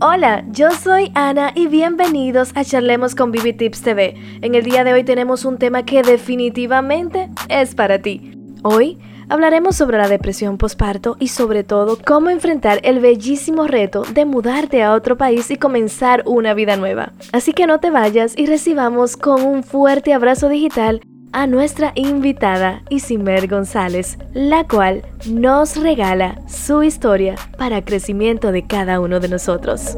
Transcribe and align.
Hola, 0.00 0.44
yo 0.50 0.70
soy 0.72 1.12
Ana 1.14 1.52
y 1.54 1.68
bienvenidos 1.68 2.50
a 2.56 2.64
Charlemos 2.64 3.14
con 3.14 3.30
Bibi 3.30 3.52
Tips 3.52 3.82
TV. 3.82 4.16
En 4.42 4.56
el 4.56 4.64
día 4.64 4.82
de 4.82 4.92
hoy 4.92 5.04
tenemos 5.04 5.44
un 5.44 5.56
tema 5.56 5.84
que 5.84 6.02
definitivamente 6.02 7.30
es 7.48 7.76
para 7.76 8.00
ti. 8.00 8.32
Hoy 8.64 8.98
hablaremos 9.28 9.76
sobre 9.76 9.98
la 9.98 10.08
depresión 10.08 10.58
postparto 10.58 11.16
y 11.20 11.28
sobre 11.28 11.62
todo 11.62 11.96
cómo 12.04 12.30
enfrentar 12.30 12.80
el 12.82 12.98
bellísimo 12.98 13.68
reto 13.68 14.02
de 14.02 14.24
mudarte 14.24 14.82
a 14.82 14.92
otro 14.92 15.16
país 15.16 15.48
y 15.52 15.56
comenzar 15.56 16.24
una 16.26 16.54
vida 16.54 16.76
nueva. 16.76 17.12
Así 17.32 17.52
que 17.52 17.68
no 17.68 17.78
te 17.78 17.90
vayas 17.90 18.36
y 18.36 18.46
recibamos 18.46 19.16
con 19.16 19.42
un 19.42 19.62
fuerte 19.62 20.12
abrazo 20.12 20.48
digital 20.48 21.02
a 21.32 21.46
nuestra 21.46 21.92
invitada 21.94 22.82
Isimer 22.88 23.48
González, 23.48 24.18
la 24.34 24.64
cual 24.64 25.02
nos 25.26 25.76
regala 25.76 26.40
su 26.48 26.82
historia 26.82 27.36
para 27.56 27.84
crecimiento 27.84 28.52
de 28.52 28.66
cada 28.66 29.00
uno 29.00 29.20
de 29.20 29.28
nosotros. 29.28 29.96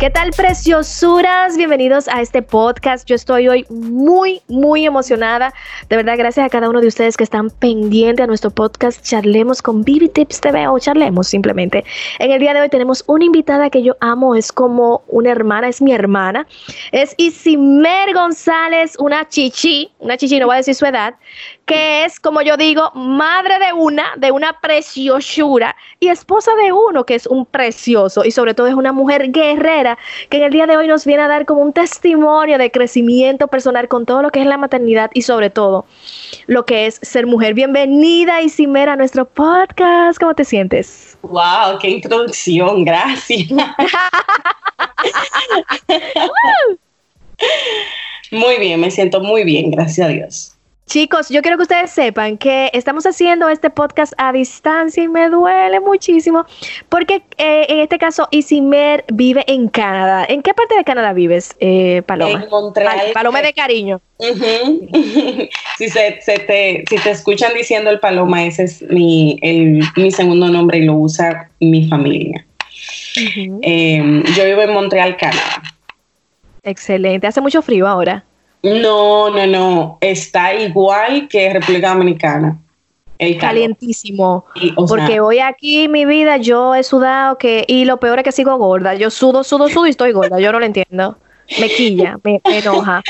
¿Qué 0.00 0.08
tal, 0.08 0.30
preciosuras? 0.30 1.58
Bienvenidos 1.58 2.08
a 2.08 2.22
este 2.22 2.40
podcast. 2.40 3.06
Yo 3.06 3.14
estoy 3.14 3.48
hoy 3.48 3.66
muy, 3.68 4.40
muy 4.48 4.86
emocionada. 4.86 5.52
De 5.90 5.96
verdad, 5.96 6.14
gracias 6.16 6.46
a 6.46 6.48
cada 6.48 6.70
uno 6.70 6.80
de 6.80 6.86
ustedes 6.86 7.18
que 7.18 7.24
están 7.24 7.50
pendientes 7.50 8.24
a 8.24 8.26
nuestro 8.26 8.50
podcast 8.50 9.04
Charlemos 9.04 9.60
con 9.60 9.84
Bibi 9.84 10.08
Tips 10.08 10.40
TV 10.40 10.66
o 10.68 10.78
Charlemos 10.78 11.28
simplemente. 11.28 11.84
En 12.18 12.30
el 12.30 12.40
día 12.40 12.54
de 12.54 12.62
hoy 12.62 12.70
tenemos 12.70 13.04
una 13.08 13.26
invitada 13.26 13.68
que 13.68 13.82
yo 13.82 13.94
amo, 14.00 14.34
es 14.34 14.52
como 14.52 15.02
una 15.06 15.32
hermana, 15.32 15.68
es 15.68 15.82
mi 15.82 15.92
hermana. 15.92 16.46
Es 16.92 17.14
Isimer 17.18 18.14
González, 18.14 18.96
una 18.98 19.28
chichi, 19.28 19.92
una 19.98 20.16
chichi, 20.16 20.40
no 20.40 20.46
voy 20.46 20.54
a 20.54 20.58
decir 20.58 20.76
su 20.76 20.86
edad, 20.86 21.14
que 21.66 22.06
es, 22.06 22.18
como 22.18 22.40
yo 22.40 22.56
digo, 22.56 22.90
madre 22.94 23.58
de 23.58 23.74
una, 23.74 24.14
de 24.16 24.32
una 24.32 24.58
preciosura 24.60 25.76
y 26.00 26.08
esposa 26.08 26.52
de 26.54 26.72
uno, 26.72 27.04
que 27.04 27.16
es 27.16 27.26
un 27.26 27.44
precioso 27.44 28.24
y 28.24 28.30
sobre 28.30 28.54
todo 28.54 28.66
es 28.66 28.74
una 28.74 28.92
mujer 28.92 29.30
guerrera 29.30 29.89
que 30.28 30.36
en 30.38 30.44
el 30.44 30.52
día 30.52 30.66
de 30.66 30.76
hoy 30.76 30.86
nos 30.86 31.04
viene 31.06 31.22
a 31.22 31.28
dar 31.28 31.46
como 31.46 31.62
un 31.62 31.72
testimonio 31.72 32.58
de 32.58 32.70
crecimiento 32.70 33.48
personal 33.48 33.88
con 33.88 34.06
todo 34.06 34.22
lo 34.22 34.30
que 34.30 34.40
es 34.40 34.46
la 34.46 34.56
maternidad 34.58 35.10
y 35.14 35.22
sobre 35.22 35.50
todo 35.50 35.86
lo 36.46 36.64
que 36.64 36.86
es 36.86 37.00
ser 37.02 37.26
mujer. 37.26 37.54
Bienvenida 37.54 38.42
Isimera 38.42 38.92
a 38.94 38.96
nuestro 38.96 39.24
podcast. 39.26 40.18
¿Cómo 40.18 40.34
te 40.34 40.44
sientes? 40.44 41.18
Wow, 41.22 41.78
qué 41.80 41.90
introducción, 41.90 42.84
gracias. 42.84 43.50
muy 48.30 48.58
bien, 48.58 48.80
me 48.80 48.90
siento 48.90 49.20
muy 49.20 49.44
bien, 49.44 49.70
gracias 49.70 50.06
a 50.06 50.10
Dios. 50.10 50.56
Chicos, 50.90 51.28
yo 51.28 51.40
quiero 51.40 51.56
que 51.56 51.62
ustedes 51.62 51.92
sepan 51.92 52.36
que 52.36 52.68
estamos 52.72 53.06
haciendo 53.06 53.48
este 53.48 53.70
podcast 53.70 54.12
a 54.18 54.32
distancia 54.32 55.04
y 55.04 55.06
me 55.06 55.28
duele 55.28 55.78
muchísimo 55.78 56.46
porque 56.88 57.22
eh, 57.38 57.66
en 57.68 57.78
este 57.78 57.96
caso 57.96 58.26
Isimer 58.32 59.04
vive 59.06 59.44
en 59.46 59.68
Canadá. 59.68 60.26
¿En 60.28 60.42
qué 60.42 60.52
parte 60.52 60.74
de 60.76 60.82
Canadá 60.82 61.12
vives, 61.12 61.54
eh, 61.60 62.02
Paloma? 62.06 62.42
En 62.42 62.50
Montreal. 62.50 63.12
Paloma 63.14 63.40
de 63.40 63.52
cariño. 63.52 64.00
si, 65.78 65.88
se, 65.88 66.18
te, 66.24 66.84
si 66.90 66.96
te 66.96 67.10
escuchan 67.12 67.54
diciendo 67.54 67.88
el 67.88 68.00
Paloma, 68.00 68.44
ese 68.44 68.64
es 68.64 68.82
mi, 68.82 69.38
mi 69.94 70.10
segundo 70.10 70.48
nombre 70.48 70.78
y 70.78 70.86
lo 70.86 70.94
usa 70.94 71.52
mi 71.60 71.86
familia. 71.86 72.44
Em, 73.62 74.24
yo 74.34 74.44
vivo 74.44 74.62
en 74.62 74.72
Montreal, 74.72 75.16
Canadá. 75.16 75.62
Excelente. 76.64 77.28
¿Hace 77.28 77.40
mucho 77.40 77.62
frío 77.62 77.86
ahora? 77.86 78.24
No, 78.62 79.30
no, 79.30 79.46
no. 79.46 79.98
Está 80.00 80.54
igual 80.54 81.28
que 81.28 81.52
República 81.52 81.90
Dominicana. 81.90 82.58
El 83.18 83.36
Calientísimo. 83.36 84.46
porque 84.88 85.20
hoy 85.20 85.40
aquí 85.40 85.88
mi 85.88 86.06
vida 86.06 86.38
yo 86.38 86.74
he 86.74 86.82
sudado 86.82 87.36
que 87.36 87.64
y 87.68 87.84
lo 87.84 87.98
peor 87.98 88.18
es 88.18 88.24
que 88.24 88.32
sigo 88.32 88.56
gorda. 88.56 88.94
Yo 88.94 89.10
sudo, 89.10 89.44
sudo, 89.44 89.68
sudo 89.68 89.86
y 89.86 89.90
estoy 89.90 90.12
gorda. 90.12 90.40
Yo 90.40 90.52
no 90.52 90.58
lo 90.58 90.64
entiendo. 90.64 91.18
Me 91.58 91.68
quilla, 91.68 92.18
me, 92.22 92.40
enoja. 92.44 93.02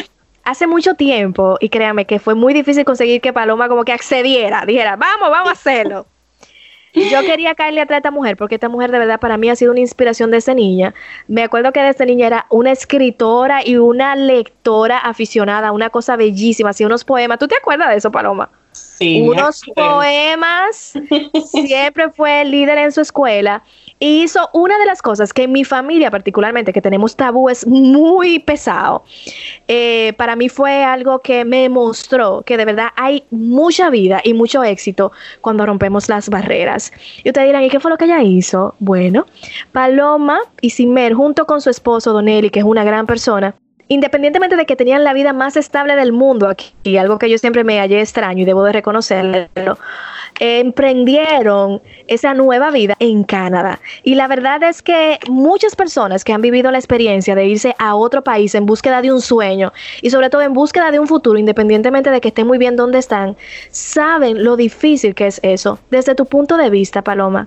Hace 0.42 0.66
mucho 0.66 0.94
tiempo, 0.94 1.58
y 1.60 1.68
créame 1.68 2.06
que 2.06 2.18
fue 2.18 2.34
muy 2.34 2.54
difícil 2.54 2.84
conseguir 2.84 3.20
que 3.20 3.32
Paloma 3.32 3.68
como 3.68 3.84
que 3.84 3.92
accediera, 3.92 4.64
dijera, 4.66 4.96
vamos, 4.96 5.30
vamos 5.30 5.50
a 5.50 5.52
hacerlo. 5.52 6.06
Yo 6.92 7.20
quería 7.22 7.54
caerle 7.54 7.80
atrás 7.80 7.96
a 7.96 7.98
esta 7.98 8.10
mujer 8.10 8.36
porque 8.36 8.56
esta 8.56 8.68
mujer 8.68 8.90
de 8.90 8.98
verdad 8.98 9.20
para 9.20 9.36
mí 9.36 9.48
ha 9.48 9.56
sido 9.56 9.70
una 9.72 9.80
inspiración 9.80 10.30
desde 10.30 10.54
niña. 10.54 10.94
Me 11.28 11.42
acuerdo 11.42 11.72
que 11.72 11.80
desde 11.80 12.06
niña 12.06 12.26
era 12.26 12.46
una 12.50 12.72
escritora 12.72 13.66
y 13.66 13.76
una 13.76 14.16
lectora 14.16 14.98
aficionada, 14.98 15.72
una 15.72 15.90
cosa 15.90 16.16
bellísima, 16.16 16.70
hacía 16.70 16.86
unos 16.86 17.04
poemas. 17.04 17.38
¿Tú 17.38 17.48
te 17.48 17.56
acuerdas 17.56 17.90
de 17.90 17.96
eso, 17.96 18.10
Paloma? 18.10 18.50
Sí. 18.72 19.22
Unos 19.22 19.62
poemas. 19.74 20.94
Siempre 21.44 22.10
fue 22.10 22.44
líder 22.44 22.78
en 22.78 22.92
su 22.92 23.00
escuela 23.00 23.62
y 24.00 24.22
hizo 24.22 24.48
una 24.54 24.78
de 24.78 24.86
las 24.86 25.02
cosas 25.02 25.32
que 25.32 25.44
en 25.44 25.52
mi 25.52 25.62
familia 25.62 26.10
particularmente, 26.10 26.72
que 26.72 26.80
tenemos 26.80 27.14
tabúes 27.14 27.66
muy 27.66 28.38
pesado, 28.38 29.04
eh, 29.68 30.14
para 30.16 30.36
mí 30.36 30.48
fue 30.48 30.82
algo 30.82 31.20
que 31.20 31.44
me 31.44 31.68
mostró 31.68 32.42
que 32.42 32.56
de 32.56 32.64
verdad 32.64 32.88
hay 32.96 33.24
mucha 33.30 33.90
vida 33.90 34.22
y 34.24 34.32
mucho 34.32 34.64
éxito 34.64 35.12
cuando 35.42 35.66
rompemos 35.66 36.08
las 36.08 36.30
barreras. 36.30 36.92
Y 37.22 37.28
ustedes 37.28 37.48
dirán, 37.48 37.62
¿y 37.62 37.68
qué 37.68 37.78
fue 37.78 37.90
lo 37.90 37.98
que 37.98 38.06
ella 38.06 38.22
hizo? 38.22 38.74
Bueno, 38.78 39.26
Paloma 39.72 40.40
y 40.62 40.70
Simer, 40.70 41.12
junto 41.12 41.44
con 41.44 41.60
su 41.60 41.68
esposo 41.68 42.14
Donelli, 42.14 42.48
que 42.48 42.60
es 42.60 42.64
una 42.64 42.84
gran 42.84 43.06
persona, 43.06 43.54
independientemente 43.88 44.56
de 44.56 44.66
que 44.66 44.76
tenían 44.76 45.04
la 45.04 45.12
vida 45.12 45.32
más 45.32 45.56
estable 45.56 45.96
del 45.96 46.12
mundo 46.12 46.48
aquí, 46.48 46.96
algo 46.96 47.18
que 47.18 47.28
yo 47.28 47.36
siempre 47.36 47.64
me 47.64 47.80
hallé 47.80 48.00
extraño 48.00 48.42
y 48.42 48.44
debo 48.46 48.62
de 48.62 48.72
reconocerlo, 48.72 49.78
emprendieron 50.40 51.82
esa 52.08 52.32
nueva 52.32 52.70
vida 52.70 52.96
en 52.98 53.24
Canadá. 53.24 53.78
Y 54.02 54.14
la 54.14 54.26
verdad 54.26 54.62
es 54.62 54.80
que 54.80 55.18
muchas 55.28 55.76
personas 55.76 56.24
que 56.24 56.32
han 56.32 56.40
vivido 56.40 56.70
la 56.70 56.78
experiencia 56.78 57.34
de 57.34 57.46
irse 57.46 57.76
a 57.78 57.94
otro 57.94 58.24
país 58.24 58.54
en 58.54 58.64
búsqueda 58.64 59.02
de 59.02 59.12
un 59.12 59.20
sueño 59.20 59.72
y 60.00 60.10
sobre 60.10 60.30
todo 60.30 60.40
en 60.40 60.54
búsqueda 60.54 60.90
de 60.90 60.98
un 60.98 61.06
futuro, 61.06 61.38
independientemente 61.38 62.10
de 62.10 62.20
que 62.22 62.28
estén 62.28 62.46
muy 62.46 62.56
bien 62.56 62.74
donde 62.74 62.98
están, 62.98 63.36
saben 63.70 64.42
lo 64.42 64.56
difícil 64.56 65.14
que 65.14 65.26
es 65.26 65.40
eso. 65.42 65.78
Desde 65.90 66.14
tu 66.14 66.24
punto 66.24 66.56
de 66.56 66.70
vista, 66.70 67.02
Paloma, 67.02 67.46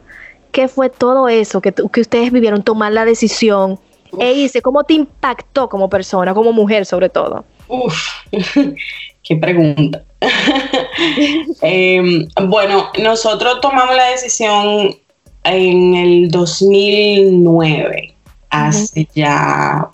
¿qué 0.51 0.67
fue 0.67 0.89
todo 0.89 1.27
eso 1.27 1.61
que, 1.61 1.73
que 1.73 2.01
ustedes 2.01 2.31
vivieron, 2.31 2.61
tomar 2.61 2.91
la 2.91 3.05
decisión? 3.05 3.79
E 4.19 4.33
hice, 4.33 4.61
¿cómo 4.61 4.83
te 4.83 4.93
impactó 4.93 5.67
como 5.67 5.89
persona, 5.89 6.35
como 6.35 6.53
mujer 6.53 6.85
sobre 6.85 7.09
todo? 7.09 7.43
Uf, 7.67 8.07
qué 9.23 9.35
pregunta. 9.35 10.03
Em, 11.61 12.27
bueno, 12.47 12.89
nosotros 13.01 13.59
tomamos 13.61 13.95
la 13.95 14.09
decisión 14.09 14.95
en 15.43 15.95
el 15.95 16.31
2009, 16.31 18.13
hace 18.49 19.07
ya 19.13 19.89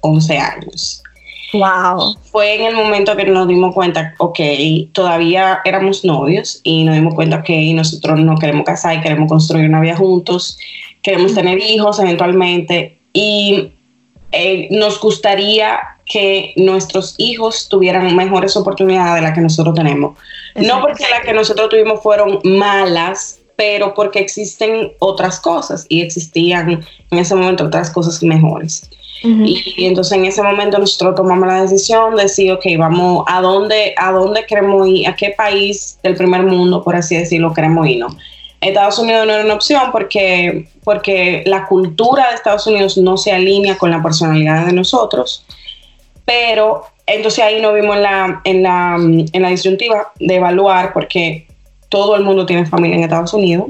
11 0.00 0.38
años. 0.38 1.02
Wow. 1.52 2.16
Fue 2.30 2.56
en 2.56 2.64
el 2.64 2.74
momento 2.74 3.16
que 3.16 3.24
nos 3.24 3.46
dimos 3.48 3.74
cuenta, 3.74 4.14
ok, 4.18 4.38
todavía 4.92 5.60
éramos 5.64 6.04
novios 6.04 6.60
y 6.64 6.84
nos 6.84 6.94
dimos 6.96 7.14
cuenta 7.14 7.42
que 7.42 7.72
nosotros 7.72 8.18
no 8.18 8.36
queremos 8.36 8.64
casar 8.64 8.96
y 8.96 9.00
queremos 9.00 9.28
construir 9.28 9.68
una 9.68 9.80
vida 9.80 9.96
juntos, 9.96 10.58
queremos 11.02 11.34
tener 11.34 11.58
hijos 11.58 11.98
eventualmente 12.00 12.98
y 13.12 13.70
eh, 14.32 14.68
nos 14.70 15.00
gustaría 15.00 15.95
que 16.06 16.54
nuestros 16.56 17.14
hijos 17.18 17.68
tuvieran 17.68 18.14
mejores 18.14 18.56
oportunidades 18.56 19.16
de 19.16 19.22
las 19.22 19.34
que 19.34 19.40
nosotros 19.40 19.74
tenemos. 19.74 20.16
No 20.54 20.80
porque 20.80 21.04
las 21.10 21.22
que 21.22 21.32
nosotros 21.32 21.68
tuvimos 21.68 22.00
fueron 22.02 22.38
malas, 22.44 23.40
pero 23.56 23.94
porque 23.94 24.20
existen 24.20 24.92
otras 25.00 25.40
cosas 25.40 25.84
y 25.88 26.02
existían 26.02 26.84
en 27.10 27.18
ese 27.18 27.34
momento 27.34 27.64
otras 27.64 27.90
cosas 27.90 28.22
mejores. 28.22 28.88
y, 29.22 29.86
entonces 29.86 30.16
en 30.16 30.26
ese 30.26 30.42
momento 30.42 30.78
nosotros 30.78 31.16
tomamos 31.16 31.48
la 31.48 31.62
decisión 31.62 32.14
de 32.14 32.24
decir, 32.24 32.52
ok, 32.52 32.64
vamos, 32.78 33.24
¿a 33.26 33.40
dónde, 33.40 33.94
¿a 33.96 34.12
dónde 34.12 34.44
queremos 34.46 34.86
ir? 34.86 35.08
¿A 35.08 35.16
qué 35.16 35.34
país 35.36 35.98
del 36.02 36.14
primer 36.14 36.42
mundo, 36.42 36.84
por 36.84 36.94
así 36.94 37.16
decirlo, 37.16 37.52
queremos 37.52 37.88
irnos? 37.88 38.14
Estados 38.60 38.98
Unidos 38.98 39.26
no 39.26 39.32
era 39.32 39.44
una 39.44 39.54
opción 39.54 39.90
porque, 39.92 40.68
porque 40.84 41.42
la 41.46 41.66
cultura 41.66 42.28
de 42.28 42.34
Estados 42.34 42.66
Unidos 42.66 42.96
no 42.96 43.16
se 43.16 43.32
alinea 43.32 43.76
con 43.76 43.90
la 43.90 44.02
personalidad 44.02 44.66
de 44.66 44.72
nosotros, 44.72 45.44
pero 46.26 46.82
entonces 47.06 47.42
ahí 47.42 47.62
nos 47.62 47.74
vimos 47.74 47.96
en 47.96 48.02
la, 48.02 48.40
en 48.44 48.62
la, 48.62 48.96
en 48.98 49.42
la 49.42 49.48
disyuntiva 49.48 50.12
de 50.18 50.34
evaluar 50.34 50.92
porque 50.92 51.46
todo 51.88 52.16
el 52.16 52.24
mundo 52.24 52.44
tiene 52.44 52.66
familia 52.66 52.96
en 52.96 53.04
Estados 53.04 53.32
Unidos, 53.32 53.68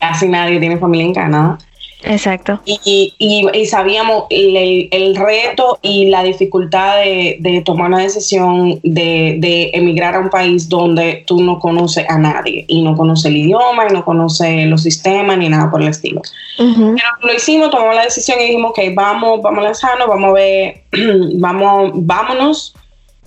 casi 0.00 0.28
nadie 0.28 0.58
tiene 0.58 0.78
familia 0.78 1.06
en 1.06 1.14
Canadá. 1.14 1.58
Exacto. 2.04 2.60
Y, 2.64 3.14
y, 3.18 3.66
sabíamos 3.66 4.24
el, 4.30 5.16
reto 5.16 5.78
y 5.82 6.08
la 6.08 6.22
dificultad 6.22 6.96
de, 6.98 7.62
tomar 7.64 7.88
una 7.88 8.00
decisión 8.00 8.80
de, 8.82 9.70
emigrar 9.72 10.16
a 10.16 10.20
un 10.20 10.30
país 10.30 10.68
donde 10.68 11.24
tú 11.26 11.42
no 11.42 11.58
conoces 11.58 12.08
a 12.08 12.18
nadie 12.18 12.64
y 12.68 12.82
no 12.82 12.96
conoces 12.96 13.26
el 13.26 13.36
idioma 13.36 13.86
y 13.88 13.92
no 13.92 14.04
conoces 14.04 14.66
los 14.66 14.82
sistemas 14.82 15.38
ni 15.38 15.48
nada 15.48 15.70
por 15.70 15.82
el 15.82 15.88
estilo. 15.88 16.22
Pero 16.56 16.96
lo 17.22 17.34
hicimos, 17.34 17.70
tomamos 17.70 17.94
la 17.94 18.04
decisión 18.04 18.40
y 18.40 18.44
dijimos, 18.44 18.70
ok, 18.70 18.80
vamos, 18.94 19.40
vamos 19.42 19.60
a 19.60 19.64
lanzarnos, 19.64 20.08
vamos 20.08 20.30
a 20.30 20.32
ver, 20.32 20.82
vamos, 21.34 21.92
vámonos 21.94 22.74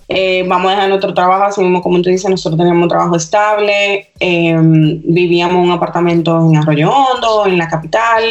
eh, 0.08 0.44
vamos 0.46 0.68
a 0.68 0.74
dejar 0.74 0.88
nuestro 0.88 1.14
trabajo, 1.14 1.44
así 1.44 1.60
mismo 1.60 1.82
como 1.82 2.00
tú 2.00 2.10
dices, 2.10 2.30
nosotros 2.30 2.58
teníamos 2.58 2.84
un 2.84 2.88
trabajo 2.88 3.16
estable, 3.16 4.08
em, 4.20 5.02
vivíamos 5.04 5.56
en 5.56 5.62
un 5.62 5.72
apartamento 5.72 6.48
en 6.48 6.56
Arroyo 6.56 6.90
Hondo, 6.90 7.46
en 7.46 7.58
la 7.58 7.68
capital, 7.68 8.22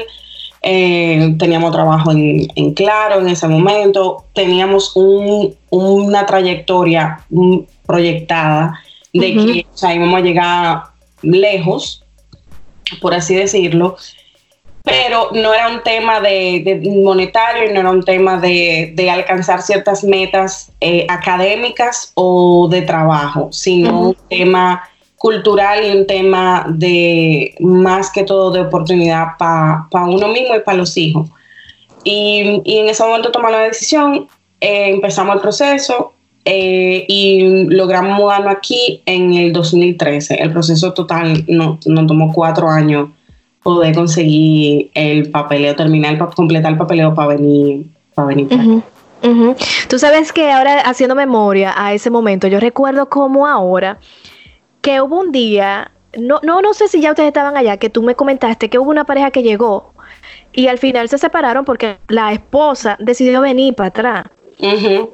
eh, 0.68 1.36
teníamos 1.38 1.72
trabajo 1.72 2.12
en, 2.12 2.74
Claro 2.74 3.22
en 3.22 3.30
ese 3.30 3.48
momento, 3.48 4.26
teníamos 4.34 4.94
una 4.96 6.26
trayectoria 6.26 7.20
proyectada 7.86 8.82
de 9.14 9.34
que 9.36 9.66
íbamos 9.94 10.20
a 10.20 10.24
llegar 10.24 10.84
lejos, 11.22 12.04
por 13.00 13.14
así 13.14 13.36
decirlo, 13.36 13.96
pero 14.84 15.30
no 15.34 15.54
era 15.54 15.70
un 15.70 15.84
tema 15.84 16.20
de, 16.20 16.82
monetario, 17.04 17.72
no 17.72 17.82
era 17.82 17.92
un 17.92 18.04
tema 18.04 18.40
de, 18.40 19.12
alcanzar 19.12 19.62
ciertas 19.62 20.04
metas 20.04 20.72
eh, 20.82 21.06
académicas 21.08 22.12
o 22.16 22.68
de 22.72 22.82
trabajo, 22.82 23.50
sino 23.52 24.00
un 24.00 24.18
tema 24.30 24.82
cultural 25.18 25.86
y 25.86 25.98
un 25.98 26.06
tema 26.06 26.66
de 26.70 27.56
más 27.60 28.12
que 28.12 28.24
todo 28.24 28.52
de 28.52 28.62
oportunidad 28.62 29.38
para 29.38 30.06
uno 30.06 30.28
mismo 30.28 30.56
y 30.56 30.60
para 30.60 30.78
los 30.78 30.96
hijos. 30.98 31.30
Y, 32.04 32.62
en 32.66 32.90
ese 32.90 33.04
momento 33.04 33.32
tomamos 33.32 33.58
la 33.58 33.64
decisión, 33.64 34.28
eh, 34.62 34.90
empezamos 34.90 35.36
el 35.36 35.42
proceso 35.42 36.14
eh, 36.46 37.06
y 37.08 37.66
logramos 37.70 38.18
mudarnos 38.20 38.56
aquí 38.56 39.02
en 39.06 39.34
el 39.34 39.52
2013. 39.52 40.36
El 40.36 40.52
proceso 40.52 40.94
total 40.94 41.44
nos 41.48 41.80
tomó 41.80 42.32
cuatro 42.32 42.70
años 42.70 43.10
poder 43.64 43.96
conseguir 43.96 44.92
el 44.94 45.32
papeleo, 45.32 45.76
terminar, 45.76 46.20
completar 46.36 46.74
el 46.74 46.78
papeleo 46.78 47.16
para 47.16 47.30
venir, 47.30 47.88
para 48.14 48.28
venir. 48.28 48.48
Tú 49.90 49.98
sabes 49.98 50.32
que 50.32 50.52
ahora 50.52 50.82
haciendo 50.82 51.16
memoria 51.16 51.74
a 51.76 51.92
ese 51.94 52.12
momento, 52.12 52.48
yo 52.48 52.60
recuerdo 52.60 53.10
como 53.10 53.48
ahora 53.48 53.98
que 54.86 55.02
hubo 55.02 55.20
un 55.20 55.32
día, 55.32 55.90
no, 56.16 56.40
no, 56.44 56.62
no 56.62 56.76
sé 56.76 56.88
si 56.88 57.02
ya 57.02 57.10
ustedes 57.10 57.30
estaban 57.30 57.58
allá, 57.58 57.78
que 57.78 57.90
tú 57.90 58.04
me 58.04 58.14
comentaste 58.14 58.70
que 58.70 58.78
hubo 58.78 58.92
una 58.92 59.04
pareja 59.04 59.32
que 59.32 59.42
llegó 59.42 59.94
y 60.54 60.68
al 60.68 60.78
final 60.78 61.10
se 61.10 61.18
separaron 61.18 61.66
porque 61.66 61.98
la 62.08 62.32
esposa 62.32 62.96
decidió 63.00 63.42
venir 63.42 63.74
para 63.74 63.90
atrás. 63.90 64.24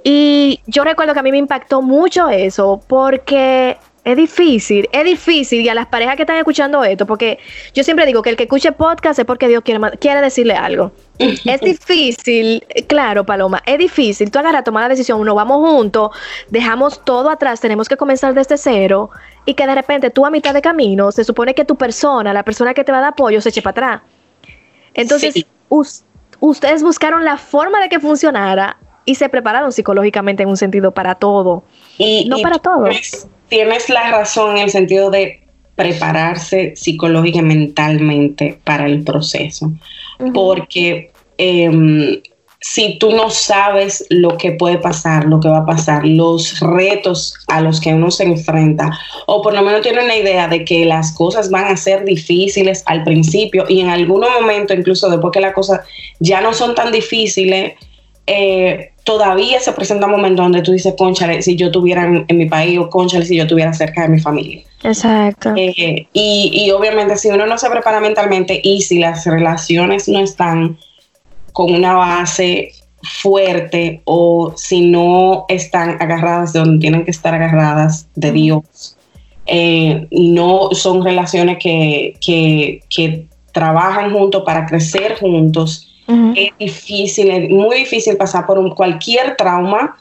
Y 0.04 0.60
yo 0.68 0.84
recuerdo 0.84 1.14
que 1.14 1.22
a 1.22 1.24
mí 1.24 1.32
me 1.32 1.38
impactó 1.38 1.82
mucho 1.82 2.28
eso 2.28 2.82
porque 2.86 3.78
es 4.04 4.18
difícil, 4.18 4.90
es 4.92 5.06
difícil 5.06 5.62
y 5.62 5.70
a 5.70 5.74
las 5.74 5.88
parejas 5.88 6.18
que 6.18 6.24
están 6.24 6.38
escuchando 6.38 6.84
esto, 6.84 7.06
porque 7.06 7.40
yo 7.74 7.84
siempre 7.86 8.06
digo 8.06 8.22
que 8.22 8.32
el 8.32 8.36
que 8.36 8.44
escuche 8.44 8.74
podcast 8.74 9.20
es 9.20 9.26
porque 9.26 9.48
Dios 9.48 9.64
quiere, 9.64 9.80
quiere 10.00 10.22
decirle 10.22 10.56
algo. 10.56 10.92
es 11.20 11.62
difícil, 11.62 12.66
claro, 12.88 13.26
Paloma, 13.26 13.62
es 13.66 13.78
difícil. 13.78 14.32
Tú 14.32 14.40
agarras, 14.40 14.66
tomar 14.66 14.84
la 14.84 14.90
decisión, 14.90 15.20
uno 15.22 15.34
vamos 15.34 15.58
juntos, 15.60 16.10
dejamos 16.50 17.06
todo 17.06 17.30
atrás, 17.30 17.62
tenemos 17.62 17.88
que 17.88 17.96
comenzar 17.96 18.34
desde 18.34 18.58
cero 18.58 19.12
y 19.46 19.54
que 19.54 19.66
de 19.66 19.76
repente 19.76 20.10
tú 20.10 20.26
a 20.26 20.30
mitad 20.30 20.54
de 20.54 20.62
camino, 20.62 21.12
se 21.12 21.24
supone 21.24 21.54
que 21.54 21.66
tu 21.66 21.76
persona, 21.76 22.34
la 22.34 22.44
persona 22.44 22.74
que 22.74 22.84
te 22.84 22.92
va 22.92 23.00
a 23.00 23.02
dar 23.02 23.12
apoyo, 23.12 23.42
se 23.42 23.50
eche 23.50 23.62
para 23.62 23.72
atrás. 23.72 24.02
Entonces, 24.94 25.46
ustedes 26.40 26.84
buscaron 26.84 27.26
la 27.26 27.38
forma 27.38 27.82
de 27.82 27.90
que 27.90 28.00
funcionara 28.00 28.78
y 29.06 29.16
se 29.16 29.30
prepararon 29.30 29.72
psicológicamente 29.72 30.44
en 30.44 30.50
un 30.50 30.58
sentido 30.58 30.92
para 30.92 31.16
todo. 31.16 31.64
Y, 31.98 32.26
no 32.30 32.38
para 32.40 32.60
todo 32.60 32.90
tienes 33.52 33.90
la 33.90 34.10
razón 34.10 34.56
en 34.56 34.64
el 34.64 34.70
sentido 34.70 35.12
de 35.12 35.42
prepararse 35.76 36.74
psicológica 36.78 37.40
y 37.40 37.44
mentalmente 37.44 38.58
para 38.64 38.86
el 38.86 39.04
proceso, 39.04 39.74
porque 40.34 41.12
em, 41.38 42.22
si 42.63 43.00
tú 43.00 43.12
no 43.12 43.31
sabes 43.31 44.06
lo 44.10 44.38
que 44.38 44.52
puede 44.52 44.78
pasar, 44.78 45.25
lo 45.25 45.40
que 45.40 45.50
va 45.50 45.60
a 45.60 45.66
pasar, 45.66 46.06
los 46.06 46.60
retos 46.60 47.34
a 47.48 47.60
los 47.60 47.81
que 47.81 47.92
uno 47.92 48.12
se 48.12 48.24
enfrenta, 48.24 48.92
o 49.25 49.42
por 49.42 49.54
lo 49.56 49.63
menos 49.63 49.81
tiene 49.81 50.04
una 50.04 50.16
idea 50.16 50.48
de 50.48 50.63
que 50.63 50.86
las 50.86 51.12
cosas 51.12 51.50
van 51.50 51.66
a 51.66 51.75
ser 51.75 52.06
difíciles 52.06 52.84
al 52.86 53.04
principio 53.04 53.66
y 53.68 53.81
en 53.81 53.90
algún 53.90 54.22
momento, 54.22 54.75
incluso 54.75 55.10
después 55.10 55.31
que 55.34 55.42
las 55.42 55.54
cosas 55.54 55.81
ya 56.19 56.40
no 56.40 56.54
son 56.54 56.75
tan 56.75 56.92
difíciles, 56.92 57.74
eh, 58.28 58.92
todavía 59.04 59.60
se 59.60 59.72
presenta 59.72 60.06
un 60.06 60.12
momento 60.12 60.44
donde 60.44 60.62
tú 60.62 60.72
dices, 60.72 60.94
conchale, 60.96 61.42
si 61.42 61.56
yo 61.56 61.68
estuviera 61.68 62.06
en, 62.06 62.38
mi 62.38 62.46
país 62.46 62.78
o 62.78 62.92
conchale, 62.92 63.25
si 63.25 63.38
yo 63.38 63.44
estuviera 63.44 63.74
cerca 63.74 64.04
de 64.04 64.10
mi 64.10 64.19
familia. 64.19 64.62
Exacto. 64.84 65.54
Eh, 65.58 66.08
y, 66.13 66.69
obviamente 66.72 67.18
si 67.18 67.30
uno 67.30 67.48
no 67.48 67.58
se 67.58 67.72
prepara 67.72 68.00
mentalmente 68.00 68.62
y 68.63 68.81
si 68.81 69.00
las 69.00 69.25
relaciones 69.25 70.08
no 70.08 70.19
están 70.19 70.78
con 71.51 71.74
una 71.74 71.94
base 71.94 72.71
fuerte 73.21 74.01
o 74.06 74.53
si 74.56 74.81
no 74.81 75.45
están 75.48 75.98
agarradas 76.01 76.53
de 76.53 76.59
donde 76.59 76.80
tienen 76.80 77.03
que 77.03 77.12
estar 77.12 77.33
agarradas 77.33 78.07
de 78.15 78.31
Dios, 78.31 78.98
eh, 79.48 80.07
no 80.12 80.69
son 80.71 81.03
relaciones 81.03 81.57
que, 81.59 82.15
que, 82.21 82.83
que 82.89 83.25
trabajan 83.51 84.13
juntos 84.13 84.44
para 84.45 84.65
crecer 84.65 85.18
juntos 85.19 85.92
es 86.36 86.51
difícil, 86.57 87.30
es 87.31 87.50
muy 87.50 87.77
difícil 87.77 88.18
pasar 88.18 88.45
por 88.45 88.57
un, 88.57 88.71
cualquier 88.71 89.36
trauma 89.38 89.95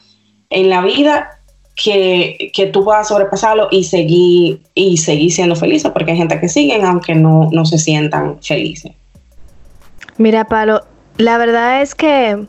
en 0.49 0.69
la 0.69 0.81
vida 0.81 1.39
que, 1.75 2.51
que, 2.53 2.67
tú 2.67 2.83
puedas 2.83 3.07
sobrepasarlo 3.07 3.69
y 3.71 3.85
seguir, 3.85 4.61
y 4.73 4.97
seguir 4.97 5.31
siendo 5.31 5.55
feliz, 5.55 5.83
porque 5.93 6.11
hay 6.11 6.17
gente 6.17 6.39
que 6.39 6.49
siguen 6.49 6.83
aunque 6.83 7.15
no, 7.15 7.49
no 7.51 7.65
se 7.65 7.77
sientan 7.77 8.37
felices. 8.41 8.91
Mira, 10.17 10.45
Palo, 10.45 10.81
la 11.17 11.37
verdad 11.37 11.81
es 11.81 11.95
que 11.95 12.45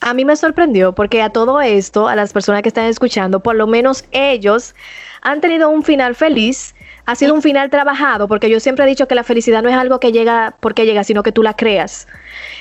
a 0.00 0.14
mí 0.14 0.24
me 0.24 0.36
sorprendió 0.36 0.94
porque 0.94 1.22
a 1.22 1.30
todo 1.30 1.60
esto, 1.60 2.08
a 2.08 2.16
las 2.16 2.32
personas 2.32 2.62
que 2.62 2.68
están 2.68 2.86
escuchando, 2.86 3.40
por 3.40 3.56
lo 3.56 3.66
menos 3.66 4.04
ellos 4.12 4.74
han 5.22 5.40
tenido 5.40 5.70
un 5.70 5.82
final 5.82 6.14
feliz 6.14 6.74
ha 7.10 7.16
sido 7.16 7.34
un 7.34 7.42
final 7.42 7.70
trabajado, 7.70 8.28
porque 8.28 8.48
yo 8.48 8.60
siempre 8.60 8.84
he 8.84 8.88
dicho 8.88 9.08
que 9.08 9.16
la 9.16 9.24
felicidad 9.24 9.64
no 9.64 9.68
es 9.68 9.74
algo 9.74 9.98
que 9.98 10.12
llega 10.12 10.54
porque 10.60 10.86
llega, 10.86 11.02
sino 11.02 11.24
que 11.24 11.32
tú 11.32 11.42
la 11.42 11.54
creas. 11.54 12.06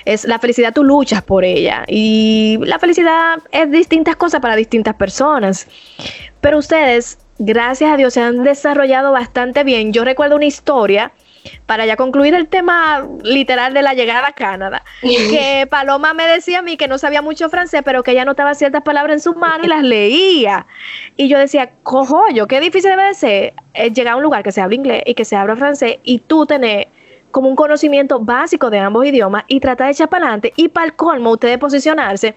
Es 0.05 0.25
la 0.25 0.39
felicidad, 0.39 0.73
tú 0.73 0.83
luchas 0.83 1.21
por 1.21 1.43
ella. 1.43 1.83
Y 1.87 2.57
la 2.63 2.79
felicidad 2.79 3.39
es 3.51 3.69
distintas 3.69 4.15
cosas 4.15 4.41
para 4.41 4.55
distintas 4.55 4.95
personas. 4.95 5.67
Pero 6.41 6.57
ustedes, 6.57 7.19
gracias 7.37 7.93
a 7.93 7.97
Dios, 7.97 8.15
se 8.15 8.21
han 8.21 8.43
desarrollado 8.43 9.11
bastante 9.11 9.63
bien. 9.63 9.93
Yo 9.93 10.03
recuerdo 10.03 10.35
una 10.35 10.45
historia 10.45 11.11
para 11.65 11.85
ya 11.85 11.95
concluir 11.95 12.33
el 12.33 12.47
tema 12.47 13.07
literal 13.23 13.73
de 13.73 13.81
la 13.81 13.93
llegada 13.93 14.27
a 14.27 14.31
Canadá, 14.33 14.83
que 15.01 15.67
Paloma 15.69 16.13
me 16.13 16.25
decía 16.25 16.59
a 16.59 16.61
mí 16.61 16.77
que 16.77 16.87
no 16.87 16.97
sabía 16.97 17.21
mucho 17.21 17.49
francés, 17.49 17.81
pero 17.83 18.03
que 18.03 18.11
ella 18.11 18.25
notaba 18.25 18.53
ciertas 18.53 18.83
palabras 18.83 19.15
en 19.15 19.21
su 19.21 19.35
mano 19.35 19.65
y 19.65 19.67
las 19.67 19.83
leía. 19.83 20.65
Y 21.15 21.27
yo 21.27 21.37
decía, 21.37 21.71
yo 22.33 22.47
qué 22.47 22.59
difícil 22.59 22.91
debe 22.91 23.07
de 23.07 23.13
ser 23.13 23.53
eh, 23.73 23.91
llegar 23.91 24.13
a 24.13 24.17
un 24.17 24.23
lugar 24.23 24.43
que 24.43 24.51
se 24.51 24.61
habla 24.61 24.75
inglés 24.75 25.03
y 25.05 25.13
que 25.13 25.25
se 25.25 25.35
habla 25.35 25.55
francés 25.55 25.97
y 26.03 26.19
tú 26.19 26.45
tener 26.45 26.87
como 27.31 27.49
un 27.49 27.55
conocimiento 27.55 28.19
básico 28.19 28.69
de 28.69 28.79
ambos 28.79 29.05
idiomas 29.05 29.43
y 29.47 29.59
tratar 29.59 29.87
de 29.87 29.93
echar 29.93 30.09
para 30.09 30.25
adelante 30.25 30.53
y 30.55 30.69
para 30.69 30.87
el 30.87 30.95
colmo 30.95 31.31
ustedes 31.31 31.57
posicionarse 31.57 32.35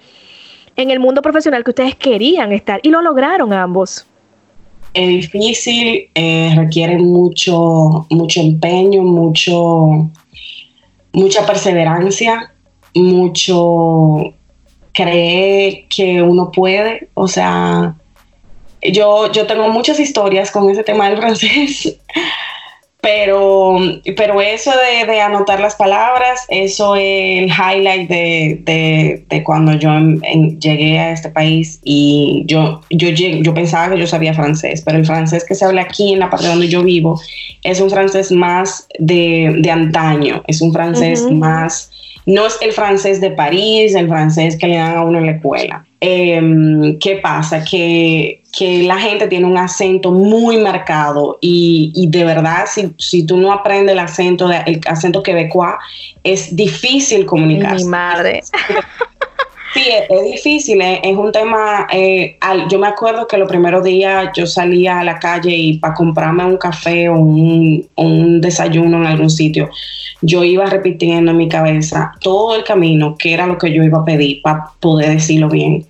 en 0.75 0.91
el 0.91 0.99
mundo 0.99 1.21
profesional 1.21 1.63
que 1.63 1.71
ustedes 1.71 1.95
querían 1.95 2.51
estar 2.51 2.79
y 2.83 2.89
lo 2.89 3.01
lograron 3.01 3.53
ambos 3.53 4.07
es 4.93 5.07
difícil, 5.07 6.09
eh, 6.13 6.53
requiere 6.55 6.97
mucho, 6.97 8.05
mucho 8.09 8.41
empeño, 8.41 9.01
mucho, 9.01 10.09
mucha 11.13 11.45
perseverancia, 11.45 12.51
mucho 12.93 14.33
creer 14.93 15.85
que 15.89 16.21
uno 16.21 16.51
puede. 16.51 17.09
O 17.15 17.27
sea, 17.27 17.95
yo, 18.81 19.31
yo 19.31 19.47
tengo 19.47 19.67
muchas 19.69 19.99
historias 19.99 20.51
con 20.51 20.69
ese 20.69 20.83
tema 20.83 21.09
del 21.09 21.17
francés. 21.17 21.97
Pero, 23.03 23.79
pero 24.15 24.39
eso 24.39 24.71
de, 25.05 25.19
anotar 25.19 25.59
las 25.59 25.75
palabras, 25.75 26.45
eso 26.47 26.95
es 26.95 27.43
el 27.43 27.49
highlight 27.49 28.09
de, 28.09 29.43
cuando 29.43 29.73
yo 29.73 29.91
llegué 30.57 30.97
a 30.99 31.11
este 31.11 31.27
país 31.27 31.81
y 31.83 32.43
yo, 32.45 32.79
yo, 32.91 33.09
yo 33.09 33.53
pensaba 33.53 33.93
que 33.93 33.99
yo 33.99 34.07
sabía 34.07 34.33
francés, 34.33 34.83
pero 34.85 34.99
el 34.99 35.05
francés 35.05 35.43
que 35.43 35.53
se 35.53 35.65
habla 35.65 35.81
aquí 35.81 36.13
en 36.13 36.19
la 36.19 36.29
parte 36.29 36.47
donde 36.47 36.69
yo 36.69 36.81
vivo 36.81 37.19
es 37.63 37.81
un 37.81 37.89
francés 37.89 38.31
más 38.31 38.87
de, 38.97 39.69
antaño, 39.69 40.41
es 40.47 40.61
un 40.61 40.71
francés 40.71 41.29
más, 41.29 41.91
no 42.25 42.45
es 42.45 42.57
el 42.61 42.71
francés 42.71 43.19
de 43.19 43.31
París, 43.31 43.95
el 43.95 44.07
francés 44.07 44.57
que 44.57 44.67
le 44.67 44.77
dan 44.77 44.95
a 44.95 45.03
uno 45.03 45.17
en 45.17 45.25
la 45.25 45.31
escuela. 45.33 45.85
Em, 45.99 46.97
¿Qué 46.99 47.17
pasa? 47.17 47.65
Que 47.65 48.42
que 48.53 48.83
la 48.83 48.99
gente 48.99 49.27
tiene 49.27 49.47
un 49.47 49.57
acento 49.57 50.11
muy 50.11 50.57
marcado 50.57 51.39
y, 51.41 52.05
de 52.07 52.23
verdad 52.23 52.65
si, 52.67 52.93
si, 52.99 53.25
tú 53.25 53.35
no 53.35 53.51
aprendes 53.51 53.93
el 53.93 53.99
acento, 53.99 54.49
el 54.51 54.79
acento 54.87 55.23
quebecois, 55.23 55.73
es 56.23 56.55
difícil 56.55 57.25
comunicar. 57.25 57.75
Mi 57.75 57.83
madre. 57.85 58.41
Sí, 59.73 59.81
es, 60.07 60.23
difícil, 60.23 60.79
es, 60.81 61.17
un 61.17 61.31
tema, 61.31 61.87
eh, 61.91 62.37
yo 62.69 62.77
me 62.77 62.85
acuerdo 62.85 63.25
que 63.25 63.39
los 63.39 63.49
primeros 63.49 63.83
días 63.83 64.29
yo 64.35 64.45
salía 64.45 64.99
a 64.99 65.03
la 65.03 65.17
calle 65.17 65.49
y 65.49 65.79
para 65.79 65.95
comprarme 65.95 66.45
un 66.45 66.57
café 66.57 67.09
o 67.09 67.17
un, 67.17 67.89
un 67.95 68.39
desayuno 68.39 68.97
en 68.97 69.07
algún 69.07 69.31
sitio, 69.31 69.71
yo 70.21 70.43
iba 70.43 70.67
repitiendo 70.67 71.31
en 71.31 71.37
mi 71.37 71.49
cabeza 71.49 72.13
todo 72.21 72.55
el 72.55 72.63
camino 72.63 73.15
qué 73.17 73.33
era 73.33 73.47
lo 73.47 73.57
que 73.57 73.73
yo 73.73 73.81
iba 73.81 73.97
a 73.97 74.05
pedir 74.05 74.43
para 74.43 74.65
poder 74.79 75.09
decirlo 75.09 75.49
bien 75.49 75.87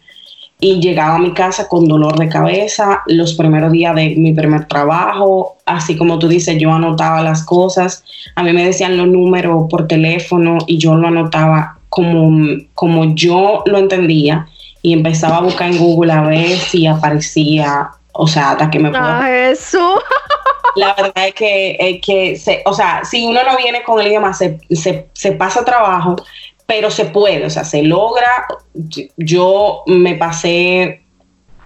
y 0.64 0.80
llegaba 0.80 1.16
a 1.16 1.20
mi 1.20 1.34
casa 1.34 1.68
con 1.68 1.90
dolor 1.90 2.18
de 2.18 2.30
cabeza 2.30 3.04
los 3.08 3.34
primeros 3.34 3.74
días 3.74 3.94
de 3.96 4.16
mi 4.16 4.32
primer 4.32 4.66
trabajo, 4.66 5.58
así 5.66 5.98
como 5.98 6.20
tú 6.20 6.30
dices, 6.30 6.58
yo 6.58 6.72
anotaba 6.72 7.22
las 7.22 7.44
cosas, 7.44 8.06
a 8.36 8.44
mí 8.44 8.54
me 8.54 8.66
decían 8.66 8.96
los 8.96 9.08
números 9.08 9.66
por 9.70 9.88
teléfono 9.88 10.60
y 10.66 10.78
yo 10.78 10.96
lo 10.96 11.10
anotaba 11.10 11.80
como, 11.90 12.48
como 12.76 13.14
yo 13.14 13.64
lo 13.66 13.78
entendía. 13.78 14.48
Y 14.82 14.94
empezaba 14.94 15.38
a 15.38 15.42
buscar 15.42 15.70
en 15.70 15.80
Google 15.80 16.14
a 16.14 16.22
ver 16.22 16.58
si 16.58 16.88
aparecía, 16.88 17.90
o 18.14 18.26
sea, 18.26 18.52
hasta 18.52 18.70
que 18.72 18.80
me 18.80 18.90
pueda... 18.90 19.50
eso. 19.50 20.02
La 20.78 20.94
verdad 20.96 21.28
es 21.28 21.34
que, 21.34 22.02
que 22.02 22.38
se, 22.38 22.64
o 22.66 22.74
sea, 22.74 23.04
si 23.04 23.26
uno 23.26 23.42
no 23.44 23.58
viene 23.58 23.84
con 23.84 24.00
el 24.00 24.08
idioma, 24.08 24.34
se, 24.34 24.60
se, 24.72 25.10
se 25.14 25.34
pasa 25.34 25.66
trabajo, 25.66 26.16
pero 26.66 26.90
se 26.92 27.06
puede, 27.06 27.46
o 27.46 27.50
sea, 27.50 27.64
se 27.64 27.84
logra. 27.84 28.46
Yo 29.18 29.84
me 29.88 30.16
pasé 30.16 31.04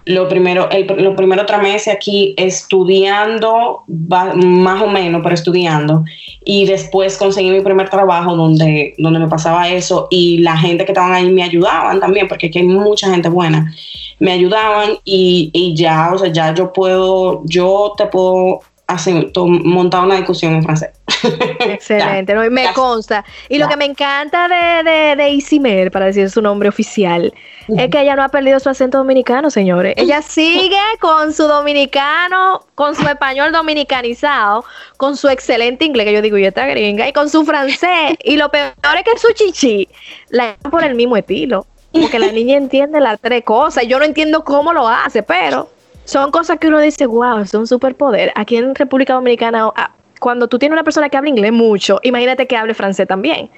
lo 0.08 0.26
primero, 0.26 0.70
el, 0.70 0.86
los 1.02 1.14
primeros 1.14 1.44
tres 1.44 1.60
meses 1.60 1.94
aquí 1.94 2.34
estudiando, 2.38 3.84
más 3.86 4.82
o 4.82 4.88
menos, 4.88 5.20
pero 5.22 5.34
estudiando, 5.34 6.02
y 6.46 6.64
después 6.64 7.18
conseguí 7.18 7.50
mi 7.50 7.60
primer 7.60 7.90
trabajo 7.90 8.34
donde, 8.34 8.94
donde 8.96 9.18
me 9.18 9.28
pasaba 9.28 9.68
eso 9.68 10.08
y 10.10 10.38
la 10.38 10.56
gente 10.56 10.86
que 10.86 10.92
estaban 10.92 11.12
ahí 11.12 11.30
me 11.30 11.42
ayudaban 11.42 12.00
también, 12.00 12.26
porque 12.26 12.46
aquí 12.46 12.58
hay 12.58 12.66
mucha 12.66 13.10
gente 13.10 13.28
buena, 13.28 13.70
me 14.18 14.32
ayudaban 14.32 14.92
y, 15.04 15.50
y 15.52 15.74
ya, 15.74 16.10
o 16.14 16.18
sea, 16.18 16.32
ya 16.32 16.54
yo 16.54 16.72
puedo, 16.72 17.42
yo 17.44 17.92
te 17.98 18.06
puedo 18.06 18.60
hacer, 18.88 19.30
montar 19.36 20.04
una 20.04 20.16
discusión 20.16 20.54
en 20.54 20.62
francés. 20.62 20.90
Excelente, 21.60 22.34
me 22.50 22.72
consta. 22.72 23.24
Y 23.48 23.58
lo 23.58 23.68
que 23.68 23.76
me 23.76 23.84
encanta 23.84 24.48
de, 24.48 24.90
de, 24.90 25.16
de 25.16 25.30
Isimer, 25.30 25.90
para 25.90 26.06
decir 26.06 26.30
su 26.30 26.40
nombre 26.40 26.68
oficial, 26.68 27.32
es 27.68 27.90
que 27.90 28.00
ella 28.00 28.16
no 28.16 28.22
ha 28.24 28.30
perdido 28.30 28.58
su 28.58 28.70
acento 28.70 28.98
dominicano, 28.98 29.50
señores. 29.50 29.94
Ella 29.98 30.22
sigue 30.22 30.80
con 31.00 31.34
su 31.34 31.44
dominicano, 31.44 32.64
con 32.74 32.94
su 32.94 33.06
español 33.06 33.52
dominicanizado, 33.52 34.64
con 34.96 35.16
su 35.16 35.28
excelente 35.28 35.84
inglés, 35.84 36.06
que 36.06 36.14
yo 36.14 36.22
digo, 36.22 36.38
y 36.38 36.46
esta 36.46 36.66
gringa, 36.66 37.06
y 37.06 37.12
con 37.12 37.28
su 37.28 37.44
francés. 37.44 38.16
Y 38.24 38.36
lo 38.36 38.50
peor 38.50 38.72
es 38.96 39.04
que 39.04 39.18
su 39.18 39.32
chichi 39.34 39.86
la 40.30 40.56
por 40.70 40.82
el 40.82 40.94
mismo 40.94 41.16
estilo. 41.16 41.66
Porque 41.92 42.18
la 42.18 42.30
niña 42.32 42.56
entiende 42.56 43.00
las 43.00 43.18
tres 43.20 43.42
cosas. 43.44 43.86
Yo 43.86 43.98
no 43.98 44.04
entiendo 44.04 44.44
cómo 44.44 44.72
lo 44.72 44.86
hace, 44.86 45.22
pero 45.22 45.70
son 46.08 46.30
cosas 46.30 46.58
que 46.58 46.68
uno 46.68 46.80
dice, 46.80 47.04
wow, 47.04 47.40
es 47.40 47.52
un 47.52 47.66
superpoder. 47.66 48.32
Aquí 48.34 48.56
en 48.56 48.74
República 48.74 49.12
Dominicana, 49.12 49.70
ah, 49.76 49.90
cuando 50.18 50.48
tú 50.48 50.58
tienes 50.58 50.72
una 50.72 50.82
persona 50.82 51.10
que 51.10 51.18
habla 51.18 51.28
inglés 51.28 51.52
mucho, 51.52 52.00
imagínate 52.02 52.46
que 52.46 52.56
hable 52.56 52.72
francés 52.72 53.06
también. 53.06 53.50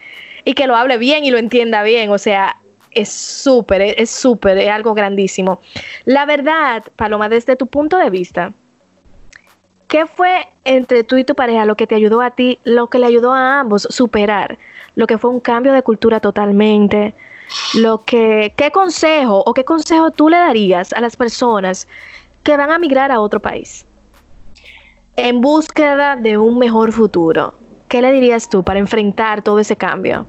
Y 0.45 0.54
que 0.54 0.66
lo 0.66 0.75
hable 0.75 0.99
bien 0.99 1.25
y 1.25 1.30
lo 1.30 1.38
entienda 1.38 1.85
bien. 1.85 2.11
O 2.11 2.19
sea, 2.19 2.61
es 2.90 3.09
súper, 3.09 3.80
es 3.83 4.11
súper, 4.11 4.59
es 4.59 4.69
algo 4.69 4.95
grandísimo. 4.95 5.61
La 6.07 6.26
verdad, 6.26 6.83
Paloma, 6.97 7.28
desde 7.28 7.54
tu 7.54 7.69
punto 7.69 7.97
de 7.99 8.11
vista, 8.11 8.52
¿qué 9.87 10.07
fue 10.07 10.49
entre 10.64 11.04
tú 11.04 11.19
y 11.19 11.25
tu 11.25 11.37
pareja 11.37 11.64
lo 11.66 11.76
que 11.76 11.87
te 11.87 11.95
ayudó 11.95 12.21
a 12.21 12.33
ti, 12.33 12.59
lo 12.64 12.88
que 12.88 12.99
le 12.99 13.07
ayudó 13.07 13.33
a 13.33 13.61
ambos 13.61 13.87
superar? 13.90 14.59
Lo 14.97 15.07
que 15.07 15.19
fue 15.19 15.30
un 15.30 15.38
cambio 15.38 15.73
de 15.73 15.85
cultura 15.85 16.19
totalmente. 16.19 17.14
Lo 17.75 18.04
que, 18.04 18.52
¿qué 18.57 18.73
consejo 18.73 19.45
o 19.47 19.54
qué 19.54 19.64
consejo 19.64 20.11
tú 20.11 20.28
le 20.28 20.37
darías 20.37 20.92
a 20.92 21.00
las 21.00 21.16
personas 21.16 21.87
que 22.42 22.56
van 22.56 22.70
a 22.70 22.78
migrar 22.78 23.11
a 23.12 23.20
otro 23.20 23.40
país? 23.40 23.87
en 25.16 25.40
búsqueda 25.40 26.16
de 26.16 26.38
un 26.38 26.59
mejor 26.59 26.92
futuro. 26.92 27.54
¿Qué 27.88 28.00
le 28.00 28.12
dirías 28.12 28.49
tú 28.49 28.62
para 28.62 28.78
enfrentar 28.78 29.42
todo 29.42 29.59
ese 29.59 29.76
cambio? 29.76 30.26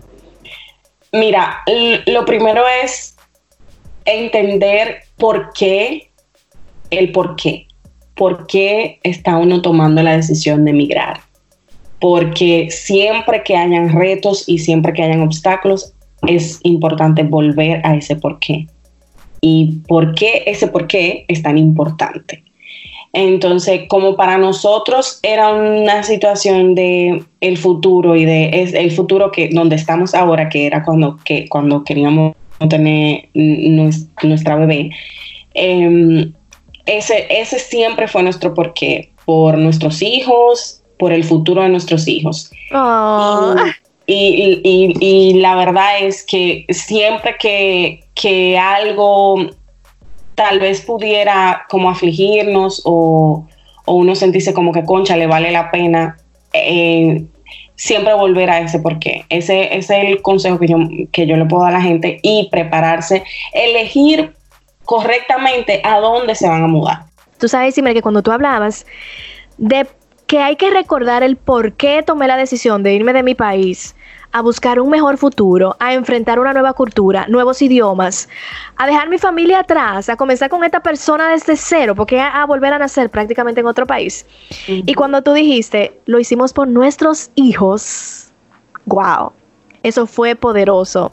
Mira, 1.13 1.61
lo 2.07 2.25
primero 2.25 2.63
es 2.83 3.15
entender 4.05 5.03
por 5.17 5.51
qué, 5.53 6.11
el 6.89 7.11
por 7.11 7.35
qué. 7.35 7.67
¿Por 8.15 8.45
qué 8.47 8.99
está 9.03 9.37
uno 9.37 9.61
tomando 9.61 10.03
la 10.03 10.15
decisión 10.15 10.65
de 10.65 10.71
emigrar? 10.71 11.21
Porque 11.99 12.69
siempre 12.69 13.43
que 13.43 13.55
hayan 13.55 13.93
retos 13.93 14.43
y 14.47 14.59
siempre 14.59 14.93
que 14.93 15.03
hayan 15.03 15.21
obstáculos, 15.21 15.93
es 16.27 16.59
importante 16.63 17.23
volver 17.23 17.81
a 17.85 17.95
ese 17.95 18.15
por 18.15 18.39
qué. 18.39 18.67
¿Y 19.41 19.79
por 19.87 20.13
qué 20.13 20.43
ese 20.45 20.67
por 20.67 20.87
qué 20.87 21.25
es 21.27 21.41
tan 21.41 21.57
importante? 21.57 22.43
Entonces, 23.13 23.81
como 23.89 24.15
para 24.15 24.37
nosotros 24.37 25.19
era 25.21 25.49
una 25.49 26.03
situación 26.03 26.75
de 26.75 27.23
el 27.41 27.57
futuro 27.57 28.15
y 28.15 28.23
de 28.23 28.61
es 28.61 28.73
el 28.73 28.91
futuro 28.91 29.31
que 29.31 29.49
donde 29.49 29.75
estamos 29.75 30.15
ahora, 30.15 30.47
que 30.47 30.65
era 30.65 30.85
cuando, 30.85 31.17
que, 31.25 31.49
cuando 31.49 31.83
queríamos 31.83 32.35
tener 32.69 33.27
nuestra 33.33 34.55
bebé, 34.55 34.91
em, 35.53 36.31
ese, 36.85 37.27
ese 37.29 37.59
siempre 37.59 38.07
fue 38.07 38.23
nuestro 38.23 38.53
porqué, 38.53 39.11
por 39.25 39.57
nuestros 39.57 40.01
hijos, 40.01 40.81
por 40.97 41.11
el 41.11 41.23
futuro 41.23 41.63
de 41.63 41.69
nuestros 41.69 42.07
hijos. 42.07 42.51
Y, 42.71 43.55
y, 44.07 45.33
la 45.35 45.55
verdad 45.55 45.99
es 46.01 46.25
que 46.25 46.65
siempre 46.69 47.35
que, 47.39 48.03
que 48.13 48.57
algo 48.57 49.49
tal 50.35 50.59
vez 50.59 50.81
pudiera 50.81 51.65
como 51.69 51.89
afligirnos 51.89 52.81
o, 52.85 53.45
uno 53.85 54.15
sentirse 54.15 54.53
como 54.53 54.71
que 54.71 54.85
concha 54.85 55.17
le 55.17 55.27
vale 55.27 55.51
la 55.51 55.69
pena, 55.71 56.17
eh, 56.53 57.23
siempre 57.75 58.13
volver 58.13 58.49
a 58.49 58.59
ese 58.59 58.79
porqué. 58.79 59.25
Ese, 59.29 59.75
ese, 59.75 60.01
es 60.01 60.07
el 60.07 60.21
consejo 60.21 60.59
que 60.59 60.67
yo, 60.67 60.77
que 61.11 61.25
yo 61.25 61.35
le 61.35 61.45
puedo 61.45 61.63
dar 61.63 61.73
a 61.73 61.77
la 61.79 61.83
gente 61.83 62.19
y 62.21 62.47
prepararse, 62.51 63.23
elegir 63.53 64.33
correctamente 64.85 65.81
a 65.83 65.99
dónde 65.99 66.35
se 66.35 66.47
van 66.47 66.63
a 66.63 66.67
mudar. 66.67 66.99
Tú 67.39 67.47
sabes, 67.47 67.75
Simmer, 67.75 67.93
que 67.93 68.01
cuando 68.01 68.21
tú 68.21 68.31
hablabas 68.31 68.85
de 69.57 69.87
que 70.31 70.39
hay 70.39 70.55
que 70.55 70.69
recordar 70.69 71.23
el 71.23 71.35
por 71.35 71.73
qué 71.73 72.03
tomé 72.03 72.25
la 72.25 72.37
decisión 72.37 72.83
de 72.83 72.93
irme 72.93 73.11
de 73.11 73.21
mi 73.21 73.35
país, 73.35 73.93
a 74.31 74.41
buscar 74.41 74.79
un 74.79 74.89
mejor 74.89 75.17
futuro, 75.17 75.75
a 75.77 75.93
enfrentar 75.93 76.39
una 76.39 76.53
nueva 76.53 76.71
cultura, 76.71 77.25
nuevos 77.27 77.61
idiomas, 77.61 78.29
a 78.77 78.87
dejar 78.87 79.09
mi 79.09 79.17
familia 79.17 79.59
atrás, 79.59 80.07
a 80.07 80.15
comenzar 80.15 80.49
con 80.49 80.63
esta 80.63 80.79
persona 80.79 81.27
desde 81.27 81.57
cero, 81.57 81.95
porque 81.95 82.21
a, 82.21 82.45
volver 82.45 82.71
a 82.71 82.79
nacer 82.79 83.09
prácticamente 83.09 83.59
en 83.59 83.67
otro 83.67 83.85
país. 83.85 84.25
Y 84.67 84.93
cuando 84.93 85.21
tú 85.21 85.33
dijiste, 85.33 85.99
lo 86.05 86.17
hicimos 86.17 86.53
por 86.53 86.65
nuestros 86.65 87.31
hijos, 87.35 88.31
wow. 88.85 89.33
Eso 89.83 90.07
fue 90.07 90.37
poderoso. 90.37 91.11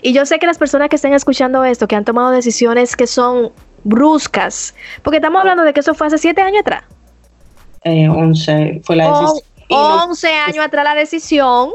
Y 0.00 0.12
yo 0.12 0.24
sé 0.26 0.38
que 0.38 0.46
las 0.46 0.58
personas 0.58 0.90
que 0.90 0.94
estén 0.94 1.12
escuchando 1.12 1.64
esto, 1.64 1.88
que 1.88 1.96
han 1.96 2.04
tomado 2.04 2.30
decisiones 2.30 2.94
que 2.94 3.08
son 3.08 3.50
bruscas, 3.82 4.76
porque 5.02 5.16
estamos 5.16 5.40
hablando 5.40 5.64
de 5.64 5.72
que 5.72 5.80
eso 5.80 5.92
fue 5.92 6.06
hace 6.06 6.18
siete 6.18 6.40
años 6.40 6.60
atrás. 6.60 6.84
Eh, 7.84 8.08
once, 8.08 8.80
fue 8.84 8.96
la 8.96 9.06
decisión. 9.06 9.44
11 9.68 10.28
años 10.34 10.64
atrás 10.64 10.84
la 10.84 10.94
decisión 10.94 11.70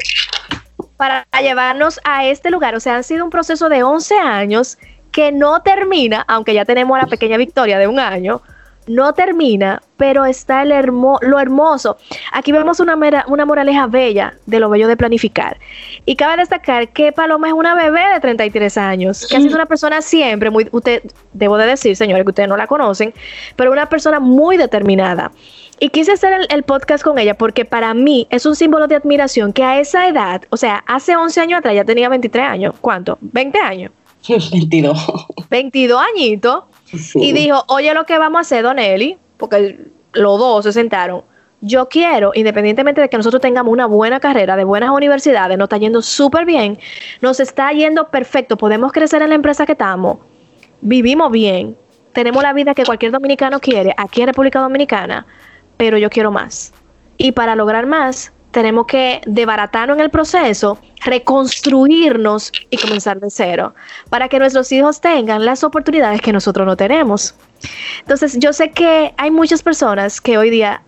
para 0.97 1.25
llevarnos 1.41 1.99
a 2.03 2.25
este 2.25 2.51
lugar. 2.51 2.75
O 2.75 2.79
sea, 2.79 2.95
han 2.97 3.03
sido 3.03 3.23
un 3.23 3.29
proceso 3.29 3.69
de 3.69 3.83
11 3.83 4.15
años 4.19 4.77
que 5.11 5.31
no 5.31 5.61
termina, 5.61 6.25
aunque 6.27 6.53
ya 6.53 6.65
tenemos 6.65 6.97
la 6.99 7.07
pequeña 7.07 7.37
victoria 7.37 7.79
de 7.79 7.87
un 7.87 7.99
año, 7.99 8.41
no 8.87 9.13
termina, 9.13 9.81
pero 9.97 10.25
está 10.25 10.61
el 10.61 10.69
lo 10.69 11.39
hermoso. 11.39 11.97
Aquí 12.31 12.51
vemos 12.51 12.79
una, 12.79 12.95
una 13.27 13.45
moraleja 13.45 13.87
bella 13.87 14.35
de 14.45 14.59
lo 14.59 14.69
bello 14.69 14.87
de 14.87 14.97
planificar. 14.97 15.57
Y 16.05 16.15
cabe 16.15 16.37
destacar 16.37 16.89
que 16.89 17.11
Paloma 17.11 17.47
es 17.47 17.53
una 17.53 17.75
bebé 17.75 18.03
de 18.13 18.19
33 18.19 18.77
años, 18.77 19.25
que 19.27 19.37
ha 19.37 19.41
sido 19.41 19.55
una 19.55 19.65
persona 19.65 20.01
siempre 20.01 20.49
muy, 20.49 20.67
usted, 20.71 21.01
debo 21.33 21.57
de 21.57 21.65
decir, 21.65 21.95
señores, 21.95 22.23
que 22.23 22.29
ustedes 22.29 22.49
no 22.49 22.57
la 22.57 22.67
conocen, 22.67 23.13
pero 23.55 23.71
una 23.71 23.87
persona 23.87 24.19
muy 24.19 24.57
determinada. 24.57 25.31
Y 25.79 25.89
quise 25.89 26.13
hacer 26.13 26.33
el, 26.49 26.63
podcast 26.63 27.03
con 27.03 27.19
ella 27.19 27.33
porque 27.33 27.65
para 27.65 27.93
mí 27.93 28.27
es 28.29 28.45
un 28.45 28.55
símbolo 28.55 28.87
de 28.87 28.95
admiración 28.95 29.51
que 29.51 29.63
a 29.63 29.79
esa 29.79 30.07
edad, 30.07 30.43
o 30.49 30.57
sea, 30.57 30.83
hace 30.87 31.15
11 31.15 31.41
años 31.41 31.59
atrás 31.59 31.75
ya 31.75 31.83
tenía 31.83 32.07
23 32.07 32.45
años. 32.45 32.75
¿Cuánto? 32.79 33.17
¿20 33.21 33.59
años? 33.61 33.91
22. 34.27 35.27
22 35.49 36.01
añitos. 36.13 36.63
Y 37.15 37.33
dijo, 37.33 37.63
oye, 37.67 37.93
lo 37.93 38.05
que 38.05 38.17
vamos 38.17 38.39
a 38.39 38.41
hacer, 38.41 38.63
Don 38.63 38.79
Eli, 38.79 39.17
porque 39.37 39.79
los 40.13 40.39
dos 40.39 40.63
se 40.63 40.71
sentaron. 40.71 41.23
Yo 41.61 41.89
quiero, 41.89 42.31
independientemente 42.35 43.01
de 43.01 43.09
que 43.09 43.17
nosotros 43.17 43.41
tengamos 43.41 43.73
una 43.73 43.85
buena 43.85 44.19
carrera, 44.19 44.55
de 44.55 44.63
buenas 44.63 44.91
universidades, 44.91 45.57
nos 45.57 45.65
está 45.65 45.77
yendo 45.77 46.01
súper 46.01 46.45
bien, 46.45 46.77
nos 47.21 47.39
está 47.39 47.71
yendo 47.71 48.09
perfecto, 48.09 48.55
podemos 48.55 48.91
crecer 48.91 49.21
en 49.21 49.29
la 49.29 49.35
empresa 49.35 49.65
que 49.65 49.71
estamos, 49.71 50.19
vivimos 50.81 51.31
bien, 51.31 51.75
tenemos 52.13 52.43
la 52.43 52.53
vida 52.53 52.75
que 52.75 52.83
cualquier 52.83 53.11
dominicano 53.11 53.59
quiere 53.59 53.93
aquí 53.97 54.21
en 54.21 54.27
República 54.27 54.59
Dominicana 54.59 55.25
pero 55.77 55.97
yo 55.97 56.09
quiero 56.09 56.31
más. 56.31 56.73
Y 57.17 57.31
para 57.31 57.55
lograr 57.55 57.85
más, 57.85 58.31
tenemos 58.55 58.85
que 58.85 59.19
debaratarnos 59.25 59.97
en 59.97 60.03
el 60.03 60.09
proceso, 60.09 60.77
reconstruirnos 61.03 62.53
y 62.69 62.77
comenzar 62.77 63.19
de 63.19 63.29
cero, 63.29 63.75
para 64.09 64.29
que 64.29 64.39
nuestros 64.39 64.71
hijos 64.71 65.01
tengan 65.01 65.43
las 65.43 65.63
oportunidades 65.65 66.21
que 66.21 66.31
nosotros 66.31 66.65
no 66.65 66.77
tenemos. 66.77 67.35
Entonces, 67.99 68.37
yo 68.39 68.53
sé 68.53 68.71
que 68.71 69.13
hay 69.17 69.29
muchas 69.29 69.61
personas 69.61 70.21
que 70.21 70.37
hoy 70.37 70.49
día 70.49 70.81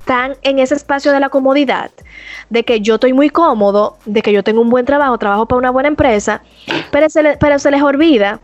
están 0.00 0.36
en 0.42 0.58
ese 0.58 0.74
espacio 0.74 1.10
de 1.10 1.20
la 1.20 1.30
comodidad, 1.30 1.90
de 2.50 2.64
que 2.64 2.80
yo 2.82 2.96
estoy 2.96 3.14
muy 3.14 3.30
cómodo, 3.30 3.96
de 4.04 4.20
que 4.20 4.32
yo 4.32 4.44
tengo 4.44 4.60
un 4.60 4.68
buen 4.68 4.84
trabajo, 4.84 5.16
trabajo 5.16 5.46
para 5.46 5.58
una 5.58 5.70
buena 5.70 5.88
empresa, 5.88 6.42
pero 6.92 7.08
se, 7.08 7.36
pero 7.40 7.58
se 7.58 7.70
les 7.70 7.82
olvida 7.82 8.40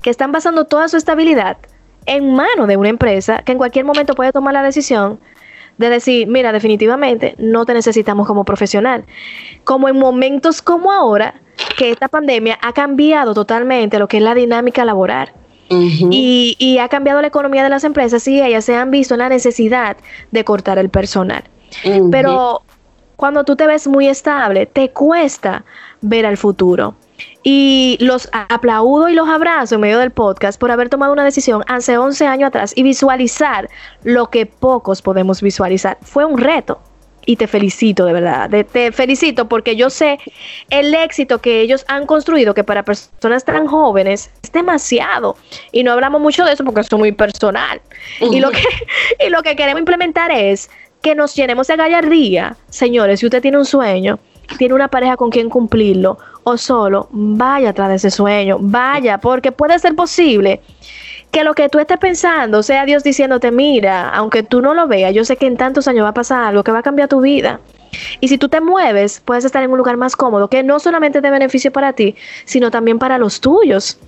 que 0.00 0.08
están 0.08 0.32
basando 0.32 0.64
toda 0.64 0.88
su 0.88 0.96
estabilidad 0.96 1.58
en 2.06 2.34
manos 2.34 2.68
de 2.68 2.76
una 2.76 2.88
empresa 2.88 3.42
que 3.44 3.52
en 3.52 3.58
cualquier 3.58 3.84
momento 3.84 4.14
puede 4.14 4.32
tomar 4.32 4.54
la 4.54 4.62
decisión 4.62 5.20
de 5.78 5.90
decir, 5.90 6.26
mira, 6.28 6.52
definitivamente 6.52 7.34
no 7.38 7.64
te 7.64 7.74
necesitamos 7.74 8.26
como 8.26 8.44
profesional. 8.44 9.04
Como 9.64 9.88
en 9.88 9.98
momentos 9.98 10.62
como 10.62 10.92
ahora, 10.92 11.40
que 11.76 11.90
esta 11.90 12.08
pandemia 12.08 12.58
ha 12.62 12.72
cambiado 12.72 13.34
totalmente 13.34 13.98
lo 13.98 14.08
que 14.08 14.18
es 14.18 14.22
la 14.22 14.34
dinámica 14.34 14.84
laboral. 14.84 15.32
y, 15.68 16.56
y, 16.58 16.78
ha 16.78 16.88
cambiado 16.88 17.22
la 17.22 17.28
economía 17.28 17.64
de 17.64 17.70
las 17.70 17.84
empresas 17.84 18.28
y 18.28 18.40
ellas 18.40 18.66
se 18.66 18.76
han 18.76 18.90
visto 18.90 19.14
en 19.14 19.20
la 19.20 19.30
necesidad 19.30 19.96
de 20.30 20.44
cortar 20.44 20.78
el 20.78 20.90
personal. 20.90 21.42
Pero 22.10 22.62
cuando 23.16 23.44
tú 23.44 23.56
te 23.56 23.66
ves 23.66 23.88
muy 23.88 24.06
estable, 24.06 24.66
te 24.66 24.90
cuesta 24.90 25.64
ver 26.02 26.26
al 26.26 26.36
futuro. 26.36 26.94
Y 27.46 27.98
los 28.00 28.28
aplaudo 28.32 29.10
y 29.10 29.14
los 29.14 29.28
abrazo 29.28 29.74
en 29.74 29.82
medio 29.82 29.98
del 29.98 30.10
podcast 30.10 30.58
por 30.58 30.70
haber 30.70 30.88
tomado 30.88 31.12
una 31.12 31.24
decisión 31.24 31.62
hace 31.66 31.98
11 31.98 32.26
años 32.26 32.48
atrás 32.48 32.72
y 32.74 32.82
visualizar 32.82 33.68
lo 34.02 34.30
que 34.30 34.46
pocos 34.46 35.02
podemos 35.02 35.42
visualizar. 35.42 35.98
Fue 36.00 36.24
un 36.24 36.38
reto 36.38 36.80
y 37.26 37.36
te 37.36 37.46
felicito 37.46 38.06
de 38.06 38.12
verdad. 38.12 38.50
te 38.72 38.92
felicito 38.92 39.48
porque 39.48 39.76
yo 39.76 39.90
sé 39.90 40.18
el 40.70 40.94
éxito 40.94 41.40
que 41.40 41.60
ellos 41.60 41.84
han 41.86 42.06
construido, 42.06 42.54
que 42.54 42.64
para 42.64 42.82
personas 42.82 43.44
tan 43.44 43.66
jóvenes 43.66 44.30
es 44.42 44.52
demasiado. 44.52 45.36
Y 45.70 45.84
no 45.84 45.92
hablamos 45.92 46.20
mucho 46.20 46.44
de 46.44 46.52
eso 46.52 46.64
porque 46.64 46.80
eso 46.80 46.96
es 46.96 46.98
muy 46.98 47.12
personal. 47.12 47.80
y, 48.20 48.40
lo 48.40 48.50
que, 48.50 48.62
y 49.26 49.28
lo 49.28 49.42
que 49.42 49.54
queremos 49.56 49.80
implementar 49.80 50.30
es 50.30 50.70
que 51.02 51.14
nos 51.14 51.34
llenemos 51.34 51.66
de 51.66 51.76
gallardía. 51.76 52.56
Señores, 52.70 53.20
si 53.20 53.26
usted 53.26 53.42
tiene 53.42 53.58
un 53.58 53.66
sueño, 53.66 54.18
tiene 54.58 54.74
una 54.74 54.88
pareja 54.88 55.16
con 55.16 55.30
quien 55.30 55.48
cumplirlo 55.48 56.18
o 56.44 56.56
solo, 56.56 57.08
vaya 57.10 57.70
atrás 57.70 57.88
de 57.88 57.94
ese 57.96 58.10
sueño, 58.10 58.58
vaya, 58.60 59.18
porque 59.18 59.52
puede 59.52 59.78
ser 59.78 59.94
posible 59.94 60.60
que 61.30 61.42
lo 61.42 61.54
que 61.54 61.68
tú 61.68 61.80
estés 61.80 61.98
pensando 61.98 62.62
sea 62.62 62.84
Dios 62.84 63.02
diciéndote, 63.02 63.50
mira, 63.50 64.08
aunque 64.10 64.42
tú 64.44 64.60
no 64.60 64.72
lo 64.72 64.86
veas, 64.86 65.12
yo 65.12 65.24
sé 65.24 65.36
que 65.36 65.46
en 65.46 65.56
tantos 65.56 65.88
años 65.88 66.04
va 66.04 66.10
a 66.10 66.14
pasar 66.14 66.44
algo 66.44 66.62
que 66.62 66.70
va 66.70 66.78
a 66.78 66.82
cambiar 66.82 67.08
tu 67.08 67.20
vida. 67.20 67.60
Y 68.20 68.28
si 68.28 68.38
tú 68.38 68.48
te 68.48 68.60
mueves, 68.60 69.20
puedes 69.24 69.44
estar 69.44 69.62
en 69.62 69.70
un 69.70 69.78
lugar 69.78 69.96
más 69.96 70.14
cómodo, 70.14 70.48
que 70.48 70.62
no 70.62 70.78
solamente 70.78 71.20
de 71.20 71.30
beneficio 71.30 71.72
para 71.72 71.92
ti, 71.92 72.14
sino 72.44 72.70
también 72.70 72.98
para 72.98 73.18
los 73.18 73.40
tuyos. 73.40 73.98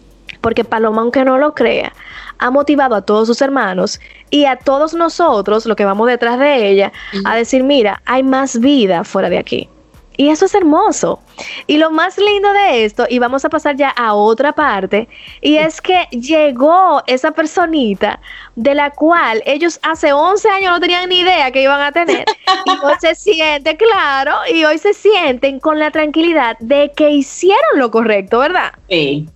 Porque 0.41 0.65
Paloma, 0.65 1.03
aunque 1.03 1.25
no 1.25 1.39
lo 1.39 1.55
crea, 1.55 1.93
ha 2.39 2.51
motivado 2.51 2.95
a 2.95 3.03
todos 3.03 3.27
sus 3.27 3.41
hermanos 3.43 4.01
y 4.31 4.45
a 4.45 4.57
todos 4.57 4.95
nosotros, 4.95 5.67
lo 5.67 5.75
que 5.77 5.85
vamos 5.85 6.07
detrás 6.09 6.39
de 6.39 6.69
ella, 6.69 6.93
a 7.25 7.35
decir, 7.35 7.65
mira, 7.65 8.03
hay 8.05 8.23
más 8.23 8.61
vida 8.61 9.03
fuera 9.03 9.29
de 9.29 9.39
aquí. 9.39 9.69
Y 10.17 10.29
eso 10.29 10.47
es 10.47 10.55
hermoso. 10.55 11.21
Y 11.67 11.77
lo 11.79 11.91
más 11.91 12.19
lindo 12.19 12.53
de 12.53 12.85
esto, 12.85 13.07
y 13.09 13.19
vamos 13.19 13.45
a 13.45 13.49
pasar 13.49 13.77
ya 13.77 13.91
a 13.91 14.15
otra 14.15 14.55
parte, 14.55 15.09
y 15.41 15.57
es 15.57 15.81
que 15.81 16.07
llegó 16.11 17.03
esa 17.07 17.33
personita 17.33 18.21
de 18.55 18.75
la 18.75 18.91
cual 18.91 19.43
ellos 19.47 19.79
hace 19.83 20.13
11 20.13 20.49
años 20.49 20.73
no 20.73 20.81
tenían 20.81 21.09
ni 21.09 21.21
idea 21.21 21.51
que 21.51 21.63
iban 21.63 21.81
a 21.81 21.93
tener. 21.93 22.25
Y 22.65 22.71
hoy 22.85 22.95
se 23.01 23.15
siente, 23.15 23.77
claro, 23.77 24.33
y 24.53 24.65
hoy 24.65 24.79
se 24.79 24.95
sienten 24.95 25.61
con 25.61 25.79
la 25.79 25.91
tranquilidad 25.91 26.57
de 26.61 26.93
que 26.97 27.11
hicieron 27.11 27.79
lo 27.79 27.91
correcto, 27.91 28.39
¿verdad? 28.39 28.73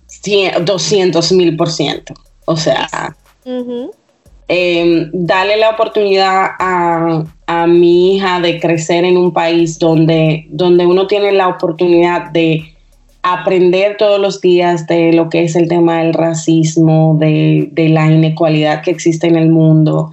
Sí, 0.07 0.49
200 0.61 1.31
mil 1.33 1.55
por 1.55 1.69
ciento. 1.69 2.13
O 2.45 2.57
sea, 2.57 3.15
Em, 4.47 5.09
darle 5.13 5.57
la 5.57 5.69
oportunidad 5.69 6.51
a, 6.59 7.23
mi 7.67 8.15
hija 8.15 8.39
de 8.39 8.61
crecer 8.61 9.03
en 9.03 9.17
un 9.17 9.33
país 9.33 9.77
donde, 9.77 10.47
donde 10.49 10.85
uno 10.85 11.05
tiene 11.05 11.33
la 11.33 11.49
oportunidad 11.49 12.31
de 12.31 12.73
aprender 13.23 13.97
todos 13.97 14.21
los 14.21 14.39
días 14.39 14.87
de 14.87 15.11
lo 15.11 15.29
que 15.29 15.43
es 15.43 15.57
el 15.57 15.67
tema 15.67 15.99
del 15.99 16.13
racismo, 16.13 17.17
de, 17.19 17.67
de 17.73 17.89
la 17.89 18.09
inequalidad 18.09 18.81
que 18.81 18.91
existe 18.91 19.27
en 19.27 19.35
el 19.35 19.49
mundo, 19.49 20.11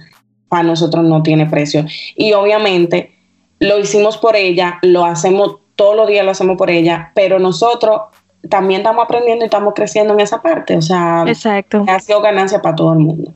para 0.49 0.63
nosotros 0.63 1.05
no 1.05 1.23
tiene 1.23 1.45
precio. 1.45 1.85
Y 2.17 2.33
obviamente 2.33 3.11
lo 3.59 3.79
hicimos 3.79 4.17
por 4.17 4.35
ella, 4.35 4.79
lo 4.81 5.05
hacemos 5.05 5.59
todos 5.75 5.95
los 5.95 6.07
días, 6.07 6.25
lo 6.25 6.31
hacemos 6.31 6.57
por 6.57 6.69
ella, 6.69 7.11
pero 7.15 7.39
nosotros 7.39 8.01
también 8.49 8.81
estamos 8.81 9.03
aprendiendo 9.03 9.45
y 9.45 9.47
estamos 9.47 9.73
creciendo 9.73 10.13
en 10.13 10.19
esa 10.19 10.41
parte. 10.41 10.75
O 10.77 10.81
sea, 10.81 11.23
Exacto. 11.27 11.85
ha 11.87 11.99
sido 11.99 12.21
ganancia 12.21 12.61
para 12.61 12.75
todo 12.75 12.93
el 12.93 12.99
mundo. 12.99 13.33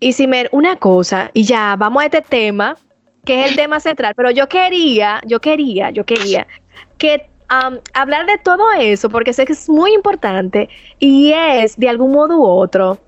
Y 0.00 0.14
Simer, 0.14 0.48
una 0.52 0.76
cosa, 0.76 1.30
y 1.34 1.44
ya 1.44 1.76
vamos 1.78 2.02
a 2.02 2.06
este 2.06 2.22
tema, 2.22 2.76
que 3.24 3.44
es 3.44 3.50
el 3.50 3.56
tema 3.56 3.80
central, 3.80 4.14
pero 4.16 4.30
yo 4.30 4.48
quería, 4.48 5.20
yo 5.26 5.40
quería, 5.40 5.90
yo 5.90 6.04
quería 6.04 6.46
que 6.96 7.28
hablar 7.94 8.26
de 8.26 8.38
todo 8.38 8.72
eso, 8.72 9.10
porque 9.10 9.32
sé 9.32 9.44
que 9.44 9.52
es 9.52 9.68
muy 9.68 9.92
importante 9.92 10.68
y 10.98 11.32
es 11.32 11.76
de 11.76 11.88
algún 11.88 12.12
modo 12.12 12.38
u 12.38 12.44
otro 12.46 12.98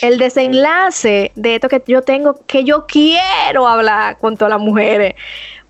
el 0.00 0.18
desenlace 0.18 1.30
de 1.36 1.54
esto 1.54 1.68
que 1.68 1.82
yo 1.86 2.02
tengo, 2.02 2.44
que 2.46 2.64
yo 2.64 2.86
quiero 2.86 3.66
hablar 3.66 4.18
con 4.18 4.36
todas 4.36 4.50
las 4.50 4.60
mujeres. 4.60 5.14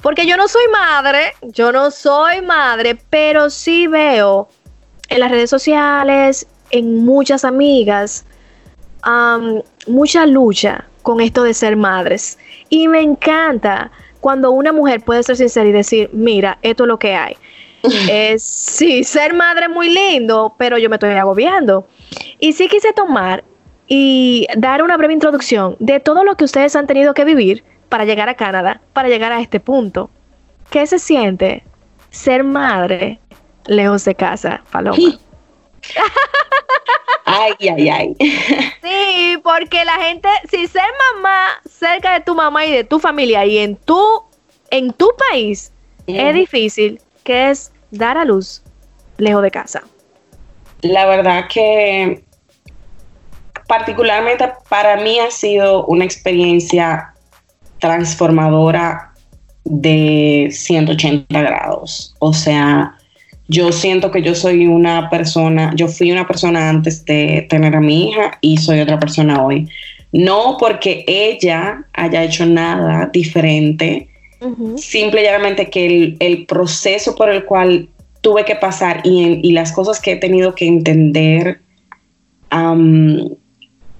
Porque 0.00 0.26
yo 0.26 0.36
no 0.36 0.48
soy 0.48 0.66
madre, 0.72 1.34
yo 1.42 1.70
no 1.70 1.90
soy 1.90 2.40
madre, 2.42 2.98
pero 3.10 3.50
sí 3.50 3.86
veo 3.86 4.48
en 5.08 5.20
las 5.20 5.30
redes 5.30 5.50
sociales, 5.50 6.46
en 6.70 7.04
muchas 7.04 7.44
amigas, 7.44 8.24
mucha 9.86 10.26
lucha 10.26 10.84
con 11.02 11.20
esto 11.20 11.42
de 11.42 11.54
ser 11.54 11.76
madres. 11.76 12.38
Y 12.68 12.88
me 12.88 13.00
encanta 13.00 13.90
cuando 14.20 14.52
una 14.52 14.72
mujer 14.72 15.02
puede 15.02 15.22
ser 15.22 15.36
sincera 15.36 15.68
y 15.68 15.72
decir, 15.72 16.10
mira, 16.12 16.58
esto 16.62 16.84
es 16.84 16.88
lo 16.88 16.98
que 16.98 17.14
hay. 17.14 17.36
es, 18.10 18.42
sí, 18.42 19.04
ser 19.04 19.34
madre 19.34 19.64
es 19.66 19.70
muy 19.70 19.88
lindo, 19.92 20.54
pero 20.56 20.78
yo 20.78 20.88
me 20.88 20.96
estoy 20.96 21.10
agobiando. 21.10 21.86
Y 22.38 22.52
sí 22.52 22.68
quise 22.68 22.92
tomar 22.92 23.44
y 23.88 24.46
dar 24.56 24.82
una 24.82 24.96
breve 24.96 25.12
introducción 25.12 25.76
de 25.80 26.00
todo 26.00 26.24
lo 26.24 26.36
que 26.36 26.44
ustedes 26.44 26.76
han 26.76 26.86
tenido 26.86 27.14
que 27.14 27.24
vivir 27.24 27.64
para 27.88 28.04
llegar 28.04 28.28
a 28.28 28.34
Canadá, 28.34 28.80
para 28.92 29.08
llegar 29.08 29.32
a 29.32 29.40
este 29.40 29.60
punto. 29.60 30.08
¿Qué 30.70 30.86
se 30.86 30.98
siente 30.98 31.64
ser 32.10 32.44
madre 32.44 33.18
lejos 33.66 34.04
de 34.04 34.14
casa, 34.14 34.62
Paloma? 34.70 34.96
Ay, 37.32 37.68
ay, 37.68 37.88
ay. 37.88 38.16
Sí, 38.82 39.38
porque 39.42 39.84
la 39.84 39.94
gente, 40.04 40.28
si 40.50 40.66
ser 40.66 40.84
mamá 41.14 41.46
cerca 41.68 42.14
de 42.14 42.20
tu 42.20 42.34
mamá 42.34 42.66
y 42.66 42.72
de 42.72 42.84
tu 42.84 42.98
familia 42.98 43.44
y 43.46 43.58
en 43.58 43.76
tu, 43.76 44.00
en 44.70 44.92
tu 44.92 45.10
país, 45.30 45.72
es 46.06 46.34
difícil, 46.34 47.00
que 47.24 47.50
es 47.50 47.72
dar 47.90 48.18
a 48.18 48.24
luz 48.24 48.62
lejos 49.18 49.42
de 49.42 49.50
casa. 49.50 49.82
La 50.82 51.06
verdad 51.06 51.46
que 51.48 52.24
particularmente 53.68 54.52
para 54.68 54.96
mí 54.96 55.18
ha 55.20 55.30
sido 55.30 55.86
una 55.86 56.04
experiencia 56.04 57.14
transformadora 57.78 59.12
de 59.64 60.48
180 60.50 61.40
grados. 61.40 62.14
O 62.18 62.32
sea, 62.32 62.96
yo 63.52 63.70
siento 63.70 64.10
que 64.10 64.22
yo 64.22 64.34
soy 64.34 64.66
una 64.66 65.10
persona, 65.10 65.72
yo 65.76 65.86
fui 65.86 66.10
una 66.10 66.26
persona 66.26 66.70
antes 66.70 67.04
de 67.04 67.46
tener 67.48 67.76
a 67.76 67.80
mi 67.80 68.08
hija 68.08 68.38
y 68.40 68.56
soy 68.56 68.80
otra 68.80 68.98
persona 68.98 69.44
hoy. 69.44 69.68
No 70.10 70.56
porque 70.58 71.04
ella 71.06 71.84
haya 71.92 72.24
hecho 72.24 72.46
nada 72.46 73.10
diferente, 73.12 74.08
simplemente 74.76 75.70
que 75.70 76.16
el, 76.18 76.46
proceso 76.46 77.14
por 77.14 77.30
el 77.30 77.44
cual 77.44 77.88
tuve 78.22 78.44
que 78.44 78.56
pasar 78.56 79.00
y, 79.04 79.52
las 79.52 79.72
cosas 79.72 80.00
que 80.00 80.12
he 80.12 80.16
tenido 80.16 80.54
que 80.54 80.66
entender 80.66 81.60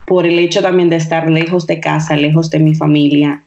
por 0.07 0.27
el 0.27 0.39
hecho 0.39 0.61
también 0.63 0.91
de 0.91 0.97
estar 0.97 1.31
lejos 1.31 1.67
de 1.67 1.81
casa, 1.81 2.17
lejos 2.17 2.51
de 2.51 2.59
mi 2.59 2.75
familia, 2.75 3.43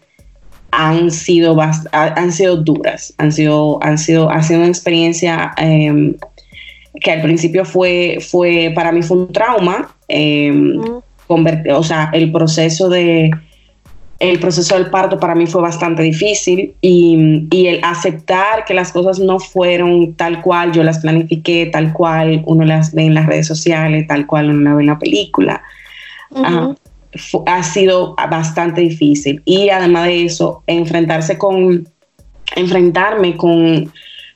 han 0.75 1.09
sido, 1.09 1.57
han 1.91 2.31
sido 2.31 2.57
duras, 2.57 3.13
han 3.17 3.31
sido, 3.31 3.79
han 3.81 3.97
sido, 3.97 4.29
ha 4.29 4.43
sido 4.43 4.59
una 4.59 4.67
experiencia 4.67 5.53
em, 5.57 6.15
que 6.99 7.11
al 7.11 7.21
principio 7.21 7.63
fue, 7.63 8.19
fue, 8.19 8.71
para 8.75 8.91
mí 8.91 9.01
fue 9.01 9.17
un 9.17 9.31
trauma, 9.31 9.95
em, 10.09 10.81
o 11.27 11.83
sea, 11.83 12.09
el 12.13 12.31
proceso 12.31 12.89
de, 12.89 13.31
el 14.19 14.39
proceso 14.39 14.75
del 14.75 14.89
parto 14.89 15.17
para 15.17 15.33
mí 15.33 15.47
fue 15.47 15.61
bastante 15.61 16.03
difícil 16.03 16.73
y, 16.81 17.47
y, 17.51 17.67
el 17.67 17.79
aceptar 17.83 18.65
que 18.65 18.73
las 18.73 18.91
cosas 18.91 19.19
no 19.19 19.39
fueron 19.39 20.13
tal 20.15 20.41
cual 20.41 20.73
yo 20.73 20.83
las 20.83 20.99
planifiqué, 20.99 21.67
tal 21.67 21.93
cual 21.93 22.43
uno 22.45 22.65
las 22.65 22.93
ve 22.93 23.03
en 23.03 23.13
las 23.13 23.25
redes 23.25 23.47
sociales, 23.47 24.07
tal 24.07 24.27
cual 24.27 24.49
uno 24.49 24.61
las 24.61 24.75
ve 24.75 24.81
en 24.81 24.88
la 24.88 24.99
película 24.99 25.61
ha 27.45 27.63
sido 27.63 28.15
bastante 28.30 28.82
difícil. 28.82 29.41
Y 29.45 29.69
además 29.69 30.06
de 30.06 30.25
eso, 30.25 30.63
enfrentarse 30.67 31.38
con, 31.38 31.88
enfrentarme 32.56 33.36
con, 33.36 33.91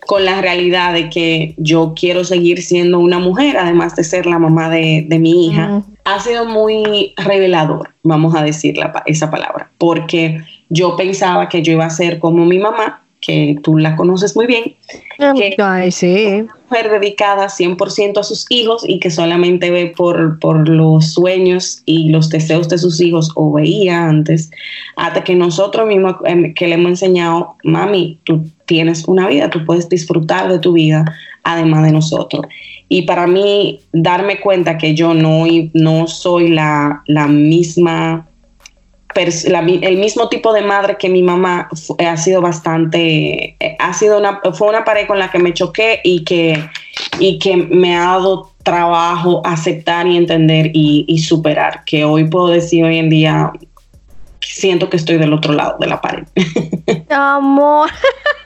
con 0.06 0.26
la 0.26 0.42
realidad 0.42 0.94
de 0.94 1.10
que 1.10 1.54
yo 1.58 1.94
quiero 1.96 2.24
seguir 2.24 2.62
siendo 2.62 3.00
una 3.00 3.20
mujer, 3.20 3.58
además 3.58 3.96
de 3.96 4.04
ser 4.04 4.26
la 4.26 4.40
mamá 4.40 4.70
de, 4.70 5.06
mi 5.20 5.48
hija, 5.48 5.84
ha 6.04 6.20
sido 6.20 6.46
muy 6.46 7.14
revelador, 7.18 7.94
vamos 8.04 8.34
a 8.36 8.44
decir 8.44 8.80
esa 9.06 9.30
palabra, 9.30 9.70
porque 9.78 10.42
yo 10.70 10.96
pensaba 10.96 11.48
que 11.50 11.62
yo 11.62 11.74
iba 11.74 11.86
a 11.86 11.90
ser 11.90 12.20
como 12.20 12.46
mi 12.46 12.58
mamá, 12.58 13.04
que 13.30 13.60
tú 13.62 13.78
la 13.78 13.96
conoces 13.96 14.36
muy 14.36 14.48
bien. 14.48 14.76
Ah, 15.20 15.34
ay, 15.60 15.92
sí. 15.92 16.48
mujer 16.70 16.90
dedicada 16.90 17.48
100% 17.48 18.18
a 18.18 18.24
sus 18.24 18.48
hijos 18.50 18.84
y 18.88 19.00
que 19.00 19.12
solamente 19.12 19.70
ve 19.70 19.94
por, 19.96 20.40
por 20.40 20.68
los 20.68 21.14
sueños 21.14 21.84
y 21.86 22.10
los 22.10 22.30
deseos 22.30 22.70
de 22.70 22.80
sus 22.80 23.00
hijos 23.00 23.32
o 23.36 23.52
veía 23.52 24.08
antes, 24.08 24.50
hasta 24.96 25.24
que 25.24 25.36
nosotros 25.36 25.88
mismos 25.88 26.16
em, 26.26 26.54
que 26.56 26.68
le 26.68 26.74
hemos 26.74 26.90
enseñado, 26.90 27.56
mami, 27.64 28.20
tú 28.24 28.46
tienes 28.66 29.06
una 29.06 29.28
vida, 29.28 29.50
tú 29.50 29.64
puedes 29.64 29.88
disfrutar 29.90 30.52
de 30.52 30.58
tu 30.58 30.74
vida 30.74 31.06
además 31.44 31.84
de 31.84 31.92
nosotros. 31.92 32.46
Y 32.88 33.04
para 33.04 33.28
mí, 33.28 33.82
darme 33.94 34.40
cuenta 34.40 34.80
que 34.80 34.96
yo 34.96 35.14
no, 35.14 35.46
no 35.74 36.08
soy 36.08 36.50
la, 36.50 37.04
la 37.06 37.28
misma 37.28 38.29
el 39.16 39.98
mismo 39.98 40.30
tipo 40.30 40.54
de 40.54 40.62
madre 40.62 40.98
que 40.98 41.10
mi 41.10 41.22
mamá 41.22 41.68
ha 41.98 42.18
sido 42.18 42.42
bastante, 42.42 43.58
ha 43.80 43.94
sido 43.94 44.20
una, 44.20 44.40
fue 44.54 44.70
una 44.70 44.86
pared 44.86 45.08
con 45.08 45.20
la 45.20 45.32
que 45.32 45.40
me 45.40 45.54
choqué 45.54 46.00
y 46.04 46.24
que, 46.24 46.70
y 47.20 47.40
que 47.40 47.58
me 47.58 47.98
ha 47.98 48.06
dado 48.06 48.52
trabajo 48.64 49.42
aceptar 49.46 50.06
y 50.08 50.16
entender 50.16 50.72
y, 50.74 51.18
superar, 51.20 51.84
que 51.86 52.06
hoy 52.06 52.26
puedo 52.26 52.50
decir 52.50 52.84
hoy 52.84 52.98
en 52.98 53.10
día, 53.10 53.52
siento 54.42 54.90
que 54.90 54.98
estoy 54.98 55.18
del 55.18 55.34
otro 55.34 55.54
lado 55.54 55.78
de 55.80 55.88
la 55.88 56.00
pared. 56.00 56.24
Amor. 57.10 57.90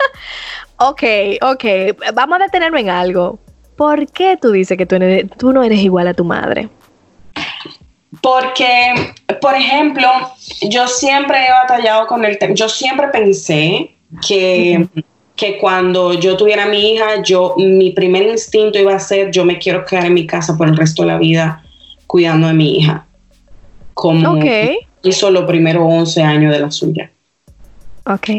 ok, 0.77 1.03
ok, 1.41 1.65
vamos 2.13 2.39
a 2.39 2.43
detenerme 2.43 2.81
en 2.81 2.89
algo. 2.89 3.39
¿Por 3.75 4.07
qué 4.07 4.37
tú 4.41 4.51
dices 4.51 4.77
que 4.77 4.85
tú, 4.85 4.95
tú 5.37 5.51
no 5.51 5.63
eres 5.63 5.79
igual 5.79 6.07
a 6.07 6.13
tu 6.13 6.23
madre? 6.23 6.69
Porque, 8.21 9.13
por 9.41 9.55
ejemplo, 9.55 10.07
yo 10.61 10.87
siempre 10.87 11.45
he 11.45 11.51
batallado 11.51 12.07
con 12.07 12.23
el 12.25 12.37
tema, 12.37 12.53
yo 12.53 12.69
siempre 12.69 13.07
pensé 13.07 13.95
que, 14.25 14.87
que 15.35 15.57
cuando 15.57 16.13
yo 16.13 16.37
tuviera 16.37 16.65
a 16.65 16.67
mi 16.67 16.93
hija, 16.93 17.23
yo, 17.23 17.55
mi 17.57 17.91
primer 17.91 18.23
instinto 18.23 18.77
iba 18.77 18.93
a 18.93 18.99
ser, 18.99 19.31
yo 19.31 19.45
me 19.45 19.57
quiero 19.57 19.83
quedar 19.85 20.05
en 20.05 20.13
mi 20.13 20.27
casa 20.27 20.55
por 20.57 20.67
el 20.67 20.77
resto 20.77 21.01
de 21.03 21.07
la 21.07 21.17
vida 21.17 21.63
cuidando 22.05 22.47
de 22.47 22.53
mi 22.53 22.77
hija. 22.77 23.05
Como 23.93 24.39
hizo 25.03 25.31
los 25.31 25.45
primeros 25.45 25.83
11 25.85 26.23
años 26.23 26.53
de 26.53 26.59
la 26.59 26.71
suya. 26.71 27.11
Ok. 28.05 28.29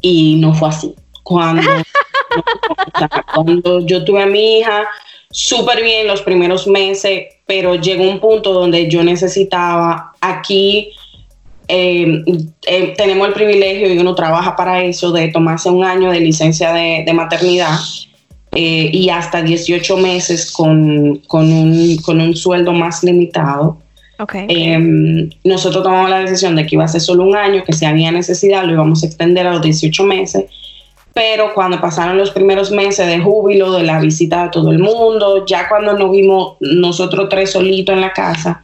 Y 0.00 0.36
no 0.36 0.54
fue 0.54 0.68
así. 0.68 0.94
Cuando, 1.22 1.62
cuando 3.34 3.80
yo 3.80 4.04
tuve 4.04 4.22
a 4.22 4.26
mi 4.26 4.58
hija, 4.58 4.86
súper 5.36 5.82
bien 5.82 6.06
los 6.06 6.22
primeros 6.22 6.66
meses, 6.66 7.26
pero 7.44 7.74
llegó 7.74 8.04
un 8.08 8.20
punto 8.20 8.54
donde 8.54 8.88
yo 8.88 9.04
necesitaba 9.04 10.12
aquí. 10.18 10.92
Eh, 11.68 12.24
eh, 12.66 12.94
tenemos 12.96 13.28
el 13.28 13.34
privilegio 13.34 13.92
y 13.92 13.98
uno 13.98 14.14
trabaja 14.14 14.56
para 14.56 14.82
eso 14.82 15.12
de 15.12 15.28
tomarse 15.28 15.68
un 15.68 15.84
año 15.84 16.10
de 16.10 16.20
licencia 16.20 16.72
de, 16.72 17.12
maternidad 17.12 17.76
eh, 18.52 18.88
y 18.90 19.10
hasta 19.10 19.42
18 19.42 19.98
meses 19.98 20.50
con, 20.50 21.16
con, 21.26 21.52
un, 21.52 21.98
con 21.98 22.18
un 22.18 22.34
sueldo 22.34 22.72
más 22.72 23.04
limitado. 23.04 23.78
Okay. 24.18 25.28
nosotros 25.44 25.82
tomamos 25.84 26.08
la 26.08 26.20
decisión 26.20 26.56
de 26.56 26.64
que 26.64 26.76
iba 26.76 26.84
a 26.84 26.88
ser 26.88 27.02
solo 27.02 27.24
un 27.24 27.36
año, 27.36 27.62
que 27.62 27.74
si 27.74 27.84
había 27.84 28.10
necesidad 28.10 28.64
lo 28.64 28.72
íbamos 28.72 29.02
a 29.02 29.06
extender 29.08 29.46
a 29.46 29.52
los 29.52 29.60
18 29.60 30.04
meses 30.04 30.46
pero 31.16 31.54
cuando 31.54 31.80
pasaron 31.80 32.18
los 32.18 32.30
primeros 32.30 32.70
meses 32.70 33.06
de 33.06 33.18
júbilo, 33.18 33.72
de 33.72 33.84
la 33.84 33.98
visita 33.98 34.42
de 34.42 34.48
todo 34.50 34.70
el 34.70 34.78
mundo, 34.78 35.46
ya 35.46 35.66
cuando 35.66 35.94
nos 35.94 36.10
vimos 36.10 36.58
nosotros 36.60 37.30
tres 37.30 37.52
solitos 37.52 37.94
en 37.94 38.02
la 38.02 38.12
casa, 38.12 38.62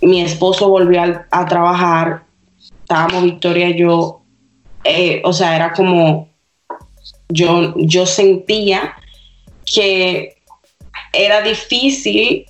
mi 0.00 0.20
esposo 0.20 0.68
volvió 0.68 1.02
a, 1.28 1.46
trabajar, 1.46 2.22
estábamos 2.60 3.24
Victoria 3.24 3.70
y 3.70 3.80
yo, 3.80 4.20
eh, 4.84 5.20
o 5.24 5.32
sea, 5.32 5.56
era 5.56 5.72
como, 5.72 6.28
yo, 7.30 7.74
yo 7.78 8.06
sentía 8.06 8.94
que 9.64 10.36
era 11.12 11.42
difícil 11.42 12.46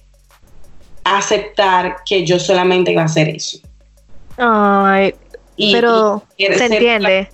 aceptar 1.04 2.04
que 2.04 2.26
yo 2.26 2.38
solamente 2.38 2.92
iba 2.92 3.00
a 3.00 3.06
hacer 3.06 3.30
eso. 3.30 3.60
Ay, 4.36 5.14
pero 5.56 6.22
se 6.36 6.66
entiende 6.66 7.30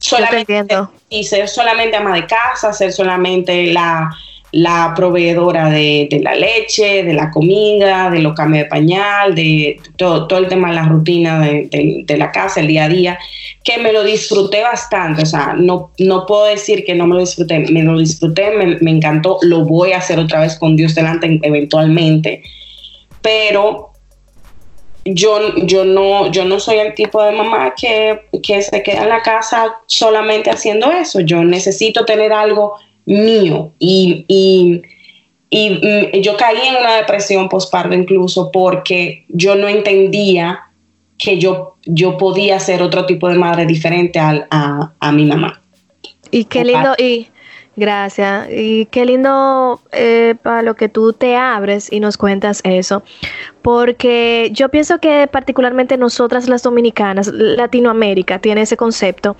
solamente, 0.00 0.64
y 1.08 1.24
ser 1.24 1.48
solamente 1.48 1.96
ama 1.96 2.14
de 2.14 2.26
casa, 2.26 2.72
ser 2.72 2.92
solamente 2.92 3.72
la, 3.72 4.10
la 4.52 4.92
proveedora 4.96 5.70
de, 5.70 6.08
la 6.22 6.34
leche, 6.34 7.04
de 7.04 7.12
la 7.12 7.30
comida, 7.30 8.10
de 8.10 8.20
los 8.20 8.34
cambios 8.34 8.64
de 8.64 8.70
pañal, 8.70 9.34
de 9.34 9.80
todo, 9.96 10.26
todo 10.26 10.38
el 10.38 10.48
tema 10.48 10.68
de 10.68 10.74
la 10.74 10.84
rutina 10.84 11.40
de, 11.40 12.16
la 12.16 12.32
casa, 12.32 12.60
el 12.60 12.66
día 12.66 12.84
a 12.84 12.88
día, 12.88 13.18
que 13.62 13.78
me 13.78 13.92
lo 13.92 14.02
disfruté 14.02 14.62
bastante. 14.62 15.22
O 15.22 15.26
sea, 15.26 15.54
no, 15.56 15.92
no 15.98 16.26
puedo 16.26 16.46
decir 16.46 16.84
que 16.84 16.94
no 16.94 17.06
me 17.06 17.14
lo 17.14 17.20
disfruté, 17.20 17.58
me 17.70 17.82
lo 17.82 17.98
disfruté, 17.98 18.50
me, 18.52 18.78
me 18.80 18.90
encantó, 18.90 19.38
lo 19.42 19.64
voy 19.64 19.92
a 19.92 19.98
hacer 19.98 20.18
otra 20.18 20.40
vez 20.40 20.58
con 20.58 20.76
Dios 20.76 20.94
delante 20.94 21.38
eventualmente. 21.42 22.42
Pero 23.22 23.89
yo, 25.04 25.56
yo, 25.56 25.84
no, 25.84 26.30
yo 26.30 26.44
no 26.44 26.60
soy 26.60 26.78
el 26.78 26.94
tipo 26.94 27.22
de 27.22 27.32
mamá 27.32 27.74
que, 27.74 28.22
se 28.62 28.82
queda 28.82 29.02
en 29.02 29.08
la 29.08 29.22
casa 29.22 29.76
solamente 29.86 30.50
haciendo 30.50 30.90
eso. 30.90 31.20
Yo 31.20 31.44
necesito 31.44 32.04
tener 32.04 32.32
algo 32.32 32.76
mío. 33.06 33.72
Y, 33.78 34.24
y, 34.28 35.70
mm, 35.70 36.20
yo 36.20 36.36
caí 36.36 36.58
en 36.66 36.76
una 36.76 36.96
depresión 36.96 37.48
postparto 37.48 37.94
incluso 37.94 38.50
porque 38.52 39.24
yo 39.28 39.54
no 39.54 39.68
entendía 39.68 40.60
que 41.18 41.38
yo, 41.38 41.76
yo 41.84 42.16
podía 42.16 42.58
ser 42.60 42.82
otro 42.82 43.06
tipo 43.06 43.28
de 43.28 43.36
madre 43.36 43.66
diferente 43.66 44.18
a, 44.18 44.92
a 44.98 45.12
mi 45.12 45.24
mamá. 45.24 45.60
Y 46.30 46.44
qué 46.44 46.64
lindo, 46.64 46.94
y 46.98 47.28
Gracias. 47.80 48.46
Y 48.50 48.84
qué 48.90 49.06
lindo 49.06 49.80
eh, 49.92 50.34
para 50.42 50.60
lo 50.60 50.76
que 50.76 50.90
tú 50.90 51.14
te 51.14 51.34
abres 51.34 51.90
y 51.90 51.98
nos 51.98 52.18
cuentas 52.18 52.60
eso. 52.62 53.02
Porque 53.62 54.50
yo 54.52 54.68
pienso 54.68 54.98
que 54.98 55.26
particularmente 55.32 55.96
nosotras 55.96 56.46
las 56.46 56.62
dominicanas, 56.62 57.28
Latinoamérica, 57.28 58.38
tiene 58.38 58.60
ese 58.60 58.76
concepto 58.76 59.34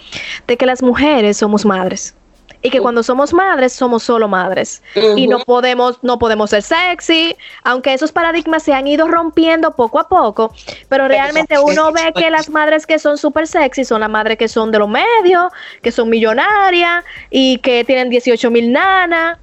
de 0.46 0.56
que 0.56 0.64
las 0.64 0.82
mujeres 0.82 1.36
somos 1.36 1.66
madres 1.66 2.16
y 2.62 2.70
que 2.70 2.80
cuando 2.80 3.02
somos 3.02 3.32
madres 3.32 3.72
somos 3.72 4.02
solo 4.02 4.28
madres. 4.28 4.82
Y 5.16 5.26
no 5.26 5.40
podemos 5.40 5.98
no 6.02 6.18
podemos 6.18 6.50
ser 6.50 6.62
sexy 6.62 7.36
aunque 7.64 7.94
esos 7.94 8.12
paradigmas 8.12 8.62
se 8.62 8.72
han 8.72 8.86
ido 8.86 9.08
rompiendo 9.08 9.72
poco 9.72 9.98
a 9.98 10.08
poco 10.08 10.52
pero 10.88 11.08
realmente 11.08 11.58
uno 11.58 11.92
ve 11.92 12.12
que 12.14 12.30
las 12.30 12.48
madres 12.50 12.86
que 12.86 12.98
son 12.98 13.18
súper 13.18 13.46
sexy 13.46 13.84
son 13.84 14.00
las 14.00 14.10
madres 14.10 14.36
que 14.38 14.48
son 14.48 14.70
de 14.70 14.78
los 14.78 14.88
medios 14.88 15.52
que 15.82 15.92
son 15.92 16.08
millonarias 16.08 17.04
y 17.30 17.58
que 17.58 17.84
tienen 17.84 18.10
18 18.10 18.50
mil 18.50 18.72
nanas 18.72 19.38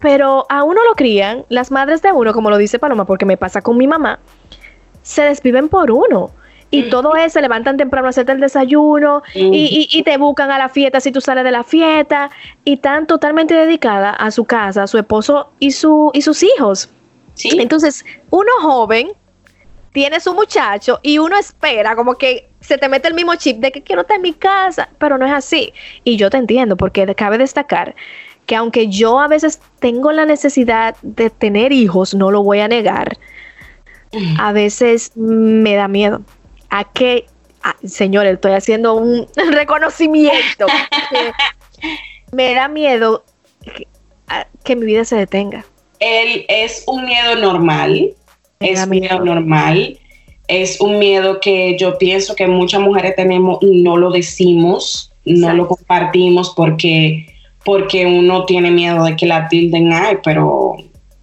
pero 0.00 0.46
a 0.48 0.62
uno 0.62 0.84
lo 0.84 0.94
crían 0.94 1.44
las 1.48 1.70
madres 1.70 2.02
de 2.02 2.12
uno 2.12 2.32
como 2.32 2.50
lo 2.50 2.58
dice 2.58 2.78
Paloma 2.78 3.04
porque 3.04 3.24
me 3.24 3.36
pasa 3.36 3.62
con 3.62 3.76
mi 3.76 3.86
mamá 3.86 4.20
se 5.02 5.22
desviven 5.22 5.68
por 5.68 5.90
uno 5.90 6.30
y 6.70 6.90
todo 6.90 7.16
eso, 7.16 7.30
se 7.30 7.40
levantan 7.40 7.76
temprano 7.76 8.08
a 8.08 8.10
hacerte 8.10 8.32
el 8.32 8.40
desayuno 8.40 9.22
y, 9.34 10.02
te 10.02 10.16
buscan 10.18 10.50
a 10.50 10.58
la 10.58 10.68
fiesta 10.68 11.00
si 11.00 11.10
tú 11.10 11.20
sales 11.20 11.44
de 11.44 11.50
la 11.50 11.64
fiesta 11.64 12.30
y 12.64 12.74
están 12.74 13.06
totalmente 13.06 13.54
dedicadas 13.54 14.16
a 14.18 14.30
su 14.30 14.44
casa, 14.44 14.82
a 14.82 14.86
su 14.86 14.98
esposo 14.98 15.50
y, 15.58 15.72
su, 15.72 16.10
y 16.12 16.22
sus 16.22 16.42
hijos. 16.42 16.90
Entonces, 17.42 18.04
uno 18.30 18.50
joven 18.60 19.12
tiene 19.92 20.20
su 20.20 20.34
muchacho 20.34 21.00
y 21.02 21.18
uno 21.18 21.38
espera 21.38 21.96
como 21.96 22.16
que 22.16 22.48
se 22.60 22.76
te 22.76 22.88
mete 22.88 23.08
el 23.08 23.14
mismo 23.14 23.34
chip 23.36 23.58
de 23.58 23.72
que 23.72 23.82
quiero 23.82 24.02
estar 24.02 24.16
en 24.16 24.22
mi 24.22 24.34
casa, 24.34 24.88
pero 24.98 25.16
no 25.16 25.24
es 25.26 25.32
así. 25.32 25.72
Y 26.04 26.16
yo 26.16 26.28
te 26.28 26.36
entiendo 26.36 26.76
porque 26.76 27.14
cabe 27.14 27.38
destacar 27.38 27.94
que 28.46 28.56
aunque 28.56 28.88
yo 28.88 29.20
a 29.20 29.28
veces 29.28 29.60
tengo 29.78 30.12
la 30.12 30.24
necesidad 30.24 30.96
de 31.02 31.30
tener 31.30 31.72
hijos, 31.72 32.14
no 32.14 32.30
lo 32.30 32.42
voy 32.42 32.60
a 32.60 32.68
negar, 32.68 33.18
a 34.38 34.52
veces 34.52 35.12
me 35.16 35.74
da 35.74 35.86
miedo 35.86 36.22
a 36.70 36.84
qué, 36.84 37.26
señores, 37.84 38.34
estoy 38.34 38.52
haciendo 38.52 38.94
un 38.94 39.26
reconocimiento. 39.52 40.66
me 42.32 42.54
da 42.54 42.68
miedo 42.68 43.24
que, 44.64 44.76
mi 44.76 44.86
vida 44.86 45.04
se 45.04 45.16
detenga. 45.16 45.64
Él 46.00 46.44
es 46.48 46.84
un 46.86 47.04
miedo 47.04 47.36
normal, 47.36 48.14
es 48.60 48.82
un 48.82 48.90
miedo 48.90 49.24
normal, 49.24 49.98
es 50.46 50.80
un 50.80 50.98
miedo 50.98 51.40
que 51.40 51.76
yo 51.78 51.98
pienso 51.98 52.34
que 52.34 52.46
muchas 52.46 52.80
mujeres 52.80 53.16
tenemos 53.16 53.58
y 53.62 53.82
no 53.82 53.96
lo 53.96 54.10
decimos, 54.10 55.12
no 55.24 55.52
lo 55.52 55.66
compartimos 55.66 56.52
porque, 56.54 57.26
porque 57.64 58.06
uno 58.06 58.44
tiene 58.44 58.70
miedo 58.70 59.04
de 59.04 59.16
que 59.16 59.26
la 59.26 59.48
tilden, 59.48 59.92
ay, 59.92 60.18
pero 60.22 60.76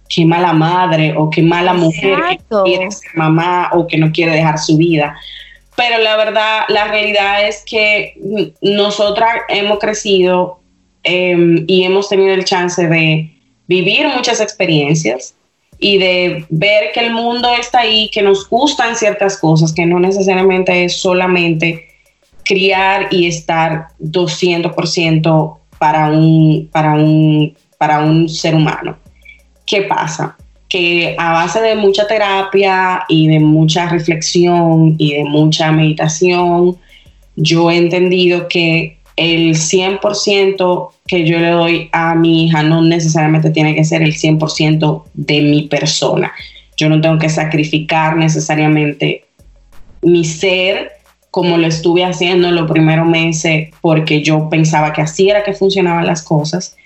qué 0.08 0.24
mala 0.24 0.52
madre 0.52 1.14
o 1.16 1.30
qué 1.30 1.42
mala 1.42 1.74
mujer 1.74 2.18
que 2.28 2.56
quiere 2.64 2.90
ser 2.90 3.10
mamá 3.14 3.70
o 3.72 3.86
que 3.86 3.96
no 3.98 4.10
quiere 4.12 4.32
dejar 4.32 4.58
su 4.58 4.76
vida. 4.76 5.16
Pero 5.76 5.98
la 5.98 6.16
verdad, 6.16 6.60
la 6.68 6.88
realidad 6.88 7.46
es 7.46 7.62
que 7.64 8.14
nosotras 8.62 9.30
hemos 9.48 9.78
crecido 9.78 10.60
em, 11.02 11.64
y 11.66 11.84
hemos 11.84 12.08
tenido 12.08 12.32
el 12.34 12.44
chance 12.44 12.86
de 12.86 13.30
vivir 13.66 14.08
muchas 14.08 14.40
experiencias 14.40 15.34
y 15.78 15.98
de 15.98 16.46
ver 16.48 16.92
que 16.92 17.00
el 17.00 17.12
mundo 17.12 17.48
está 17.60 17.80
ahí, 17.80 18.08
que 18.10 18.22
nos 18.22 18.48
gustan 18.48 18.96
ciertas 18.96 19.36
cosas, 19.36 19.72
que 19.74 19.84
no 19.84 20.00
necesariamente 20.00 20.84
es 20.84 20.96
solamente 20.96 21.88
criar 22.44 23.08
y 23.10 23.26
estar 23.26 23.88
200% 24.00 25.58
para 25.78 26.08
un, 26.08 26.68
para, 26.72 26.92
un, 26.92 27.54
para 27.76 28.00
un 28.00 28.28
ser 28.28 28.54
humano. 28.54 28.96
¿Qué 29.66 29.82
pasa? 29.82 30.36
Que 30.68 31.14
a 31.18 31.32
base 31.32 31.60
de 31.60 31.74
mucha 31.74 32.06
terapia 32.06 33.04
y 33.08 33.28
de 33.28 33.40
mucha 33.40 33.88
reflexión 33.88 34.94
y 34.98 35.14
de 35.14 35.24
mucha 35.24 35.70
meditación, 35.72 36.76
yo 37.36 37.70
he 37.70 37.76
entendido 37.76 38.48
que 38.48 38.98
el 39.16 39.54
100% 39.54 40.90
que 41.06 41.24
yo 41.24 41.38
le 41.38 41.50
doy 41.50 41.88
a 41.92 42.14
mi 42.14 42.44
hija 42.44 42.62
no 42.62 42.82
necesariamente 42.82 43.50
tiene 43.50 43.74
que 43.74 43.84
ser 43.84 44.02
el 44.02 44.14
100% 44.14 45.04
de 45.14 45.40
mi 45.40 45.62
persona. 45.62 46.32
Yo 46.76 46.88
no 46.88 47.00
tengo 47.00 47.18
que 47.18 47.28
sacrificar 47.28 48.16
necesariamente 48.16 49.24
mi 50.02 50.24
ser 50.24 50.92
como 51.30 51.58
lo 51.58 51.66
estuve 51.66 52.04
haciendo 52.04 52.48
en 52.48 52.54
los 52.54 52.70
primeros 52.70 53.06
meses 53.06 53.70
porque 53.80 54.22
yo 54.22 54.48
pensaba 54.48 54.92
que 54.92 55.02
así 55.02 55.28
era 55.28 55.44
que 55.44 55.52
funcionaban 55.52 56.06
las 56.06 56.22
cosas. 56.22 56.76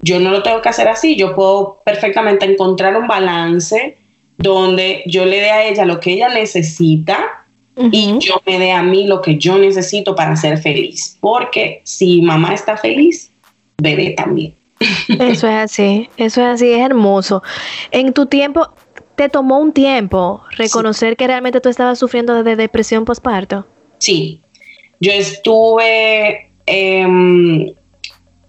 Yo 0.00 0.20
no 0.20 0.30
lo 0.30 0.42
tengo 0.42 0.60
que 0.62 0.68
hacer 0.68 0.88
así, 0.88 1.16
yo 1.16 1.34
puedo 1.34 1.82
perfectamente 1.84 2.44
encontrar 2.44 2.96
un 2.96 3.06
balance 3.08 3.98
donde 4.36 5.02
yo 5.06 5.24
le 5.24 5.40
dé 5.40 5.50
a 5.50 5.66
ella 5.66 5.84
lo 5.84 5.98
que 5.98 6.12
ella 6.12 6.28
necesita 6.28 7.44
y 7.92 8.18
yo 8.18 8.42
me 8.44 8.58
dé 8.58 8.72
a 8.72 8.82
mí 8.82 9.06
lo 9.06 9.22
que 9.22 9.38
yo 9.38 9.56
necesito 9.58 10.14
para 10.14 10.34
ser 10.36 10.58
feliz. 10.58 11.16
Porque 11.20 11.80
si 11.84 12.22
mamá 12.22 12.54
está 12.54 12.76
feliz, 12.76 13.30
bebé 13.78 14.10
también. 14.10 14.54
Eso 15.08 15.48
es 15.48 15.54
así, 15.54 16.08
eso 16.16 16.40
es 16.40 16.46
así, 16.46 16.70
es 16.70 16.80
hermoso. 16.80 17.42
En 17.90 18.12
tu 18.12 18.26
tiempo, 18.26 18.68
¿te 19.16 19.28
tomó 19.28 19.58
un 19.58 19.72
tiempo 19.72 20.42
reconocer 20.56 21.16
que 21.16 21.26
realmente 21.26 21.60
tú 21.60 21.68
estabas 21.68 21.98
sufriendo 21.98 22.42
de 22.42 22.56
depresión 22.56 23.04
postparto? 23.04 23.66
Sí, 23.98 24.40
yo 25.00 25.12
estuve, 25.12 26.52
em, 26.66 27.72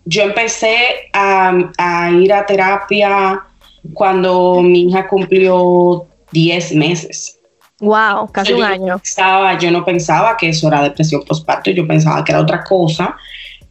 yo 0.10 0.24
empecé 0.24 0.76
a, 1.14 2.12
ir 2.12 2.34
a 2.34 2.46
terapia 2.46 3.42
cuando 3.94 4.62
mi 4.62 4.84
hija 4.84 5.08
cumplió 5.08 6.08
10 6.32 6.76
meses. 6.76 7.40
Wow, 7.80 8.30
casi 8.32 8.54
un 8.54 8.64
año. 8.64 9.00
Estaba, 9.04 9.58
yo 9.58 9.72
no 9.72 9.86
pensaba 9.86 10.36
que 10.36 10.50
eso 10.50 10.68
era 10.68 10.82
depresión 10.82 11.24
postparto, 11.24 11.72
yo 11.72 11.88
pensaba 11.88 12.24
que 12.24 12.32
era 12.32 12.42
otra 12.42 12.64
cosa. 12.64 13.16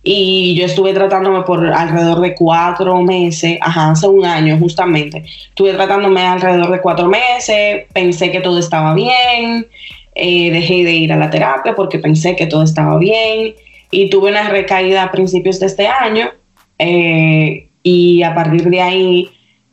Y 0.03 0.55
yo 0.55 0.65
estuve 0.65 0.95
tratándome 0.95 1.43
por 1.43 1.67
alrededor 1.67 2.21
de 2.21 2.35
cuatro 2.35 3.03
meses, 3.03 3.59
ajá, 3.61 3.91
hace 3.91 4.07
un 4.07 4.25
año 4.25 4.57
justamente. 4.59 5.25
Estuve 5.49 5.75
tratándome 5.75 6.23
alrededor 6.23 6.71
de 6.71 6.81
cuatro 6.81 7.09
meses, 7.09 7.85
pensé 7.93 8.31
que 8.31 8.41
todo 8.41 8.59
estaba 8.61 8.95
bien, 8.95 9.67
eh, 10.15 10.51
dejé 10.53 10.85
de 10.85 10.93
ir 10.93 11.13
a 11.13 11.17
la 11.17 11.29
terapia 11.29 11.75
porque 11.75 11.99
pensé 11.99 12.37
que 12.37 12.47
todo 12.47 12.63
estaba 12.63 12.97
bien 12.97 13.55
y 13.91 14.11
tuve 14.11 14.31
una 14.31 14.49
recaída 14.49 15.05
a 15.05 15.11
principios 15.11 15.61
de 15.61 15.67
este 15.67 15.87
año 15.87 16.31
eh, 16.79 17.69
y 17.83 18.23
a 18.23 18.35
partir 18.35 18.69
de 18.69 18.81
ahí 18.81 19.31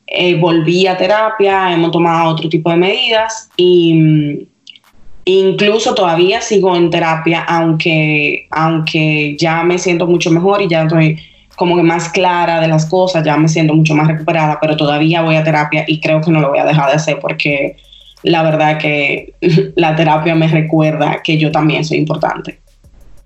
eh, 0.07 0.35
volví 0.35 0.87
a 0.87 0.97
terapia, 0.97 1.73
hemos 1.73 1.91
tomado 1.91 2.31
otro 2.31 2.47
tipo 2.47 2.69
de 2.69 2.77
medidas 2.77 3.49
y 3.57 3.93
mm, 3.93 4.39
incluso 5.25 5.95
todavía 5.95 6.41
sigo 6.41 6.75
en 6.75 6.89
terapia, 6.89 7.43
aunque, 7.47 8.47
aunque 8.51 9.35
ya 9.37 9.63
me 9.63 9.77
siento 9.77 10.07
mucho 10.07 10.31
mejor 10.31 10.61
y 10.61 10.67
ya 10.67 10.83
estoy 10.83 11.19
como 11.55 11.75
que 11.75 11.83
más 11.83 12.09
clara 12.09 12.59
de 12.59 12.67
las 12.67 12.85
cosas, 12.85 13.23
ya 13.23 13.37
me 13.37 13.47
siento 13.47 13.73
mucho 13.73 13.95
más 13.95 14.07
recuperada, 14.07 14.59
pero 14.61 14.75
todavía 14.75 15.21
voy 15.21 15.35
a 15.35 15.43
terapia 15.43 15.85
y 15.87 15.99
creo 15.99 16.21
que 16.21 16.31
no 16.31 16.41
lo 16.41 16.49
voy 16.49 16.59
a 16.59 16.65
dejar 16.65 16.89
de 16.89 16.95
hacer 16.95 17.19
porque 17.19 17.77
la 18.23 18.43
verdad 18.43 18.77
que 18.77 19.33
la 19.75 19.95
terapia 19.95 20.35
me 20.35 20.47
recuerda 20.47 21.21
que 21.23 21.37
yo 21.37 21.51
también 21.51 21.85
soy 21.85 21.97
importante. 21.97 22.59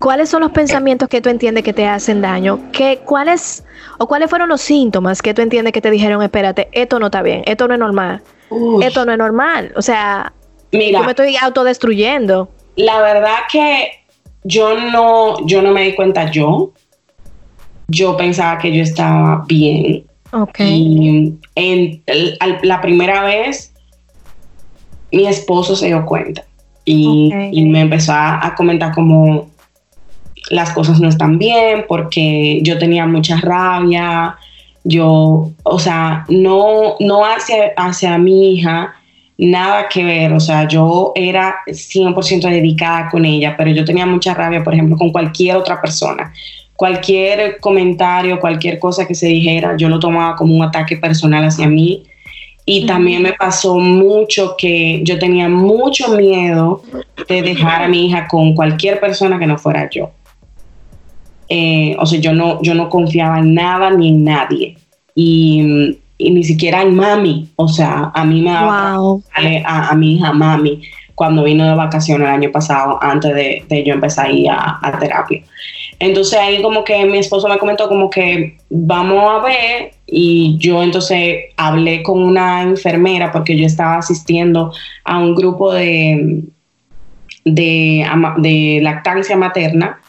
¿Cuáles 0.00 0.30
son 0.30 0.40
los 0.40 0.52
pensamientos 0.52 1.10
que 1.10 1.20
tú 1.20 1.28
entiendes 1.28 1.62
que 1.62 1.74
te 1.74 1.86
hacen 1.86 2.22
daño? 2.22 2.58
¿Qué, 2.72 3.00
¿Cuáles 3.04 3.64
o 3.98 4.08
cuáles 4.08 4.30
fueron 4.30 4.48
los 4.48 4.62
síntomas 4.62 5.20
que 5.20 5.34
tú 5.34 5.42
entiendes 5.42 5.74
que 5.74 5.82
te 5.82 5.90
dijeron, 5.90 6.22
espérate, 6.22 6.70
esto 6.72 6.98
no 6.98 7.06
está 7.06 7.20
bien, 7.20 7.42
esto 7.44 7.68
no 7.68 7.74
es 7.74 7.80
normal, 7.80 8.22
esto 8.80 9.04
no 9.04 9.12
es 9.12 9.18
normal? 9.18 9.74
O 9.76 9.82
sea, 9.82 10.32
Mira, 10.72 11.00
yo 11.00 11.04
me 11.04 11.10
estoy 11.10 11.36
autodestruyendo. 11.36 12.48
La 12.76 13.02
verdad 13.02 13.40
que 13.52 13.90
yo 14.42 14.74
no, 14.74 15.46
yo 15.46 15.60
no 15.60 15.70
me 15.70 15.82
di 15.82 15.94
cuenta 15.94 16.30
yo. 16.30 16.72
Yo 17.88 18.16
pensaba 18.16 18.56
que 18.56 18.74
yo 18.74 18.82
estaba 18.82 19.44
bien. 19.46 20.06
Ok. 20.32 20.60
Y 20.60 21.34
en, 21.56 22.02
la 22.62 22.80
primera 22.80 23.22
vez, 23.22 23.74
mi 25.12 25.26
esposo 25.26 25.76
se 25.76 25.88
dio 25.88 26.06
cuenta 26.06 26.42
y, 26.86 27.30
me 27.66 27.82
empezó 27.82 28.14
a 28.14 28.54
comentar 28.56 28.94
como, 28.94 29.49
las 30.48 30.72
cosas 30.72 31.00
no 31.00 31.08
están 31.08 31.38
bien, 31.38 31.84
porque 31.86 32.60
yo 32.62 32.78
tenía 32.78 33.06
mucha 33.06 33.36
rabia, 33.36 34.36
yo, 34.84 35.50
o 35.62 35.78
sea, 35.78 36.24
no, 36.28 36.96
no 37.00 37.24
hacia, 37.24 37.72
hacia 37.76 38.16
mi 38.18 38.54
hija, 38.54 38.94
nada 39.36 39.88
que 39.88 40.04
ver, 40.04 40.32
o 40.32 40.40
sea, 40.40 40.68
yo 40.68 41.12
era 41.14 41.56
100% 41.66 42.48
dedicada 42.48 43.08
con 43.08 43.24
ella, 43.24 43.54
pero 43.56 43.70
yo 43.70 43.84
tenía 43.84 44.06
mucha 44.06 44.34
rabia, 44.34 44.62
por 44.62 44.74
ejemplo, 44.74 44.96
con 44.96 45.10
cualquier 45.10 45.56
otra 45.56 45.80
persona. 45.80 46.32
Cualquier 46.76 47.58
comentario, 47.58 48.40
cualquier 48.40 48.78
cosa 48.78 49.06
que 49.06 49.14
se 49.14 49.26
dijera, 49.26 49.76
yo 49.76 49.88
lo 49.88 49.98
tomaba 49.98 50.36
como 50.36 50.54
un 50.54 50.62
ataque 50.62 50.96
personal 50.96 51.44
hacia 51.44 51.66
mí. 51.66 52.04
Y 52.64 52.86
también 52.86 53.22
me 53.22 53.32
pasó 53.32 53.78
mucho 53.78 54.54
que 54.56 55.00
yo 55.02 55.18
tenía 55.18 55.48
mucho 55.48 56.08
miedo 56.16 56.82
de 57.28 57.42
dejar 57.42 57.82
a 57.82 57.88
mi 57.88 58.06
hija 58.06 58.28
con 58.28 58.54
cualquier 58.54 59.00
persona 59.00 59.38
que 59.38 59.46
no 59.46 59.58
fuera 59.58 59.88
yo. 59.90 60.10
Eh, 61.52 61.96
o 61.98 62.06
sea, 62.06 62.20
yo 62.20 62.32
no, 62.32 62.62
yo 62.62 62.74
no 62.76 62.88
confiaba 62.88 63.40
en 63.40 63.54
nada 63.54 63.90
ni 63.90 64.08
en 64.08 64.24
nadie. 64.24 64.76
Y, 65.14 65.96
ni 66.18 66.44
siquiera 66.44 66.82
en 66.82 66.94
mami. 66.94 67.48
O 67.56 67.66
sea, 67.66 68.12
a 68.14 68.24
mí 68.24 68.40
me 68.40 68.52
daba 68.52 68.96
a, 69.64 69.94
mi 69.96 70.14
hija 70.14 70.32
mami 70.32 70.82
cuando 71.14 71.44
vino 71.44 71.66
de 71.66 71.74
vacaciones 71.74 72.28
el 72.28 72.34
año 72.34 72.52
pasado, 72.52 72.98
antes 73.02 73.34
de, 73.34 73.84
yo 73.84 73.94
empezar 73.94 74.26
a 74.26 74.30
ir 74.30 74.48
a, 74.50 74.98
terapia. 75.00 75.42
Entonces 75.98 76.38
ahí 76.38 76.62
como 76.62 76.84
que 76.84 77.04
mi 77.04 77.18
esposo 77.18 77.48
me 77.48 77.58
comentó 77.58 77.88
como 77.88 78.08
que 78.08 78.56
vamos 78.70 79.22
a 79.28 79.44
ver 79.44 79.92
y 80.06 80.56
yo 80.58 80.82
entonces 80.82 81.46
hablé 81.56 82.02
con 82.02 82.22
una 82.22 82.62
enfermera 82.62 83.32
porque 83.32 83.56
yo 83.56 83.66
estaba 83.66 83.96
asistiendo 83.96 84.72
a 85.04 85.18
un 85.18 85.34
grupo 85.34 85.74
de, 85.74 86.44
de, 87.44 88.06
de 88.38 88.80
lactancia 88.82 89.36
materna 89.36 90.00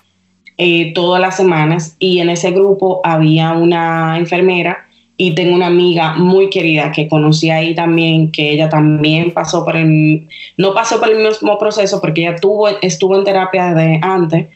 eh, 0.63 0.91
todas 0.93 1.19
las 1.19 1.37
semanas 1.37 1.95
y 1.97 2.19
en 2.19 2.29
ese 2.29 2.51
grupo 2.51 3.01
había 3.03 3.53
una 3.53 4.15
enfermera 4.19 4.85
y 5.17 5.33
tengo 5.33 5.55
una 5.55 5.65
amiga 5.65 6.13
muy 6.13 6.51
querida 6.51 6.91
que 6.91 7.07
conocí 7.07 7.49
ahí 7.49 7.73
también, 7.73 8.31
que 8.31 8.51
ella 8.51 8.69
también 8.69 9.31
pasó 9.31 9.65
por 9.65 9.75
el, 9.75 10.27
no 10.57 10.75
pasó 10.75 10.99
por 10.99 11.09
el 11.09 11.17
mismo 11.17 11.57
proceso 11.57 11.99
porque 11.99 12.21
ella 12.21 12.35
tuvo, 12.35 12.67
estuvo 12.79 13.17
en 13.17 13.23
terapia 13.23 13.73
de 13.73 13.99
antes 14.03 14.49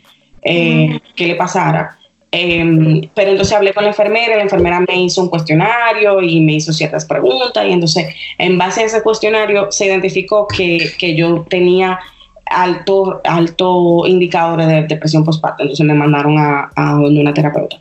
eh, 0.44 1.00
que 1.15 1.26
le 1.26 1.34
pasara. 1.34 1.98
Em, 2.30 3.02
pero 3.15 3.32
entonces 3.32 3.56
hablé 3.56 3.74
con 3.74 3.86
la 3.86 3.89
enfermera, 3.89 4.36
la 4.36 4.44
enfermera 4.44 4.82
me 4.82 5.02
hizo 5.02 5.24
un 5.24 5.30
cuestionario 5.30 6.22
y 6.22 6.39
me 6.39 6.54
hizo 6.54 6.72
ciertas 6.72 7.06
preguntas 7.06 7.65
y 7.68 7.72
entonces 7.72 8.13
en 8.38 8.60
base 8.60 8.82
a 8.82 8.86
ese 8.86 9.02
cuestionario 9.02 9.72
se 9.72 9.88
identificó 9.88 10.48
que, 10.48 10.91
que 11.00 11.15
yo 11.15 11.48
tenía 11.50 12.00
alto, 12.45 13.21
alto 13.23 14.05
indicadores 14.08 14.67
de 14.67 14.84
depresión 14.84 15.23
postparto, 15.23 15.63
entonces 15.63 15.86
me 15.86 15.93
mandaron 15.93 16.38
a, 16.38 16.69
a 16.75 16.95
una 16.99 17.34
terapeuta. 17.34 17.77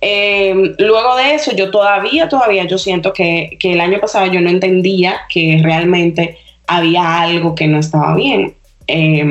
Eh, 0.00 0.74
luego 0.78 1.16
de 1.16 1.34
eso, 1.34 1.54
yo 1.56 1.70
todavía, 1.70 2.28
todavía, 2.28 2.64
yo 2.66 2.78
siento 2.78 3.12
que, 3.12 3.56
que, 3.58 3.72
el 3.72 3.80
año 3.80 3.98
pasado 3.98 4.26
yo 4.26 4.40
no 4.40 4.48
entendía 4.48 5.16
que 5.28 5.58
realmente 5.62 6.38
había 6.66 7.20
algo 7.20 7.54
que 7.54 7.66
no 7.66 7.78
estaba 7.78 8.14
bien. 8.14 8.54
Eh, 8.86 9.24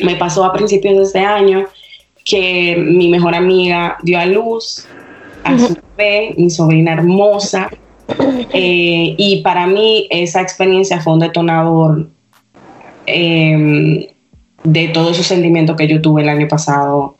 me 0.00 0.16
pasó 0.16 0.44
a 0.44 0.52
principios 0.52 0.96
de 0.96 1.02
este 1.02 1.18
año 1.20 1.66
que 2.24 2.76
mi 2.76 3.08
mejor 3.08 3.34
amiga 3.34 3.96
dio 4.02 4.18
a 4.18 4.26
luz 4.26 4.86
a 5.42 5.58
su 5.58 5.76
bebé, 5.96 6.34
mi 6.36 6.50
sobrina 6.50 6.92
hermosa, 6.92 7.70
eh, 8.52 9.14
y 9.16 9.40
para 9.42 9.66
mí 9.66 10.06
esa 10.10 10.40
experiencia 10.42 11.00
fue 11.00 11.14
un 11.14 11.20
detonador 11.20 12.08
Em, 13.12 14.06
de 14.64 14.88
todos 14.88 15.12
esos 15.12 15.26
sentimientos 15.26 15.76
que 15.76 15.86
yo 15.88 16.00
tuve 16.02 16.22
el 16.22 16.28
año 16.28 16.46
pasado 16.48 17.16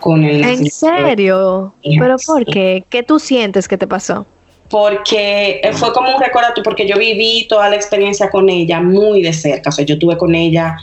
con 0.00 0.24
el... 0.24 0.44
¿En 0.44 0.66
serio? 0.70 1.74
¿Pero 1.82 2.16
por 2.26 2.44
qué? 2.44 2.84
¿Qué 2.88 3.02
tú 3.02 3.18
sientes 3.18 3.66
que 3.66 3.78
te 3.78 3.86
pasó? 3.86 4.26
Porque 4.68 5.60
fue 5.74 5.92
como 5.92 6.14
un 6.14 6.20
recuerdo, 6.20 6.50
porque 6.64 6.86
yo 6.86 6.98
viví 6.98 7.46
toda 7.48 7.68
la 7.68 7.76
experiencia 7.76 8.30
con 8.30 8.48
ella 8.48 8.80
muy 8.80 9.22
de 9.22 9.32
cerca, 9.32 9.70
o 9.70 9.72
sea, 9.72 9.84
yo 9.84 9.98
tuve 9.98 10.16
con 10.16 10.34
ella 10.34 10.76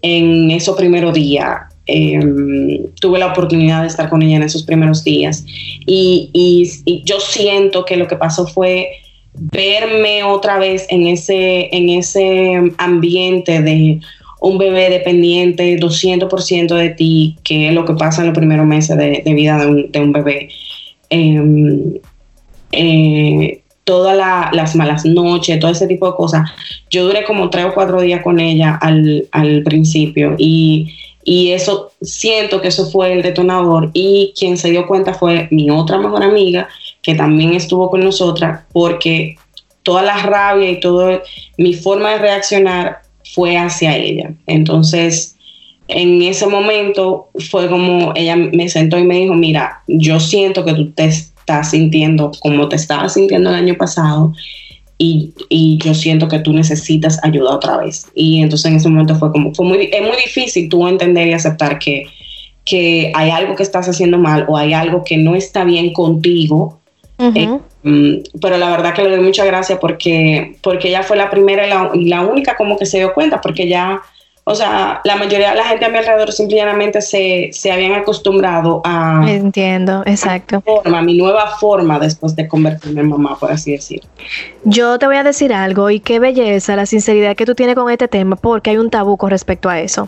en 0.00 0.50
esos 0.50 0.76
primeros 0.76 1.12
días, 1.12 1.60
em, 1.86 2.86
tuve 3.00 3.18
la 3.18 3.26
oportunidad 3.26 3.82
de 3.82 3.88
estar 3.88 4.08
con 4.08 4.22
ella 4.22 4.36
en 4.36 4.42
esos 4.42 4.62
primeros 4.62 5.04
días 5.04 5.44
y, 5.86 6.30
y 6.32 7.02
yo 7.04 7.20
siento 7.20 7.84
que 7.84 7.96
lo 7.96 8.08
que 8.08 8.16
pasó 8.16 8.46
fue 8.46 9.03
verme 9.34 10.22
otra 10.22 10.58
vez 10.58 10.86
en 10.90 11.06
ese, 11.06 11.68
en 11.74 11.88
ese 11.88 12.72
ambiente 12.78 13.60
de, 13.60 14.00
un 14.44 14.58
bebé 14.58 14.90
dependiente 14.90 15.78
200% 15.78 16.74
de 16.74 16.90
ti, 16.90 17.38
que 17.44 17.68
es 17.68 17.74
lo 17.74 17.86
que 17.86 17.94
pasa 17.94 18.20
en 18.20 18.28
los 18.28 18.36
primeros 18.36 18.66
meses 18.66 18.94
de, 18.98 19.22
vida 19.24 19.56
de 19.56 20.00
un, 20.00 20.12
bebé. 20.12 20.50
Em, 21.08 21.94
eh, 22.72 23.62
todas 23.84 24.16
las 24.52 24.76
malas 24.76 25.06
noches, 25.06 25.58
todo 25.58 25.70
ese 25.70 25.86
tipo 25.86 26.06
de 26.06 26.16
cosas. 26.16 26.50
Yo 26.90 27.06
duré 27.06 27.24
como 27.24 27.48
tres 27.48 27.64
o 27.64 27.74
cuatro 27.74 28.02
días 28.02 28.22
con 28.22 28.38
ella 28.38 28.78
al, 28.82 29.62
principio 29.64 30.34
y, 30.36 30.94
y, 31.24 31.52
eso 31.52 31.92
siento 32.02 32.60
que 32.60 32.68
eso 32.68 32.90
fue 32.90 33.14
el 33.14 33.22
detonador 33.22 33.90
y 33.94 34.34
quien 34.38 34.58
se 34.58 34.70
dio 34.70 34.86
cuenta 34.86 35.14
fue 35.14 35.48
mi 35.50 35.70
otra 35.70 35.98
mejor 35.98 36.22
amiga 36.22 36.68
que 37.04 37.14
también 37.14 37.54
estuvo 37.54 37.90
con 37.90 38.00
nosotras 38.00 38.62
porque 38.72 39.36
toda 39.84 40.02
la 40.02 40.16
rabia 40.22 40.70
y 40.70 40.80
toda 40.80 41.22
mi 41.58 41.74
forma 41.74 42.10
de 42.12 42.18
reaccionar 42.18 43.02
fue 43.34 43.56
hacia 43.56 43.96
ella. 43.96 44.32
Entonces, 44.46 45.36
en 45.88 46.22
ese 46.22 46.46
momento 46.46 47.28
fue 47.50 47.68
como 47.68 48.12
ella 48.16 48.36
me 48.36 48.68
sentó 48.68 48.98
y 48.98 49.04
me 49.04 49.20
dijo, 49.20 49.34
mira, 49.34 49.82
yo 49.86 50.18
siento 50.18 50.64
que 50.64 50.72
tú 50.72 50.90
te 50.92 51.04
estás 51.04 51.70
sintiendo 51.70 52.32
como 52.40 52.68
te 52.68 52.76
estabas 52.76 53.14
sintiendo 53.14 53.50
el 53.50 53.56
año 53.56 53.74
pasado 53.74 54.32
y, 54.96 55.34
y, 55.48 55.78
yo 55.78 55.92
siento 55.92 56.28
que 56.28 56.38
tú 56.38 56.52
necesitas 56.52 57.18
ayuda 57.24 57.56
otra 57.56 57.78
vez. 57.78 58.06
Y 58.14 58.40
entonces 58.40 58.70
en 58.70 58.76
ese 58.76 58.88
momento 58.88 59.16
fue 59.16 59.32
como, 59.32 59.52
fue 59.52 59.66
muy, 59.66 59.90
es 59.92 60.00
muy 60.00 60.16
difícil 60.24 60.68
tú 60.68 60.86
entender 60.86 61.28
y 61.28 61.32
aceptar 61.32 61.78
que, 61.78 62.04
que 62.64 63.12
hay 63.14 63.30
algo 63.30 63.56
que 63.56 63.64
estás 63.64 63.88
haciendo 63.88 64.18
mal 64.18 64.46
o 64.48 64.56
hay 64.56 64.72
algo 64.72 65.02
que 65.04 65.16
no 65.16 65.34
está 65.34 65.64
bien 65.64 65.92
contigo. 65.92 66.80
Eh, 67.18 67.58
mm, 67.82 68.14
pero 68.40 68.56
la 68.58 68.70
verdad 68.70 68.92
que 68.92 69.04
le 69.04 69.10
doy 69.10 69.24
muchas 69.24 69.46
gracias 69.46 69.78
porque, 69.78 70.56
porque 70.62 70.88
ella 70.88 71.02
fue 71.02 71.16
la 71.16 71.30
primera 71.30 71.66
y 71.66 71.70
la, 71.70 71.90
y 71.94 72.08
la 72.08 72.22
única 72.22 72.56
como 72.56 72.76
que 72.76 72.86
se 72.86 72.98
dio 72.98 73.14
cuenta, 73.14 73.40
porque 73.40 73.68
ya 73.68 74.02
o 74.46 74.54
sea, 74.54 75.00
la 75.04 75.16
mayoría 75.16 75.50
de 75.50 75.56
la 75.56 75.64
gente 75.64 75.86
a 75.86 75.88
mi 75.88 75.96
alrededor 75.96 76.30
simplemente 76.30 77.00
se, 77.00 77.48
se 77.52 77.72
habían 77.72 77.92
acostumbrado 77.92 78.82
a... 78.84 79.24
Entiendo, 79.26 80.02
exacto. 80.04 80.62
A 80.84 81.00
mi, 81.00 81.16
nueva 81.16 81.56
forma 81.56 81.98
después 81.98 82.36
de 82.36 82.46
convertirme 82.46 83.00
en 83.00 83.08
mamá, 83.08 83.38
por 83.38 83.50
así 83.50 83.72
decir. 83.72 84.02
Yo 84.64 84.98
te 84.98 85.06
voy 85.06 85.16
a 85.16 85.22
decir 85.24 85.54
algo 85.54 85.88
y 85.88 85.98
qué 85.98 86.18
belleza 86.18 86.76
la 86.76 86.84
sinceridad 86.84 87.36
que 87.36 87.46
tú 87.46 87.54
tienes 87.54 87.74
con 87.74 87.90
este 87.90 88.06
tema, 88.06 88.36
porque 88.36 88.68
hay 88.68 88.76
un 88.76 88.90
tabú 88.90 89.16
con 89.16 89.30
respecto 89.30 89.70
a 89.70 89.80
eso. 89.80 90.06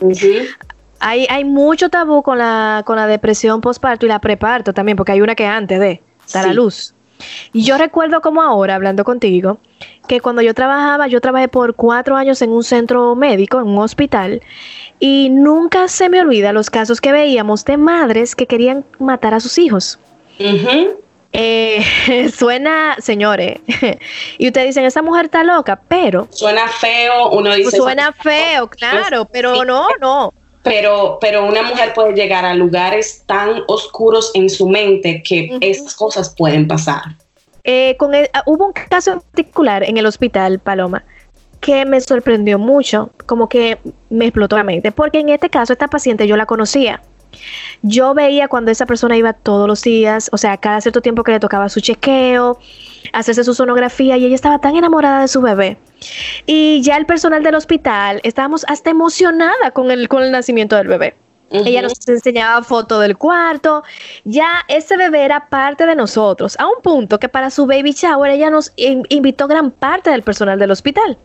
hay, 1.00 1.26
hay 1.30 1.44
mucho 1.44 1.88
tabú 1.88 2.22
con 2.22 2.36
la, 2.36 2.82
con 2.84 2.96
la 2.96 3.06
depresión 3.06 3.62
postparto 3.62 4.04
y 4.04 4.10
la 4.10 4.18
preparto 4.18 4.74
también, 4.74 4.98
porque 4.98 5.12
hay 5.12 5.22
una 5.22 5.34
que 5.34 5.46
antes 5.46 5.80
de 5.80 6.02
dar 6.34 6.44
a 6.44 6.52
luz. 6.52 6.94
Y 7.52 7.64
yo 7.64 7.78
recuerdo 7.78 8.20
como 8.20 8.42
ahora, 8.42 8.74
hablando 8.74 9.04
contigo, 9.04 9.58
que 10.08 10.20
cuando 10.20 10.42
yo 10.42 10.54
trabajaba, 10.54 11.06
yo 11.08 11.20
trabajé 11.20 11.48
por 11.48 11.74
cuatro 11.74 12.16
años 12.16 12.42
en 12.42 12.50
un 12.50 12.64
centro 12.64 13.14
médico, 13.14 13.58
en 13.58 13.68
un 13.68 13.78
hospital, 13.78 14.42
y 15.00 15.28
nunca 15.30 15.88
se 15.88 16.08
me 16.08 16.20
olvida 16.20 16.52
los 16.52 16.70
casos 16.70 17.00
que 17.00 17.12
veíamos 17.12 17.64
de 17.64 17.76
madres 17.76 18.34
que 18.34 18.46
querían 18.46 18.84
matar 18.98 19.34
a 19.34 19.40
sus 19.40 19.58
hijos. 19.58 19.98
Eh, 21.32 22.30
suena, 22.34 22.96
señores, 22.98 23.58
y 24.38 24.46
ustedes 24.46 24.68
dicen, 24.68 24.84
esa 24.84 25.02
mujer 25.02 25.26
está 25.26 25.44
loca, 25.44 25.80
pero... 25.88 26.28
Suena 26.30 26.68
feo, 26.68 27.30
uno 27.30 27.54
dice... 27.54 27.76
Suena 27.76 28.12
feo, 28.12 28.68
claro, 28.68 29.26
pero 29.26 29.64
no, 29.64 29.88
no. 30.00 30.32
Pero, 30.66 31.18
pero 31.20 31.46
una 31.46 31.62
mujer 31.62 31.92
puede 31.94 32.12
llegar 32.12 32.44
a 32.44 32.52
lugares 32.52 33.22
tan 33.26 33.62
oscuros 33.68 34.32
en 34.34 34.50
su 34.50 34.68
mente 34.68 35.22
que 35.22 35.56
esas 35.60 35.94
cosas 35.94 36.34
pueden 36.34 36.66
pasar. 36.66 37.02
Eh, 37.62 37.96
con 37.98 38.12
ah, 38.14 38.42
hubo 38.46 38.66
un 38.66 38.72
caso 38.72 39.12
en 39.12 39.20
particular 39.20 39.84
en 39.84 39.96
el 39.96 40.06
hospital, 40.06 40.58
Paloma, 40.58 41.04
que 41.60 41.84
me 41.84 42.00
sorprendió 42.00 42.58
mucho, 42.58 43.10
como 43.26 43.48
que 43.48 43.78
me 44.10 44.26
explotó 44.26 44.56
la 44.56 44.64
mente, 44.64 44.90
porque 44.90 45.20
en 45.20 45.28
este 45.28 45.50
caso 45.50 45.72
esta 45.72 45.86
paciente 45.86 46.26
yo 46.26 46.36
la 46.36 46.46
conocía. 46.46 47.00
Yo 47.82 48.14
veía 48.14 48.48
cuando 48.48 48.72
esa 48.72 48.86
persona 48.86 49.16
iba 49.16 49.34
todos 49.34 49.68
los 49.68 49.82
días, 49.82 50.30
o 50.32 50.38
sea, 50.38 50.56
cada 50.56 50.80
cierto 50.80 51.00
tiempo 51.00 51.22
que 51.22 51.32
le 51.32 51.40
tocaba 51.40 51.68
su 51.68 51.80
chequeo, 51.80 52.58
hacerse 53.12 53.44
su 53.44 53.54
sonografía, 53.54 54.16
y 54.16 54.24
ella 54.24 54.34
estaba 54.34 54.58
tan 54.60 54.74
enamorada 54.74 55.20
de 55.20 55.28
su 55.28 55.40
bebé. 55.40 55.76
Y 56.46 56.82
ya 56.82 56.96
el 56.96 57.06
personal 57.06 57.42
del 57.42 57.54
hospital, 57.54 58.20
estábamos 58.22 58.64
hasta 58.68 58.90
emocionada 58.90 59.70
con 59.72 59.90
el, 59.90 60.08
con 60.08 60.22
el 60.22 60.32
nacimiento 60.32 60.76
del 60.76 60.88
bebé. 60.88 61.14
Ella 61.50 61.82
nos 61.82 61.94
enseñaba 62.08 62.62
fotos 62.64 63.00
del 63.00 63.16
cuarto. 63.16 63.84
Ya 64.24 64.64
ese 64.68 64.96
bebé 64.96 65.24
era 65.24 65.48
parte 65.48 65.86
de 65.86 65.94
nosotros, 65.94 66.56
a 66.58 66.66
un 66.66 66.82
punto 66.82 67.20
que 67.20 67.28
para 67.28 67.50
su 67.50 67.66
baby 67.66 67.92
shower 67.92 68.32
ella 68.32 68.50
nos 68.50 68.72
invitó 68.76 69.46
gran 69.46 69.70
parte 69.70 70.10
del 70.10 70.22
personal 70.22 70.58
del 70.58 70.72
hospital. 70.72 71.16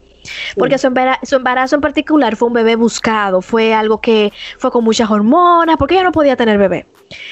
Porque 0.56 0.78
su, 0.78 0.88
embarazo, 0.88 1.76
en 1.76 1.82
particular 1.82 2.36
fue 2.36 2.50
un 2.50 2.54
bebé 2.54 2.76
buscado, 2.76 3.42
fue 3.42 3.74
algo 3.74 4.00
que 4.02 4.32
fue 4.60 4.70
con 4.70 4.84
muchas 4.84 5.10
hormonas, 5.10 5.78
porque 5.78 5.96
ella 5.96 6.04
no 6.04 6.12
podía 6.12 6.36
tener 6.36 6.60
bebé. 6.60 6.86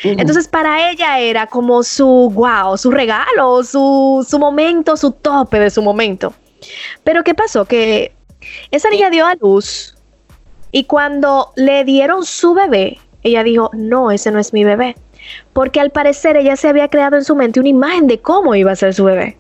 Entonces 0.04 0.47
para 0.47 0.89
ella 0.89 1.19
era 1.19 1.45
como 1.45 1.84
su 1.84 2.32
wow, 2.34 2.78
su 2.78 2.89
regalo, 2.89 3.63
su, 3.63 4.25
su 4.28 4.39
momento, 4.39 4.97
su 4.97 5.12
tope 5.12 5.60
de 5.60 5.69
su 5.69 5.84
momento. 5.84 6.34
Pero 7.03 7.23
¿qué 7.23 7.34
pasó? 7.34 7.65
Que 7.65 8.13
esa 8.71 8.89
niña 8.89 9.10
dio 9.10 9.25
a 9.25 9.36
luz 9.36 9.95
y 10.71 10.84
cuando 10.86 11.51
le 11.55 11.84
dieron 11.84 12.25
su 12.25 12.53
bebé, 12.53 12.99
ella 13.23 13.43
dijo, 13.43 13.69
no, 13.73 14.12
ese 14.12 14.32
no 14.32 14.39
es 14.39 14.53
mi 14.53 14.63
bebé. 14.63 14.95
Porque 15.53 15.79
al 15.79 15.89
parecer 15.89 16.38
ella 16.38 16.55
se 16.55 16.67
había 16.67 16.88
creado 16.88 17.17
en 17.17 17.23
su 17.23 17.36
mente 17.36 17.60
una 17.60 17.69
imagen 17.69 18.08
de 18.08 18.19
cómo 18.19 18.55
iba 18.55 18.71
a 18.71 18.75
ser 18.75 18.93
su 18.93 19.03
bebé. 19.03 19.38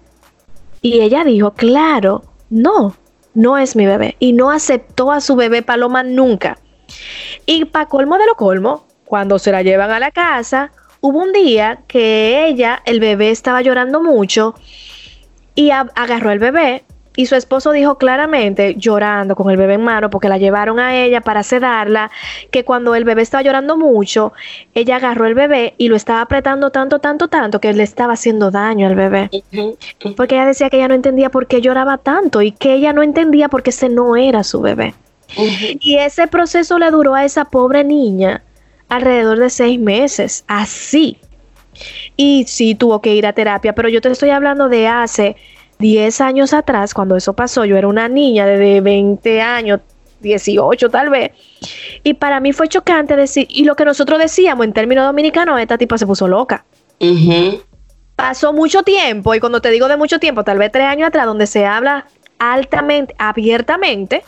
Y 0.81 1.01
ella 1.01 1.23
dijo, 1.23 1.53
claro, 1.53 2.23
no, 2.49 2.95
no 3.33 3.57
es 3.57 3.75
mi 3.75 3.85
bebé. 3.85 4.15
Y 4.19 4.33
no 4.33 4.51
aceptó 4.51 5.11
a 5.11 5.21
su 5.21 5.35
bebé 5.35 5.61
Paloma 5.61 6.03
nunca. 6.03 6.57
Y 7.45 7.65
para 7.65 7.85
colmo 7.87 8.17
de 8.17 8.25
lo 8.25 8.35
colmo, 8.35 8.85
cuando 9.05 9.39
se 9.39 9.51
la 9.51 9.61
llevan 9.61 9.91
a 9.91 9.99
la 9.99 10.11
casa, 10.11 10.71
hubo 11.01 11.19
un 11.19 11.31
día 11.31 11.81
que 11.87 12.47
ella, 12.47 12.81
el 12.85 12.99
bebé 12.99 13.31
estaba 13.31 13.61
llorando 13.61 14.01
mucho 14.01 14.55
y 15.55 15.71
agarró 15.71 16.31
el 16.31 16.39
bebé 16.39 16.83
y 17.15 17.25
su 17.25 17.35
esposo 17.35 17.71
dijo 17.71 17.97
claramente, 17.97 18.75
llorando 18.77 19.35
con 19.35 19.49
el 19.49 19.57
bebé 19.57 19.73
en 19.73 19.83
mano, 19.83 20.09
porque 20.09 20.29
la 20.29 20.37
llevaron 20.37 20.79
a 20.79 20.95
ella 20.95 21.21
para 21.21 21.43
sedarla, 21.43 22.11
que 22.51 22.63
cuando 22.63 22.95
el 22.95 23.03
bebé 23.03 23.23
estaba 23.23 23.41
llorando 23.41 23.77
mucho, 23.77 24.31
ella 24.73 24.97
agarró 24.97 25.25
el 25.25 25.33
bebé 25.33 25.73
y 25.77 25.89
lo 25.89 25.95
estaba 25.95 26.21
apretando 26.21 26.71
tanto, 26.71 26.99
tanto, 26.99 27.27
tanto, 27.27 27.59
que 27.59 27.73
le 27.73 27.83
estaba 27.83 28.13
haciendo 28.13 28.51
daño 28.51 28.87
al 28.87 28.95
bebé. 28.95 29.29
Porque 30.15 30.35
ella 30.35 30.45
decía 30.45 30.69
que 30.69 30.77
ella 30.77 30.87
no 30.87 30.93
entendía 30.93 31.29
por 31.29 31.47
qué 31.47 31.61
lloraba 31.61 31.97
tanto 31.97 32.41
y 32.41 32.51
que 32.51 32.73
ella 32.73 32.93
no 32.93 33.03
entendía 33.03 33.49
por 33.49 33.63
qué 33.63 33.71
ese 33.71 33.89
no 33.89 34.15
era 34.15 34.43
su 34.43 34.61
bebé. 34.61 34.93
Y 35.79 35.97
ese 35.97 36.27
proceso 36.27 36.79
le 36.79 36.89
duró 36.89 37.15
a 37.15 37.25
esa 37.25 37.45
pobre 37.45 37.83
niña 37.83 38.43
alrededor 38.87 39.39
de 39.39 39.49
seis 39.49 39.79
meses, 39.79 40.43
así. 40.47 41.17
Y 42.17 42.45
sí 42.47 42.75
tuvo 42.75 43.01
que 43.01 43.13
ir 43.13 43.25
a 43.25 43.33
terapia, 43.33 43.73
pero 43.73 43.89
yo 43.89 44.01
te 44.01 44.09
estoy 44.09 44.31
hablando 44.31 44.69
de 44.69 44.87
hace 44.87 45.35
10 45.79 46.19
años 46.19 46.53
atrás, 46.53 46.93
cuando 46.93 47.15
eso 47.15 47.31
pasó, 47.31 47.63
yo 47.63 47.77
era 47.77 47.87
una 47.87 48.09
niña 48.09 48.45
de 48.45 48.81
20 48.81 49.41
años, 49.41 49.79
18 50.19 50.89
tal 50.89 51.09
vez, 51.09 51.31
y 52.03 52.15
para 52.15 52.41
mí 52.41 52.51
fue 52.51 52.67
chocante 52.67 53.15
decir, 53.15 53.47
y 53.49 53.63
lo 53.63 53.77
que 53.77 53.85
nosotros 53.85 54.19
decíamos 54.19 54.65
en 54.65 54.73
términos 54.73 55.05
dominicanos, 55.05 55.57
esta 55.57 55.77
tipa 55.77 55.97
se 55.97 56.05
puso 56.05 56.27
loca. 56.27 56.65
Pasó 58.17 58.51
mucho 58.51 58.83
tiempo, 58.83 59.33
y 59.33 59.39
cuando 59.39 59.61
te 59.61 59.69
digo 59.69 59.87
de 59.87 59.95
mucho 59.95 60.19
tiempo, 60.19 60.43
tal 60.43 60.57
vez 60.57 60.69
tres 60.69 60.85
años 60.85 61.07
atrás, 61.07 61.25
donde 61.25 61.47
se 61.47 61.65
habla 61.65 62.07
altamente, 62.39 63.15
abiertamente, 63.17 64.23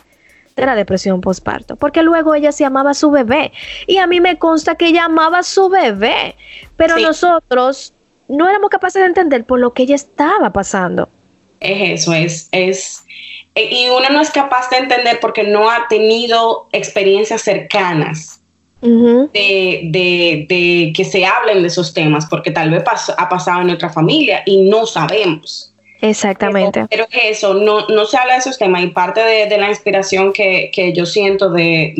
de 0.56 0.66
la 0.66 0.74
depresión 0.74 1.20
postparto, 1.20 1.76
porque 1.76 2.02
luego 2.02 2.34
ella 2.34 2.52
se 2.52 2.64
amaba 2.64 2.92
a 2.92 2.94
su 2.94 3.10
bebé, 3.10 3.52
y 3.86 3.98
a 3.98 4.06
mí 4.06 4.20
me 4.20 4.38
consta 4.38 4.76
que 4.76 4.86
ella 4.86 5.04
amaba 5.04 5.40
a 5.40 5.42
su 5.42 5.68
bebé, 5.68 6.34
pero 6.76 6.98
nosotros 6.98 7.92
no 8.26 8.48
éramos 8.48 8.70
capaces 8.70 9.02
de 9.02 9.08
entender 9.08 9.44
por 9.44 9.60
lo 9.60 9.74
que 9.74 9.82
ella 9.82 9.96
estaba 9.96 10.50
pasando 10.50 11.10
es 11.62 12.02
eso, 12.02 12.12
es, 12.12 12.48
es, 12.52 13.04
eh, 13.54 13.68
y 13.70 13.88
uno 13.88 14.08
no 14.10 14.20
es 14.20 14.30
capaz 14.30 14.68
de 14.70 14.78
entender 14.78 15.18
porque 15.20 15.44
no 15.44 15.70
ha 15.70 15.86
tenido 15.88 16.68
experiencias 16.72 17.42
cercanas 17.42 18.40
de, 18.80 20.92
que 20.96 21.04
se 21.04 21.24
hablen 21.24 21.62
de 21.62 21.68
esos 21.68 21.94
temas, 21.94 22.26
porque 22.26 22.50
tal 22.50 22.70
vez 22.70 22.82
ha 23.16 23.28
pasado 23.28 23.62
en 23.62 23.70
otra 23.70 23.90
familia 23.90 24.42
y 24.44 24.62
no 24.62 24.86
sabemos. 24.86 25.72
Exactamente. 26.00 26.84
Pero, 26.90 27.06
eso, 27.12 27.54
no, 27.54 27.86
no 27.86 28.06
se 28.06 28.18
habla 28.18 28.34
de 28.34 28.40
esos 28.40 28.58
temas 28.58 28.82
y 28.82 28.88
parte 28.88 29.20
de, 29.20 29.56
la 29.56 29.68
inspiración 29.68 30.32
que, 30.32 30.92
yo 30.96 31.06
siento 31.06 31.50
de, 31.50 31.94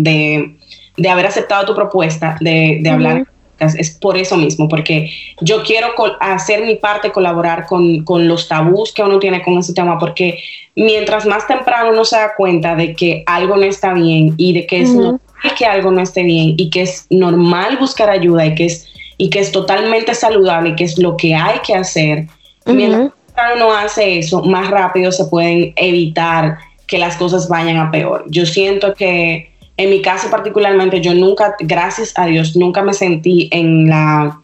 haber 1.09 1.27
aceptado 1.27 1.67
tu 1.67 1.75
propuesta 1.75 2.37
de, 2.41 2.83
hablar 2.91 3.27
es 3.63 3.91
por 3.91 4.17
eso 4.17 4.37
mismo, 4.37 4.69
porque 4.69 5.11
yo 5.41 5.63
quiero 5.63 5.89
hacer 6.21 6.65
mi 6.65 6.77
parte, 6.77 7.13
colaborar 7.13 7.67
con, 7.67 8.05
los 8.27 8.49
tabús 8.49 8.93
que 8.93 9.03
uno 9.03 9.19
tiene 9.19 9.43
con 9.43 9.59
ese 9.59 9.73
tema, 9.73 9.99
porque 9.99 10.39
mientras 10.77 11.27
más 11.27 11.47
temprano 11.47 11.91
uno 11.91 12.05
se 12.05 12.17
da 12.17 12.35
cuenta 12.37 12.75
de 12.75 12.95
que 12.95 13.23
algo 13.27 13.57
no 13.57 13.65
está 13.65 13.93
bien 13.95 14.35
y 14.37 14.53
de 14.53 14.67
que 14.67 14.83
es 14.83 14.91
normal 14.91 15.21
que 15.57 15.67
algo 15.67 15.91
no 15.91 16.01
esté 16.01 16.23
bien 16.23 16.55
y 16.57 16.71
que 16.71 16.83
es 16.83 17.07
normal 17.11 17.77
buscar 17.79 18.09
ayuda 18.09 18.47
y 18.47 18.55
que 18.55 18.67
es, 18.67 18.87
y 19.19 19.29
que 19.31 19.41
es 19.41 19.51
totalmente 19.53 20.15
saludable 20.15 20.71
y 20.71 20.77
que 20.77 20.85
es 20.85 20.99
lo 20.99 21.17
que 21.17 21.35
hay 21.35 21.59
que 21.61 21.75
hacer, 21.75 22.27
mientras 22.67 23.13
uno 23.57 23.73
hace 23.75 24.19
eso, 24.19 24.43
más 24.43 24.71
rápido 24.71 25.11
se 25.11 25.25
pueden 25.25 25.73
evitar 25.77 26.59
que 26.87 26.99
las 26.99 27.17
cosas 27.17 27.49
vayan 27.49 27.79
a 27.79 27.91
peor. 27.91 28.25
Yo 28.29 28.47
siento 28.47 28.95
que 28.95 29.52
en 29.77 29.91
mi 29.91 30.03
caso 30.03 30.31
particularmente, 30.31 31.01
yo 31.01 31.15
nunca, 31.15 31.57
gracias 31.61 32.13
a 32.17 32.27
Dios, 32.27 32.57
nunca 32.57 32.83
me 32.83 32.95
sentí 32.95 33.49
en 33.51 33.89
la 33.89 34.39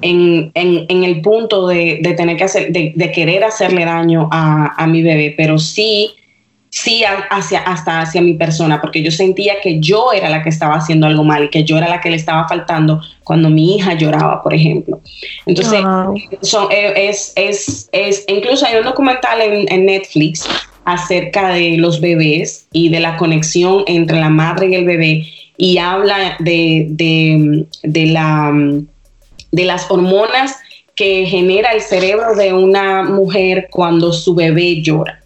en, 0.00 0.52
en, 0.54 1.04
el 1.04 1.20
punto 1.22 1.66
de, 1.66 1.98
de, 2.02 2.14
tener 2.14 2.36
que 2.36 2.44
hacer, 2.44 2.72
de, 2.72 2.92
de 2.94 3.12
querer 3.12 3.42
hacerle 3.44 3.84
daño 3.84 4.28
a, 4.30 4.74
a, 4.76 4.86
mi 4.86 5.02
bebé, 5.02 5.34
pero 5.36 5.58
sí, 5.58 6.12
sí 6.70 7.02
hacia, 7.30 7.60
hasta 7.60 8.00
hacia 8.00 8.22
mi 8.22 8.34
persona, 8.34 8.80
porque 8.80 9.02
yo 9.02 9.10
sentía 9.10 9.54
que 9.60 9.80
yo 9.80 10.12
era 10.12 10.28
la 10.28 10.42
que 10.42 10.50
estaba 10.50 10.76
haciendo 10.76 11.06
algo 11.06 11.24
mal 11.24 11.44
y 11.44 11.50
que 11.50 11.64
yo 11.64 11.78
era 11.78 11.88
la 11.88 12.00
que 12.00 12.10
le 12.10 12.16
estaba 12.16 12.46
faltando 12.48 13.00
cuando 13.24 13.50
mi 13.50 13.76
hija 13.76 13.94
lloraba, 13.94 14.42
por 14.42 14.54
ejemplo. 14.54 15.00
Entonces, 15.46 15.80
son, 16.42 16.70
eh, 16.70 17.08
es, 17.08 17.32
es, 17.36 17.88
es, 17.92 18.24
incluso 18.28 18.66
hay 18.66 18.76
un 18.76 18.84
documental 18.84 19.40
en, 19.40 19.72
en 19.72 19.86
Netflix 19.86 20.48
acerca 20.84 21.48
de 21.50 21.76
los 21.76 22.00
bebés 22.00 22.66
y 22.72 22.88
de 22.88 23.00
la 23.00 23.16
conexión 23.16 23.84
entre 23.86 24.18
la 24.20 24.30
madre 24.30 24.68
y 24.68 24.74
el 24.74 24.84
bebé 24.84 25.26
y 25.56 25.78
habla 25.78 26.36
de, 26.40 26.86
de, 26.90 27.66
de, 27.82 28.06
la, 28.06 28.52
de 29.50 29.64
las 29.64 29.90
hormonas 29.90 30.56
que 30.94 31.26
genera 31.26 31.72
el 31.72 31.80
cerebro 31.80 32.34
de 32.34 32.52
una 32.52 33.04
mujer 33.04 33.68
cuando 33.70 34.12
su 34.12 34.34
bebé 34.34 34.82
llora. 34.82 35.22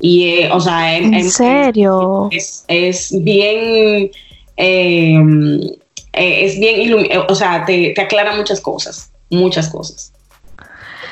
Y, 0.00 0.28
eh, 0.28 0.50
o 0.52 0.60
sea, 0.60 0.96
¿En, 0.96 1.28
serio? 1.30 2.28
Es, 2.30 2.64
es 2.68 3.12
bien, 3.22 4.10
eh, 4.56 5.70
es 6.12 6.60
bien, 6.60 6.94
o 7.28 7.34
sea, 7.34 7.64
te, 7.64 7.92
te 7.94 8.00
aclara 8.00 8.36
muchas 8.36 8.60
cosas, 8.60 9.10
muchas 9.30 9.68
cosas. 9.68 10.12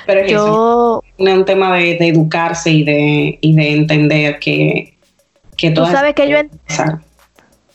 Pero 0.07 0.21
es 0.21 0.31
yo, 0.31 1.03
un 1.19 1.45
tema 1.45 1.77
de, 1.77 1.97
educarse 2.01 2.71
y 2.71 2.85
de, 2.85 3.39
y 3.41 3.55
de 3.55 3.73
entender 3.73 4.39
que, 4.39 4.97
que 5.57 5.71
todo. 5.71 5.87
Tú 5.87 5.93
sabes 5.93 6.15
que 6.15 6.29
yo 6.29 6.39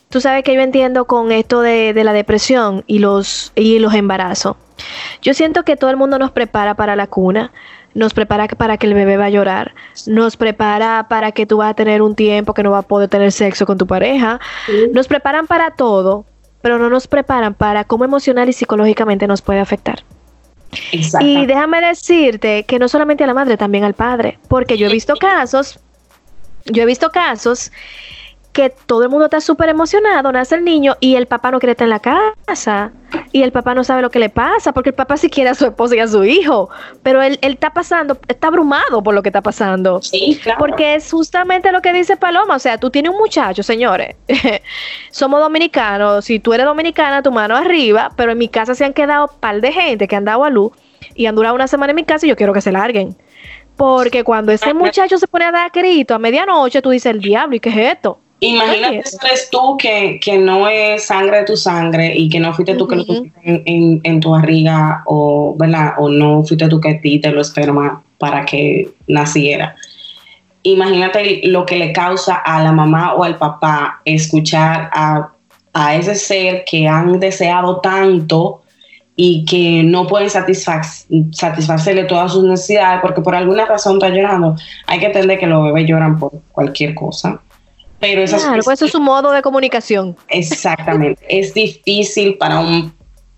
Tú 0.10 0.20
sabes 0.20 0.44
que 0.44 0.54
yo 0.54 0.60
entiendo 0.60 1.06
con 1.06 1.32
esto 1.32 1.62
de, 1.62 1.94
de, 1.94 2.04
la 2.04 2.12
depresión 2.12 2.84
y 2.86 3.00
los, 3.00 3.54
y 3.56 3.80
los 3.80 3.94
embarazos. 3.94 4.58
Yo 5.22 5.34
siento 5.34 5.64
que 5.64 5.78
todo 5.78 5.90
el 5.90 5.96
mundo 5.96 6.20
nos 6.20 6.32
prepara 6.32 6.76
para 6.76 6.98
la 6.98 7.08
cuna, 7.08 7.54
nos 7.94 8.14
prepara 8.14 8.48
para 8.48 8.78
que 8.78 8.88
el 8.88 8.94
bebé 8.94 9.16
va 9.16 9.26
a 9.26 9.30
llorar, 9.30 9.74
nos 10.08 10.36
prepara 10.36 11.08
para 11.10 11.32
que 11.32 11.46
tú 11.46 11.58
vas 11.58 11.72
a 11.72 11.74
tener 11.76 12.02
un 12.02 12.16
tiempo 12.16 12.54
que 12.54 12.62
no 12.62 12.72
vas 12.72 12.84
a 12.84 12.88
poder 12.88 13.08
tener 13.08 13.32
sexo 13.32 13.66
con 13.66 13.78
tu 13.78 13.88
pareja, 13.88 14.42
nos 14.94 15.08
preparan 15.08 15.48
para 15.48 15.72
todo, 15.72 16.26
pero 16.62 16.78
no 16.78 16.90
nos 16.90 17.08
preparan 17.08 17.54
para 17.54 17.86
cómo 17.86 18.04
emocional 18.04 18.50
y 18.50 18.54
psicológicamente 18.54 19.28
nos 19.28 19.42
puede 19.42 19.62
afectar. 19.62 20.04
Y 20.92 21.46
déjame 21.46 21.82
decirte 21.82 22.64
que 22.64 22.80
no 22.80 22.88
solamente 22.88 23.24
a 23.24 23.28
la 23.28 23.34
madre, 23.34 23.58
también 23.58 23.84
al 23.84 23.94
padre, 23.94 24.40
porque 24.48 24.78
yo 24.78 24.88
he 24.88 24.92
visto 24.92 25.16
casos, 25.16 25.80
yo 26.66 26.84
he 26.84 26.86
visto 26.86 27.10
casos 27.10 27.72
que 28.54 28.70
todo 28.70 29.04
el 29.04 29.10
mundo 29.10 29.26
está 29.26 29.40
súper 29.40 29.70
emocionado, 29.70 30.32
nace 30.32 30.56
el 30.56 30.66
niño 30.66 30.98
y 31.00 31.16
el 31.16 31.26
papá 31.26 31.52
no 31.52 31.60
quiere 31.60 31.72
estar 31.72 31.86
en 31.86 31.92
la 31.92 32.00
casa 32.00 32.92
y 33.32 33.44
el 33.44 33.52
papá 33.52 33.74
no 33.74 33.84
sabe 33.84 34.02
lo 34.02 34.10
que 34.10 34.20
le 34.20 34.30
pasa 34.30 34.74
porque 34.74 34.90
el 34.90 34.96
papá 34.96 35.16
sí 35.16 35.30
quiere 35.30 35.50
a 35.50 35.56
su 35.56 35.66
esposa 35.66 35.96
y 35.96 36.00
a 36.00 36.08
su 36.08 36.24
hijo, 36.24 36.70
pero 37.02 37.22
él, 37.22 37.40
él 37.42 37.54
está 37.54 37.72
pasando, 37.72 38.18
está 38.28 38.48
abrumado 38.48 39.02
por 39.02 39.14
lo 39.14 39.22
que 39.22 39.30
está 39.30 39.42
pasando. 39.42 40.02
Sí, 40.02 40.40
claro. 40.44 40.60
Porque 40.60 40.96
es 40.96 41.10
justamente 41.10 41.72
lo 41.72 41.82
que 41.82 41.94
dice 41.94 42.18
Paloma, 42.18 42.56
o 42.56 42.60
sea, 42.60 42.78
tú 42.78 42.90
tienes 42.90 43.12
un 43.12 43.20
muchacho, 43.20 43.64
señores, 43.64 44.16
somos 45.12 45.40
dominicanos, 45.40 46.26
si 46.26 46.40
tú 46.40 46.54
eres 46.54 46.66
dominicana, 46.66 47.24
tu 47.24 47.32
mano 47.32 47.56
arriba, 47.56 48.12
pero 48.18 48.34
en 48.34 48.38
mi 48.38 48.50
casa 48.50 48.76
se 48.76 48.84
han 48.84 48.94
quedado 48.94 49.30
un 49.32 49.40
par 49.40 49.62
de 49.62 49.72
gente 49.72 50.08
que 50.08 50.16
han 50.16 50.26
dado 50.26 50.44
a 50.44 50.50
luz 50.50 50.74
y 51.16 51.26
han 51.26 51.36
durado 51.36 51.56
una 51.56 51.68
semana 51.68 51.92
en 51.92 51.96
mi 51.96 52.04
casa 52.04 52.26
y 52.26 52.30
yo 52.30 52.36
quiero 52.36 52.54
que 52.54 52.62
se 52.62 52.72
larguen. 52.72 53.16
Porque 53.78 54.24
cuando 54.24 54.52
ese 54.52 54.74
muchacho 54.74 55.18
se 55.18 55.28
pone 55.28 55.46
a 55.46 55.52
dar 55.52 55.72
grito 55.72 56.14
a 56.14 56.20
medianoche, 56.20 56.82
tú 56.82 56.90
dices, 56.90 57.12
el 57.12 57.20
diablo, 57.20 57.56
¿y 57.56 57.60
qué 57.60 57.70
es 57.70 57.96
esto? 57.96 58.20
Imagínate 58.44 59.04
si 59.06 59.18
eres 59.24 59.50
tú 59.52 59.78
que, 59.78 60.20
no 60.40 60.68
es 60.68 61.06
sangre 61.06 61.40
de 61.40 61.46
tu 61.46 61.56
sangre 61.56 62.16
y 62.16 62.28
que 62.28 62.40
no 62.40 62.52
fuiste 62.54 62.74
tú 62.74 62.88
que 62.88 62.96
lo 62.96 63.06
tuviste 63.06 63.40
en, 63.44 64.20
tu 64.20 64.32
barriga 64.32 65.04
o, 65.06 65.56
¿verdad? 65.60 65.94
o 66.00 66.10
no 66.10 66.44
fuiste 66.44 66.68
tú 66.68 66.82
que 66.82 66.96
ti 66.96 67.20
te 67.20 67.32
lo 67.32 67.40
esperma 67.40 68.02
para 68.18 68.44
que 68.44 68.90
naciera. 69.06 69.76
Imagínate 70.64 71.42
lo 71.44 71.68
que 71.68 71.78
le 71.78 71.94
causa 71.94 72.34
a 72.34 72.64
la 72.64 72.72
mamá 72.72 73.14
o 73.14 73.24
al 73.24 73.38
papá 73.38 74.02
escuchar 74.06 74.90
a, 74.92 75.30
a 75.74 75.96
ese 75.96 76.16
ser 76.16 76.64
que 76.66 76.88
han 76.88 77.20
deseado 77.20 77.80
tanto 77.80 78.64
y 79.16 79.46
que 79.46 79.84
no 79.84 80.08
pueden 80.08 80.32
satisfacerle 80.32 82.06
todas 82.06 82.34
sus 82.34 82.44
necesidades 82.44 83.02
porque 83.04 83.22
por 83.22 83.36
alguna 83.36 83.68
razón 83.68 83.98
está 83.98 84.10
llorando. 84.10 84.56
Hay 84.88 84.98
que 84.98 85.06
entender 85.06 85.38
que 85.38 85.46
los 85.46 85.64
bebés 85.64 85.88
lloran 85.88 86.18
por 86.18 86.32
cualquier 86.52 86.96
cosa 86.96 87.40
pero 88.02 88.26
claro, 88.26 88.64
pues 88.64 88.80
eso 88.80 88.86
es 88.86 88.92
su 88.92 89.00
modo 89.00 89.32
de 89.32 89.44
comunicación. 89.44 90.18
Exactamente. 90.28 91.24
es 91.30 91.54
difícil 91.54 92.36
para 92.38 92.60
un 92.60 92.92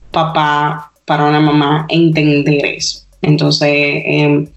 papá, 0.10 0.92
para 1.06 1.26
una 1.26 1.42
mamá 1.42 1.86
entender 1.90 2.66
eso. 2.66 3.02
Entonces, 3.22 3.70
em, 4.06 4.48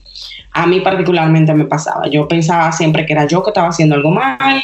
a 0.52 0.66
mí 0.66 0.78
particularmente 0.80 1.52
me 1.54 1.64
pasaba. 1.64 2.07
Yo 2.07 2.28
pensaba 2.28 2.70
siempre 2.70 3.04
que 3.04 3.14
era 3.14 3.26
yo 3.26 3.42
que 3.42 3.50
estaba 3.50 3.68
haciendo 3.68 3.96
algo 3.96 4.11
mal, 4.11 4.62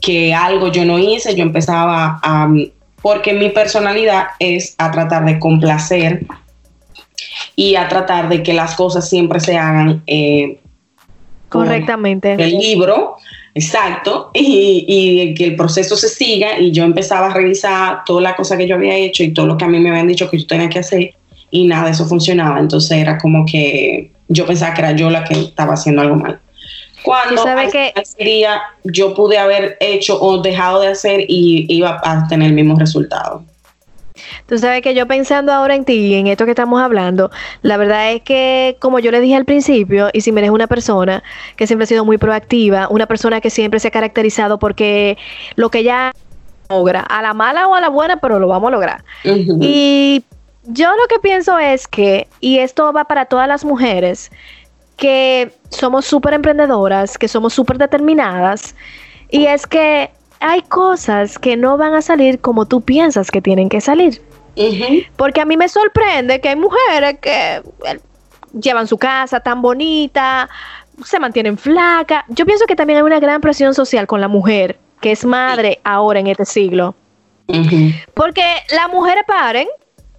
que 0.00 0.34
algo 0.34 0.72
yo 0.72 0.84
no 0.84 0.98
hice. 0.98 1.34
Yo 1.36 1.42
empezaba 1.42 2.18
a... 2.20 2.52
Porque 3.00 3.32
mi 3.34 3.50
personalidad 3.50 4.26
es 4.40 4.74
a 4.78 4.90
tratar 4.90 5.24
de 5.24 5.38
complacer 5.38 6.26
y 7.54 7.76
a 7.76 7.88
tratar 7.88 8.28
de 8.28 8.42
que 8.42 8.52
las 8.52 8.74
cosas 8.74 9.08
siempre 9.08 9.38
se 9.40 9.56
hagan 9.56 10.02
eh, 10.06 10.60
correctamente. 11.48 12.32
El 12.34 12.58
libro, 12.58 13.16
Exacto, 13.54 14.30
y, 14.32 15.34
que 15.34 15.44
el 15.44 15.56
proceso 15.56 15.96
se 15.96 16.08
siga 16.08 16.58
y 16.58 16.70
yo 16.70 16.84
empezaba 16.84 17.26
a 17.26 17.34
revisar 17.34 18.02
toda 18.06 18.22
la 18.22 18.34
cosa 18.34 18.56
que 18.56 18.66
yo 18.66 18.76
había 18.76 18.96
hecho 18.96 19.22
y 19.22 19.34
todo 19.34 19.46
lo 19.46 19.58
que 19.58 19.66
a 19.66 19.68
mí 19.68 19.78
me 19.78 19.90
habían 19.90 20.08
dicho 20.08 20.30
que 20.30 20.38
yo 20.38 20.46
tenía 20.46 20.70
que 20.70 20.78
hacer 20.78 21.14
y 21.50 21.66
nada 21.66 21.86
de 21.86 21.90
eso 21.90 22.06
funcionaba. 22.06 22.58
Entonces 22.58 22.92
era 22.92 23.18
como 23.18 23.44
que 23.44 24.10
yo 24.28 24.46
pensaba 24.46 24.72
que 24.72 24.80
era 24.80 24.92
yo 24.92 25.10
la 25.10 25.24
que 25.24 25.34
estaba 25.34 25.74
haciendo 25.74 26.00
algo 26.00 26.16
mal. 26.16 26.40
Cuando 27.02 27.44
al 27.44 27.70
que 27.70 27.92
día 28.18 28.62
yo 28.84 29.12
pude 29.12 29.36
haber 29.36 29.76
hecho 29.80 30.20
o 30.22 30.40
dejado 30.40 30.80
de 30.80 30.88
hacer 30.88 31.24
y 31.28 31.66
iba 31.68 32.00
a 32.02 32.26
tener 32.28 32.48
el 32.48 32.54
mismo 32.54 32.78
resultado. 32.78 33.44
Tú 34.46 34.58
sabes 34.58 34.82
que 34.82 34.94
yo 34.94 35.06
pensando 35.06 35.52
ahora 35.52 35.74
en 35.74 35.84
ti 35.84 35.94
y 35.94 36.14
en 36.14 36.26
esto 36.26 36.44
que 36.44 36.52
estamos 36.52 36.80
hablando, 36.80 37.30
la 37.62 37.76
verdad 37.76 38.12
es 38.12 38.22
que, 38.22 38.76
como 38.80 38.98
yo 38.98 39.10
le 39.10 39.20
dije 39.20 39.36
al 39.36 39.44
principio, 39.44 40.08
y 40.12 40.20
si 40.20 40.32
me 40.32 40.40
eres 40.40 40.50
una 40.50 40.66
persona 40.66 41.22
que 41.56 41.66
siempre 41.66 41.84
ha 41.84 41.86
sido 41.86 42.04
muy 42.04 42.18
proactiva, 42.18 42.88
una 42.90 43.06
persona 43.06 43.40
que 43.40 43.50
siempre 43.50 43.80
se 43.80 43.88
ha 43.88 43.90
caracterizado 43.90 44.58
porque 44.58 45.18
lo 45.56 45.70
que 45.70 45.80
ella 45.80 46.12
logra, 46.68 47.00
a 47.00 47.22
la 47.22 47.34
mala 47.34 47.68
o 47.68 47.74
a 47.74 47.80
la 47.80 47.88
buena, 47.88 48.16
pero 48.16 48.38
lo 48.38 48.48
vamos 48.48 48.68
a 48.68 48.70
lograr. 48.72 49.04
Y 49.24 50.24
yo 50.64 50.90
lo 50.90 51.06
que 51.08 51.18
pienso 51.20 51.58
es 51.58 51.86
que, 51.86 52.28
y 52.40 52.58
esto 52.58 52.92
va 52.92 53.04
para 53.04 53.26
todas 53.26 53.48
las 53.48 53.64
mujeres, 53.64 54.30
que 54.96 55.52
somos 55.70 56.04
súper 56.04 56.34
emprendedoras, 56.34 57.18
que 57.18 57.28
somos 57.28 57.52
súper 57.54 57.78
determinadas, 57.78 58.74
y 59.30 59.46
es 59.46 59.66
que 59.66 60.10
hay 60.42 60.62
cosas 60.62 61.38
que 61.38 61.56
no 61.56 61.76
van 61.76 61.94
a 61.94 62.02
salir 62.02 62.40
como 62.40 62.66
tú 62.66 62.80
piensas 62.80 63.30
que 63.30 63.40
tienen 63.40 63.68
que 63.68 63.80
salir. 63.80 64.20
Porque 65.16 65.40
a 65.40 65.44
mí 65.44 65.56
me 65.56 65.68
sorprende 65.68 66.40
que 66.40 66.50
hay 66.50 66.56
mujeres 66.56 67.18
que 67.20 67.62
eh, 67.86 68.00
llevan 68.60 68.86
su 68.86 68.98
casa 68.98 69.40
tan 69.40 69.62
bonita, 69.62 70.48
se 71.04 71.18
mantienen 71.18 71.56
flacas. 71.56 72.24
Yo 72.28 72.44
pienso 72.44 72.66
que 72.66 72.76
también 72.76 72.98
hay 72.98 73.04
una 73.04 73.20
gran 73.20 73.40
presión 73.40 73.74
social 73.74 74.06
con 74.06 74.20
la 74.20 74.28
mujer, 74.28 74.78
que 75.00 75.12
es 75.12 75.24
madre 75.24 75.80
ahora 75.84 76.20
en 76.20 76.26
este 76.26 76.44
siglo. 76.44 76.94
Porque 78.14 78.44
las 78.70 78.88
mujeres 78.90 79.24
paren 79.26 79.68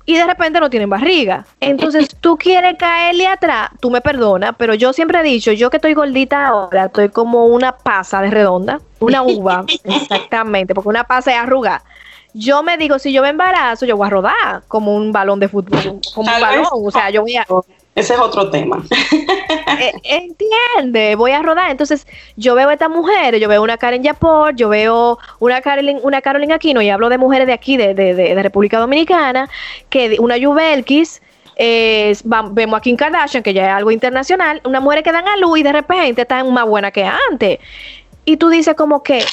y 0.05 0.15
de 0.15 0.25
repente 0.25 0.59
no 0.59 0.69
tienen 0.69 0.89
barriga. 0.89 1.45
Entonces 1.59 2.09
tú 2.19 2.37
quieres 2.37 2.75
caerle 2.77 3.27
atrás, 3.27 3.69
tú 3.79 3.89
me 3.89 4.01
perdonas, 4.01 4.51
pero 4.57 4.73
yo 4.73 4.93
siempre 4.93 5.19
he 5.19 5.23
dicho, 5.23 5.51
yo 5.51 5.69
que 5.69 5.77
estoy 5.77 5.93
gordita 5.93 6.47
ahora, 6.47 6.85
estoy 6.85 7.09
como 7.09 7.45
una 7.45 7.77
pasa 7.77 8.21
de 8.21 8.29
redonda, 8.29 8.81
una 8.99 9.23
uva, 9.23 9.65
exactamente, 9.83 10.73
porque 10.73 10.89
una 10.89 11.05
pasa 11.05 11.31
es 11.31 11.37
arruga. 11.37 11.83
Yo 12.35 12.63
me 12.63 12.77
digo, 12.77 12.97
si 12.97 13.13
yo 13.13 13.21
me 13.21 13.29
embarazo, 13.29 13.85
yo 13.85 13.95
voy 13.95 14.07
a 14.07 14.09
rodar 14.09 14.63
como 14.67 14.95
un 14.95 15.11
balón 15.11 15.39
de 15.39 15.47
fútbol, 15.47 15.99
como 16.15 16.33
un 16.33 16.41
balón, 16.41 16.65
o 16.71 16.91
sea, 16.91 17.11
yo 17.11 17.21
voy 17.21 17.35
a... 17.35 17.45
Ese 17.95 18.15
es 18.15 18.19
otro 18.19 18.49
tema. 18.49 18.83
Eh, 19.79 19.93
entiende, 20.03 21.15
voy 21.15 21.31
a 21.31 21.41
rodar. 21.41 21.71
Entonces, 21.71 22.07
yo 22.35 22.55
veo 22.55 22.69
a 22.69 22.73
estas 22.73 22.89
mujeres, 22.89 23.39
yo 23.41 23.47
veo 23.47 23.61
una 23.61 23.77
Karen 23.77 24.03
Yapor, 24.03 24.55
yo 24.55 24.69
veo 24.69 25.17
una 25.39 25.61
Carolyn, 25.61 25.99
una 26.03 26.21
Carolina 26.21 26.55
Aquino, 26.55 26.81
y 26.81 26.89
hablo 26.89 27.09
de 27.09 27.17
mujeres 27.17 27.47
de 27.47 27.53
aquí, 27.53 27.77
de, 27.77 27.93
de, 27.93 28.13
de, 28.13 28.43
República 28.43 28.79
Dominicana, 28.79 29.49
que 29.89 30.17
una 30.19 30.37
Yubelkis, 30.37 31.21
vemos 31.57 32.77
a 32.77 32.81
Kim 32.81 32.95
Kardashian, 32.95 33.43
que 33.43 33.53
ya 33.53 33.67
es 33.67 33.73
algo 33.73 33.91
internacional, 33.91 34.61
una 34.65 34.79
mujer 34.79 35.03
que 35.03 35.11
dan 35.11 35.27
a 35.27 35.37
luz 35.37 35.59
y 35.59 35.63
de 35.63 35.71
repente 35.71 36.21
están 36.23 36.51
más 36.51 36.65
buena 36.65 36.91
que 36.91 37.05
antes. 37.31 37.59
Y 38.25 38.37
tú 38.37 38.49
dices 38.49 38.75
como 38.75 39.03
que, 39.03 39.23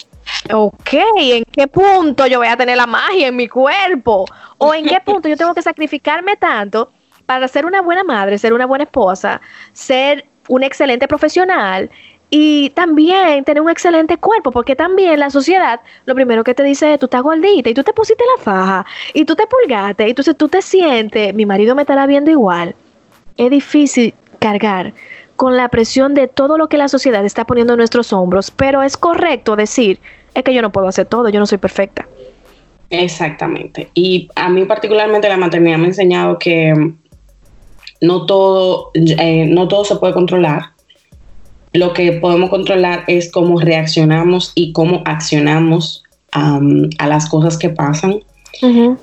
ok, 0.53 0.95
¿en 1.17 1.45
qué 1.45 1.67
punto 1.67 2.27
yo 2.27 2.39
voy 2.39 2.49
a 2.49 2.57
tener 2.57 2.77
la 2.77 2.87
magia 2.87 3.29
en 3.29 3.37
mi 3.37 3.49
cuerpo? 3.49 4.25
¿O 4.59 4.75
en 4.75 4.87
qué 4.87 5.01
punto 5.05 5.29
yo 5.29 5.37
tengo 5.37 5.55
que 5.55 5.63
sacrificarme 5.63 6.37
tanto? 6.37 6.93
para 7.31 7.47
ser 7.47 7.65
una 7.65 7.81
buena 7.81 8.03
madre, 8.03 8.39
ser 8.39 8.53
una 8.53 8.67
buena 8.67 8.83
esposa, 8.83 9.41
ser 9.73 10.27
una 10.51 10.67
excelente 10.67 11.07
profesional 11.07 11.91
y 12.29 12.71
también 12.71 13.45
tener 13.45 13.63
un 13.63 13.71
excelente 13.71 14.17
cuerpo, 14.17 14.51
porque 14.51 14.75
también 14.75 15.19
la 15.19 15.31
sociedad 15.31 15.81
lo 16.07 16.15
primero 16.15 16.43
que 16.43 16.55
te 16.55 16.65
dice 16.65 16.93
es, 16.93 16.99
tú 16.99 17.07
estás 17.07 17.23
gordita 17.23 17.71
y 17.71 17.75
tú 17.75 17.85
te 17.85 17.93
pusiste 17.93 18.25
la 18.37 18.43
faja 18.43 18.87
y 19.15 19.25
tú 19.25 19.37
te 19.37 19.45
pulgaste 19.47 20.07
y 20.07 20.11
entonces 20.11 20.37
tú 20.37 20.49
te 20.49 20.61
sientes, 20.61 21.33
mi 21.35 21.47
marido 21.47 21.75
me 21.75 21.83
estará 21.83 22.07
viendo 22.07 22.31
igual. 22.33 22.75
Es 23.37 23.51
difícil 23.51 24.13
cargar 24.41 24.93
con 25.37 25.57
la 25.57 25.69
presión 25.69 26.15
de 26.15 26.27
todo 26.27 26.59
lo 26.59 26.69
que 26.69 26.79
la 26.79 26.89
sociedad 26.89 27.25
está 27.25 27.45
poniendo 27.45 27.75
en 27.75 27.79
nuestros 27.79 28.13
hombros, 28.13 28.51
pero 28.51 28.83
es 28.83 28.97
correcto 28.97 29.55
decir, 29.55 30.01
es 30.35 30.43
que 30.43 30.53
yo 30.53 30.63
no 30.63 30.73
puedo 30.73 30.89
hacer 30.89 31.07
todo, 31.07 31.29
yo 31.29 31.39
no 31.39 31.47
soy 31.47 31.59
perfecta. 31.59 32.09
Exactamente. 32.91 33.89
Y 33.95 34.29
a 34.35 34.49
mí 34.49 34.65
particularmente 34.65 35.29
la 35.29 35.37
maternidad 35.37 35.79
me 35.79 35.85
ha 35.85 35.89
enseñado 35.89 36.39
que 36.39 36.93
no 38.01 38.27
todo, 38.27 38.91
eh, 38.95 39.47
no 39.47 39.69
todo 39.69 39.85
se 39.85 39.97
puede 39.97 40.13
controlar. 40.13 40.71
Lo 41.73 41.93
que 41.93 42.13
podemos 42.13 42.51
controlar 42.51 43.05
es 43.07 43.31
cómo 43.31 43.61
reaccionamos 43.61 44.53
y 44.55 44.73
cómo 44.73 45.03
accionamos 45.05 46.03
a 46.33 47.09
las 47.09 47.29
cosas 47.29 47.59
que 47.59 47.71
pasan. 47.71 48.21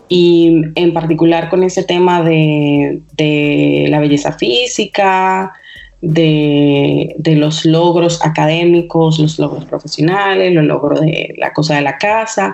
Y 0.08 0.62
en 0.76 0.94
particular 0.94 1.50
con 1.50 1.64
ese 1.64 1.84
tema 1.84 2.22
de, 2.22 3.02
de 3.16 3.88
la 3.90 4.00
belleza 4.00 4.34
física, 4.34 5.54
de, 6.02 7.36
los 7.38 7.66
logros 7.66 8.24
académicos, 8.26 9.20
los 9.20 9.40
logros 9.40 9.66
profesionales, 9.66 10.54
los 10.54 10.64
logros 10.64 11.02
de 11.02 11.34
la 11.38 11.54
cosa 11.54 11.76
de 11.76 11.82
la 11.82 11.98
casa. 11.98 12.54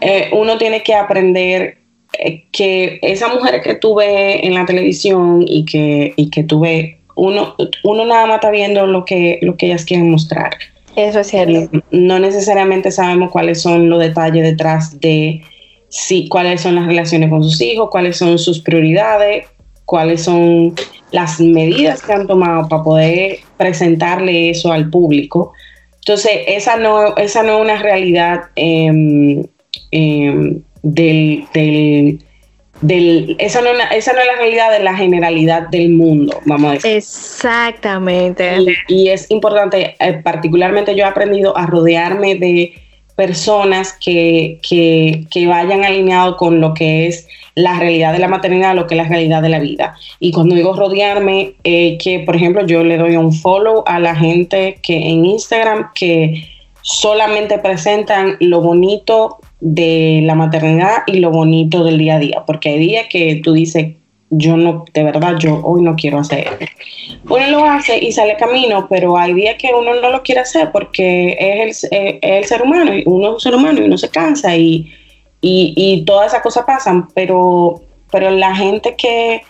Eh, 0.00 0.30
uno 0.32 0.58
tiene 0.58 0.82
que 0.82 0.94
aprender 0.94 1.78
que 2.52 2.98
esa 3.02 3.28
mujer 3.28 3.60
que 3.62 3.74
tuve 3.74 4.46
en 4.46 4.54
la 4.54 4.66
televisión 4.66 5.44
y 5.46 5.64
que, 5.64 6.12
y 6.16 6.30
que 6.30 6.44
tuve, 6.44 6.98
uno, 7.14 7.54
uno 7.82 8.04
nada 8.04 8.26
más 8.26 8.36
está 8.36 8.50
viendo 8.50 8.86
lo 8.86 9.04
que, 9.04 9.38
lo 9.42 9.56
que 9.56 9.66
ellas 9.66 9.84
quieren 9.84 10.10
mostrar. 10.10 10.56
Eso 10.96 11.20
es 11.20 11.26
cierto. 11.28 11.82
no 11.90 12.18
necesariamente 12.18 12.90
sabemos 12.90 13.30
cuáles 13.30 13.60
son 13.60 13.90
los 13.90 14.00
detalles 14.00 14.44
detrás 14.44 15.00
de 15.00 15.42
sí, 15.88 16.28
cuáles 16.28 16.60
son 16.60 16.76
las 16.76 16.86
relaciones 16.86 17.30
con 17.30 17.42
sus 17.42 17.60
hijos, 17.60 17.88
cuáles 17.90 18.16
son 18.16 18.38
sus 18.38 18.60
prioridades, 18.60 19.46
cuáles 19.84 20.22
son 20.22 20.74
las 21.12 21.40
medidas 21.40 22.02
que 22.02 22.12
han 22.12 22.26
tomado 22.26 22.68
para 22.68 22.82
poder 22.82 23.38
presentarle 23.56 24.50
eso 24.50 24.72
al 24.72 24.90
público. 24.90 25.52
Entonces, 26.00 26.32
esa 26.46 26.76
no, 26.76 27.16
esa 27.16 27.42
no 27.42 27.56
es 27.56 27.62
una 27.62 27.76
realidad 27.76 28.42
em, 28.56 29.44
em, 29.90 30.62
del, 30.84 32.20
del, 32.80 33.36
esa, 33.38 33.60
no, 33.62 33.70
esa 33.90 34.12
no 34.12 34.20
es 34.20 34.26
la 34.26 34.36
realidad 34.36 34.70
de 34.70 34.84
la 34.84 34.94
generalidad 34.94 35.68
del 35.68 35.90
mundo, 35.90 36.40
vamos 36.44 36.70
a 36.70 36.74
decir. 36.74 36.92
Exactamente. 36.92 38.56
Y, 38.88 39.08
es 39.08 39.30
importante, 39.30 39.96
eh, 39.98 40.12
particularmente 40.22 40.94
yo 40.94 41.04
he 41.04 41.08
aprendido 41.08 41.56
a 41.56 41.66
rodearme 41.66 42.36
de 42.36 42.74
personas 43.16 43.96
que, 44.04 44.60
que, 44.68 45.24
que 45.30 45.46
vayan 45.46 45.84
alineados 45.84 46.36
con 46.36 46.60
lo 46.60 46.74
que 46.74 47.06
es 47.06 47.26
la 47.54 47.78
realidad 47.78 48.12
de 48.12 48.18
la 48.18 48.28
maternidad, 48.28 48.74
lo 48.74 48.86
que 48.86 48.94
es 48.94 49.02
la 49.02 49.08
realidad 49.08 49.40
de 49.40 49.48
la 49.48 49.60
vida. 49.60 49.96
Y 50.18 50.32
cuando 50.32 50.54
digo 50.54 50.74
rodearme, 50.74 51.54
eh, 51.64 51.96
que 51.98 52.20
por 52.20 52.36
ejemplo 52.36 52.66
yo 52.66 52.82
le 52.82 52.98
doy 52.98 53.16
un 53.16 53.32
follow 53.32 53.84
a 53.86 54.00
la 54.00 54.14
gente 54.14 54.80
que 54.82 54.96
en 54.96 55.24
Instagram 55.24 55.90
que 55.94 56.48
solamente 56.82 57.58
presentan 57.58 58.36
lo 58.40 58.60
bonito 58.60 59.38
de 59.66 60.20
la 60.24 60.34
maternidad 60.34 61.04
y 61.06 61.18
lo 61.18 61.30
bonito 61.30 61.84
del 61.84 61.98
día 61.98 62.16
a 62.16 62.18
día, 62.18 62.42
porque 62.46 62.70
hay 62.70 62.78
días 62.78 63.06
que 63.08 63.40
tú 63.42 63.52
dices, 63.52 63.94
yo 64.30 64.56
no, 64.56 64.84
de 64.92 65.02
verdad, 65.02 65.36
yo 65.38 65.60
hoy 65.64 65.82
no 65.82 65.96
quiero 65.96 66.18
hacer. 66.18 66.46
Uno 67.28 67.48
lo 67.48 67.64
hace 67.64 67.98
y 68.04 68.12
sale 68.12 68.36
camino, 68.36 68.86
pero 68.88 69.16
hay 69.16 69.32
días 69.32 69.56
que 69.58 69.70
uno 69.72 69.94
no 70.00 70.10
lo 70.10 70.22
quiere 70.22 70.42
hacer 70.42 70.70
porque 70.72 71.36
es 71.38 71.84
el, 71.84 71.90
es 71.90 72.18
el 72.22 72.44
ser 72.44 72.62
humano, 72.62 72.94
y 72.94 73.02
uno 73.06 73.28
es 73.28 73.34
un 73.34 73.40
ser 73.40 73.54
humano 73.54 73.80
y 73.80 73.84
uno 73.84 73.96
se 73.96 74.08
cansa 74.08 74.56
y 74.56 74.92
y, 75.46 76.04
todas 76.06 76.28
esas 76.28 76.42
cosas 76.42 76.64
pasan, 76.64 77.08
pero, 77.14 77.82
pero 78.10 78.30
la 78.30 78.54
gente 78.56 78.94
que, 78.96 79.42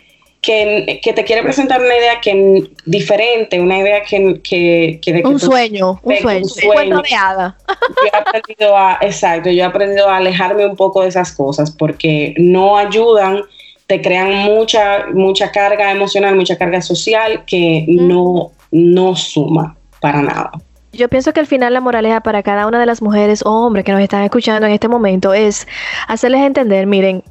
que, 0.45 1.01
te 1.15 1.25
quiere 1.25 1.43
presentar 1.43 1.81
una 1.81 1.97
idea 1.97 2.21
que 2.21 2.71
diferente, 2.85 3.61
una 3.61 3.79
idea 3.79 4.03
que... 4.03 4.41
que, 4.43 5.01
que 5.03 5.23
un, 5.25 5.41
sueño, 5.41 6.01
un 6.03 6.17
sueño, 6.49 6.97
un 6.97 7.03
de 7.03 7.15
hada. 7.15 7.57
Yo 7.69 8.11
he 8.13 8.17
aprendido 8.17 8.77
a, 8.77 8.99
exacto, 9.01 9.51
yo 9.51 9.63
he 9.63 9.67
aprendido 9.67 10.09
a 10.09 10.19
alejarme 10.19 10.67
un 10.67 10.77
poco 10.77 11.03
de 11.03 11.09
esas 11.09 11.33
cosas 11.33 11.71
porque 11.71 12.35
no 12.37 12.77
ayudan, 12.77 13.43
te 13.87 14.01
crean 14.01 14.33
mucha, 14.45 15.07
mucha 15.13 15.51
carga 15.51 15.91
emocional, 15.91 16.37
mucha 16.37 16.57
carga 16.57 16.83
social 16.83 17.45
que 17.47 17.87
no, 17.89 18.53
no 18.71 19.17
suma 19.17 19.77
para 20.01 20.23
nada. 20.23 20.53
Yo 20.93 21.09
pienso 21.09 21.33
que 21.33 21.41
al 21.41 21.47
final 21.47 21.73
la 21.73 21.81
moraleja 21.81 22.21
para 22.21 22.43
cada 22.43 22.69
una 22.69 22.79
de 22.79 22.87
las 22.87 23.03
mujeres 23.03 23.43
o 23.45 23.51
hombres 23.51 23.85
que 23.85 23.91
nos 23.91 24.01
están 24.01 24.23
escuchando 24.23 24.67
en 24.67 24.73
este 24.73 24.87
momento 24.87 25.35
es 25.35 25.67
hacerles 26.07 26.43
entender, 26.43 26.87
miren, 26.87 27.25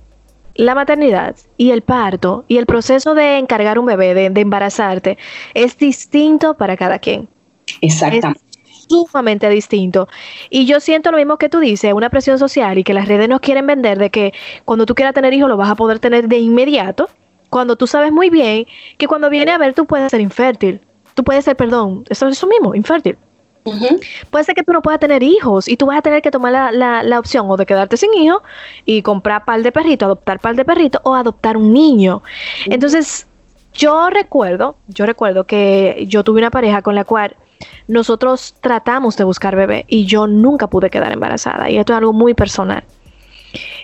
la 0.56 0.76
maternidad 0.76 1.36
y 1.58 1.72
el 1.72 1.82
parto 1.82 2.46
y 2.48 2.58
el 2.58 2.66
proceso 2.66 3.16
de 3.16 3.38
encargar 3.38 3.80
un 3.80 3.86
bebé, 3.86 4.14
de, 4.14 4.42
embarazarte, 4.42 5.18
es 5.54 5.78
distinto 5.78 6.56
para 6.56 6.78
cada 6.78 7.00
quien. 7.00 7.28
Exactamente. 7.82 8.40
Es 8.56 8.86
sumamente 8.88 9.50
distinto. 9.50 10.08
Y 10.50 10.66
yo 10.66 10.80
siento 10.80 11.12
lo 11.12 11.18
mismo 11.18 11.38
que 11.38 11.50
tú 11.50 11.60
dices, 11.60 11.94
una 11.94 12.10
presión 12.10 12.38
social 12.38 12.78
y 12.78 12.84
que 12.84 12.94
las 12.94 13.08
redes 13.08 13.30
nos 13.30 13.40
quieren 13.40 13.66
vender 13.66 13.98
de 13.98 14.10
que 14.10 14.34
cuando 14.66 14.86
tú 14.86 14.96
quieras 14.96 15.14
tener 15.14 15.34
hijos 15.34 15.50
lo 15.50 15.58
vas 15.58 15.70
a 15.70 15.76
poder 15.76 16.00
tener 16.00 16.28
de 16.28 16.38
inmediato, 16.38 17.10
cuando 17.50 17.76
tú 17.76 17.88
sabes 17.88 18.12
muy 18.12 18.30
bien 18.30 18.66
que 18.98 19.08
cuando 19.08 19.30
viene 19.30 19.52
a 19.52 19.58
ver 19.58 19.74
tú 19.74 19.86
puedes 19.86 20.12
ser 20.12 20.22
infértil. 20.22 20.82
Tú 21.14 21.24
puedes 21.24 21.46
ser, 21.46 21.56
perdón, 21.56 22.04
eso 22.10 22.28
es 22.28 22.38
eso 22.38 22.48
mismo, 22.48 22.74
infértil. 22.74 23.18
Puede 24.30 24.44
ser 24.44 24.56
que 24.56 24.64
tú 24.64 24.74
no 24.74 24.82
puedas 24.82 25.00
tener 25.00 25.24
hijos 25.24 25.68
y 25.68 25.78
tú 25.78 25.86
vas 25.86 25.98
a 25.98 26.02
tener 26.02 26.22
que 26.22 26.32
tomar 26.32 26.52
la, 26.52 27.04
la, 27.04 27.20
opción 27.20 27.46
o 27.50 27.56
de 27.56 27.66
quedarte 27.66 27.96
sin 27.98 28.14
hijos 28.14 28.42
y 28.86 29.02
comprar 29.02 29.46
par 29.46 29.62
de 29.64 29.72
perritos, 29.72 30.06
adoptar 30.06 30.40
par 30.40 30.56
de 30.56 30.66
perritos 30.66 31.02
o 31.04 31.16
adoptar 31.16 31.56
un 31.56 31.72
niño. 31.72 32.24
Entonces, 32.66 33.26
yo 33.74 34.10
recuerdo, 34.10 34.76
yo 34.88 35.06
recuerdo 35.06 35.46
que 35.46 36.06
yo 36.08 36.24
tuve 36.24 36.40
una 36.40 36.52
pareja 36.52 36.82
con 36.82 36.96
la 36.96 37.06
cual 37.06 37.36
nosotros 37.88 38.56
tratamos 38.60 39.16
de 39.18 39.24
buscar 39.24 39.56
bebé 39.56 39.86
y 39.88 40.06
yo 40.06 40.28
nunca 40.28 40.68
pude 40.68 40.90
quedar 40.90 41.12
embarazada 41.12 41.70
y 41.70 41.78
esto 41.78 41.94
es 41.94 41.98
algo 41.98 42.14
muy 42.14 42.34
personal. 42.34 42.84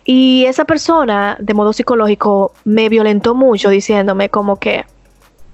Y 0.04 0.46
esa 0.46 0.66
persona, 0.66 1.38
de 1.40 1.54
modo 1.54 1.74
psicológico, 1.74 2.54
me 2.66 2.90
violentó 2.90 3.36
mucho 3.36 3.70
diciéndome 3.70 4.30
como 4.30 4.58
que 4.58 4.86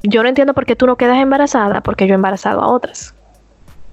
yo 0.03 0.23
no 0.23 0.29
entiendo 0.29 0.53
por 0.53 0.65
qué 0.65 0.75
tú 0.75 0.85
no 0.85 0.95
quedas 0.95 1.19
embarazada 1.19 1.81
porque 1.81 2.07
yo 2.07 2.13
he 2.13 2.15
embarazado 2.15 2.61
a 2.61 2.67
otras. 2.67 3.13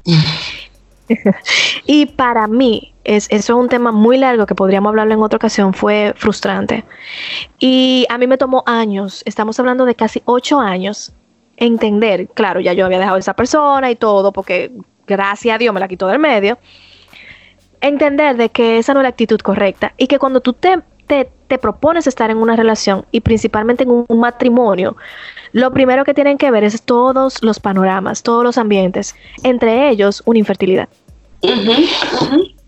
y 1.86 2.06
para 2.06 2.46
mí, 2.46 2.94
es, 3.04 3.26
eso 3.30 3.52
es 3.54 3.58
un 3.58 3.68
tema 3.68 3.92
muy 3.92 4.18
largo 4.18 4.46
que 4.46 4.54
podríamos 4.54 4.90
hablarlo 4.90 5.14
en 5.14 5.22
otra 5.22 5.36
ocasión, 5.36 5.74
fue 5.74 6.14
frustrante. 6.16 6.84
Y 7.58 8.06
a 8.08 8.18
mí 8.18 8.26
me 8.26 8.38
tomó 8.38 8.62
años, 8.66 9.22
estamos 9.24 9.58
hablando 9.58 9.84
de 9.84 9.94
casi 9.94 10.22
ocho 10.24 10.60
años, 10.60 11.12
entender, 11.56 12.28
claro, 12.28 12.60
ya 12.60 12.72
yo 12.72 12.86
había 12.86 12.98
dejado 12.98 13.16
a 13.16 13.20
esa 13.20 13.34
persona 13.34 13.90
y 13.90 13.96
todo, 13.96 14.32
porque 14.32 14.72
gracias 15.06 15.54
a 15.54 15.58
Dios 15.58 15.74
me 15.74 15.80
la 15.80 15.88
quitó 15.88 16.08
del 16.08 16.18
medio, 16.18 16.58
entender 17.80 18.36
de 18.36 18.48
que 18.48 18.78
esa 18.78 18.94
no 18.94 19.00
es 19.00 19.04
la 19.04 19.10
actitud 19.10 19.40
correcta 19.40 19.92
y 19.96 20.06
que 20.06 20.18
cuando 20.18 20.40
tú 20.40 20.52
te, 20.52 20.80
te, 21.12 21.28
te 21.46 21.58
propones 21.58 22.06
estar 22.06 22.30
en 22.30 22.38
una 22.38 22.56
relación 22.56 23.04
y 23.10 23.20
principalmente 23.20 23.84
en 23.84 24.06
un 24.08 24.18
matrimonio, 24.18 24.96
lo 25.52 25.70
primero 25.70 26.04
que 26.04 26.14
tienen 26.14 26.38
que 26.38 26.50
ver 26.50 26.64
es 26.64 26.80
todos 26.80 27.42
los 27.42 27.60
panoramas, 27.60 28.22
todos 28.22 28.42
los 28.42 28.56
ambientes, 28.56 29.14
entre 29.42 29.90
ellos 29.90 30.22
una 30.24 30.38
infertilidad. 30.38 30.88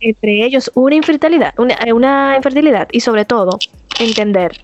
Entre 0.01 0.45
ellos 0.45 0.71
una 0.75 0.95
infertilidad, 0.95 1.55
una, 1.57 2.37
infertilidad 2.37 2.89
y 2.93 3.01
sobre 3.01 3.25
todo 3.25 3.59
entender 3.99 4.61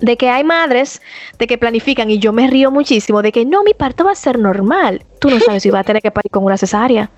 de 0.00 0.16
que 0.16 0.30
hay 0.30 0.42
madres 0.42 1.02
de 1.38 1.46
que 1.46 1.58
planifican 1.58 2.10
y 2.10 2.18
yo 2.18 2.32
me 2.32 2.48
río 2.48 2.70
muchísimo 2.70 3.20
de 3.20 3.32
que 3.32 3.44
no, 3.44 3.62
mi 3.64 3.74
parto 3.74 4.04
va 4.04 4.12
a 4.12 4.14
ser 4.14 4.38
normal. 4.38 5.04
Tú 5.18 5.28
no 5.28 5.38
sabes 5.40 5.62
si 5.62 5.68
va 5.68 5.80
a 5.80 5.84
tener 5.84 6.00
que 6.00 6.10
parir 6.10 6.30
con 6.30 6.44
una 6.44 6.56
cesárea. 6.56 7.10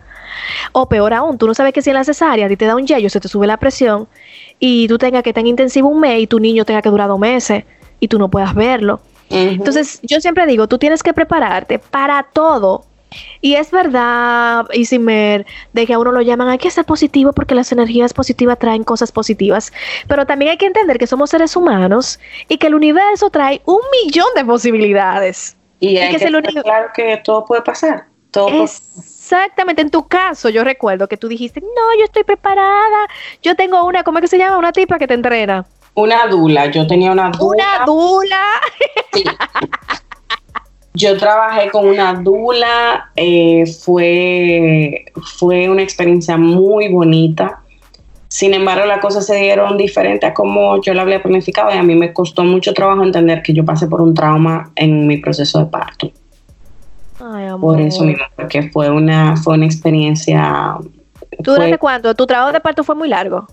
O 0.72 0.88
peor 0.88 1.14
aún, 1.14 1.38
tú 1.38 1.46
no 1.46 1.54
sabes 1.54 1.72
que 1.72 1.82
si 1.82 1.90
en 1.90 1.94
la 1.94 2.04
cesárea 2.04 2.46
a 2.46 2.48
ti 2.48 2.56
te 2.56 2.66
da 2.66 2.76
un 2.76 2.86
yello, 2.86 3.08
se 3.10 3.20
te 3.20 3.28
sube 3.28 3.46
la 3.46 3.56
presión 3.56 4.08
y 4.58 4.88
tú 4.88 4.98
tengas 4.98 5.22
que 5.22 5.30
estar 5.30 5.42
en 5.42 5.48
intensivo 5.48 5.88
un 5.88 6.00
mes 6.00 6.20
y 6.20 6.26
tu 6.26 6.40
niño 6.40 6.64
tenga 6.64 6.82
que 6.82 6.88
durar 6.88 7.08
dos 7.08 7.18
meses 7.18 7.64
y 8.00 8.08
tú 8.08 8.18
no 8.18 8.28
puedas 8.28 8.54
verlo. 8.54 9.00
Entonces, 9.28 9.98
yo 10.02 10.20
siempre 10.20 10.46
digo, 10.46 10.68
tú 10.68 10.78
tienes 10.78 11.02
que 11.02 11.12
prepararte 11.12 11.78
para 11.78 12.22
todo. 12.22 12.84
Y 13.40 13.54
es 13.54 13.70
verdad, 13.70 14.66
Isimer, 14.72 15.46
de 15.72 15.86
que 15.86 15.94
a 15.94 15.98
uno 15.98 16.12
lo 16.12 16.20
llaman, 16.20 16.48
hay 16.48 16.58
que 16.58 16.70
ser 16.70 16.84
positivo 16.84 17.32
porque 17.32 17.54
las 17.54 17.72
energías 17.72 18.12
positivas 18.12 18.58
traen 18.58 18.84
cosas 18.84 19.10
positivas. 19.10 19.72
Pero 20.06 20.26
también 20.26 20.52
hay 20.52 20.56
que 20.58 20.66
entender 20.66 20.98
que 20.98 21.06
somos 21.06 21.30
seres 21.30 21.56
humanos 21.56 22.20
y 22.48 22.58
que 22.58 22.66
el 22.66 22.74
universo 22.74 23.30
trae 23.30 23.62
un 23.64 23.80
millón 24.04 24.28
de 24.36 24.44
posibilidades. 24.44 25.56
Y, 25.80 25.96
hay 25.96 26.12
que, 26.12 26.18
ser 26.18 26.32
claro 26.62 26.88
que 26.94 27.20
todo 27.24 27.44
puede 27.44 27.62
pasar. 27.62 28.06
Todo 28.30 28.66
Exactamente, 29.26 29.82
en 29.82 29.90
tu 29.90 30.06
caso 30.06 30.50
yo 30.50 30.62
recuerdo 30.62 31.08
que 31.08 31.16
tú 31.16 31.26
dijiste, 31.26 31.60
no, 31.60 31.98
yo 31.98 32.04
estoy 32.04 32.22
preparada, 32.22 33.08
yo 33.42 33.56
tengo 33.56 33.84
una, 33.84 34.04
¿cómo 34.04 34.18
es 34.18 34.22
que 34.22 34.28
se 34.28 34.38
llama? 34.38 34.56
Una 34.56 34.70
tipa 34.70 35.00
que 35.00 35.08
te 35.08 35.14
entrena. 35.14 35.66
Una 35.94 36.28
dula, 36.28 36.66
yo 36.66 36.86
tenía 36.86 37.10
una 37.10 37.32
dula. 37.32 37.64
Una 37.80 37.84
dula. 37.84 38.42
Yo 40.94 41.16
trabajé 41.18 41.70
con 41.72 41.88
una 41.88 42.14
dula, 42.14 43.10
eh, 43.16 43.66
fue, 43.66 45.06
fue 45.38 45.68
una 45.68 45.82
experiencia 45.82 46.36
muy 46.36 46.86
bonita. 46.86 47.62
Sin 48.28 48.54
embargo, 48.54 48.86
las 48.86 49.00
cosas 49.00 49.26
se 49.26 49.34
dieron 49.34 49.76
diferentes 49.76 50.30
a 50.30 50.32
como 50.32 50.80
yo 50.80 50.94
la 50.94 51.02
había 51.02 51.20
planificado 51.20 51.74
y 51.74 51.78
a 51.78 51.82
mí 51.82 51.96
me 51.96 52.12
costó 52.12 52.44
mucho 52.44 52.72
trabajo 52.72 53.02
entender 53.02 53.42
que 53.42 53.52
yo 53.52 53.64
pasé 53.64 53.88
por 53.88 54.00
un 54.00 54.14
trauma 54.14 54.70
en 54.76 55.08
mi 55.08 55.16
proceso 55.16 55.58
de 55.58 55.66
parto. 55.66 56.12
Por 57.60 57.80
eso 57.80 58.04
mismo, 58.04 58.24
porque 58.36 58.70
fue 58.70 58.90
una, 58.90 59.36
fue 59.36 59.54
una 59.54 59.66
experiencia. 59.66 60.76
¿Tú 61.42 61.52
desde 61.52 61.78
cuánto? 61.78 62.14
¿Tu 62.14 62.26
trabajo 62.26 62.52
de 62.52 62.60
parto 62.60 62.84
fue 62.84 62.94
muy 62.94 63.08
largo? 63.08 63.46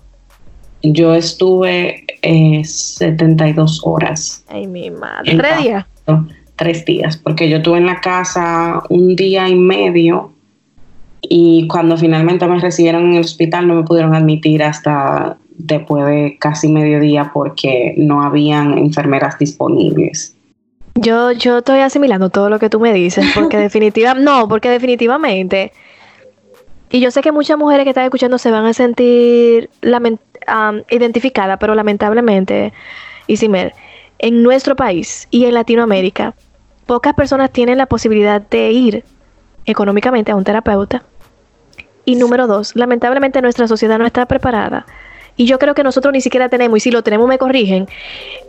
Yo 0.82 1.14
estuve 1.14 2.04
72 2.22 3.76
eh, 3.76 3.80
horas. 3.84 4.44
Ay, 4.48 4.66
mi 4.66 4.90
madre. 4.90 5.36
¿Tres 5.36 5.62
días? 5.62 5.86
Tres 6.56 6.84
días, 6.84 7.16
porque 7.16 7.48
yo 7.48 7.56
estuve 7.56 7.78
en 7.78 7.86
la 7.86 8.00
casa 8.00 8.82
un 8.90 9.16
día 9.16 9.48
y 9.48 9.56
medio 9.56 10.32
y 11.22 11.66
cuando 11.68 11.96
finalmente 11.96 12.46
me 12.46 12.60
recibieron 12.60 13.06
en 13.06 13.14
el 13.14 13.20
hospital 13.20 13.66
no 13.66 13.74
me 13.74 13.82
pudieron 13.82 14.14
admitir 14.14 14.62
hasta 14.62 15.38
después 15.56 16.06
de 16.06 16.36
casi 16.38 16.68
mediodía 16.68 17.30
porque 17.32 17.94
no 17.96 18.22
habían 18.22 18.76
enfermeras 18.78 19.38
disponibles. 19.38 20.33
Yo, 20.94 21.32
yo 21.32 21.58
estoy 21.58 21.80
asimilando 21.80 22.30
todo 22.30 22.48
lo 22.48 22.58
que 22.58 22.70
tú 22.70 22.78
me 22.78 22.92
dices, 22.92 23.26
porque 23.34 23.56
definitivamente, 23.58 24.24
no, 24.24 24.48
porque 24.48 24.70
definitivamente, 24.70 25.72
y 26.90 27.00
yo 27.00 27.10
sé 27.10 27.20
que 27.20 27.32
muchas 27.32 27.58
mujeres 27.58 27.84
que 27.84 27.90
están 27.90 28.04
escuchando 28.04 28.38
se 28.38 28.50
van 28.50 28.64
a 28.66 28.72
sentir 28.72 29.70
identificadas, 30.90 31.58
pero 31.58 31.74
lamentablemente, 31.74 32.72
Isimer, 33.26 33.74
en 34.18 34.42
nuestro 34.42 34.76
país 34.76 35.26
y 35.30 35.46
en 35.46 35.54
Latinoamérica, 35.54 36.34
pocas 36.86 37.14
personas 37.14 37.50
tienen 37.50 37.78
la 37.78 37.86
posibilidad 37.86 38.40
de 38.40 38.70
ir 38.70 39.04
económicamente 39.66 40.30
a 40.30 40.36
un 40.36 40.44
terapeuta. 40.44 41.02
Y 42.04 42.16
número 42.16 42.46
dos, 42.46 42.76
lamentablemente 42.76 43.42
nuestra 43.42 43.66
sociedad 43.66 43.98
no 43.98 44.06
está 44.06 44.26
preparada 44.26 44.86
y 45.36 45.46
yo 45.46 45.58
creo 45.58 45.74
que 45.74 45.82
nosotros 45.82 46.12
ni 46.12 46.20
siquiera 46.20 46.48
tenemos, 46.48 46.78
y 46.78 46.80
si 46.80 46.90
lo 46.90 47.02
tenemos 47.02 47.28
me 47.28 47.38
corrigen, 47.38 47.88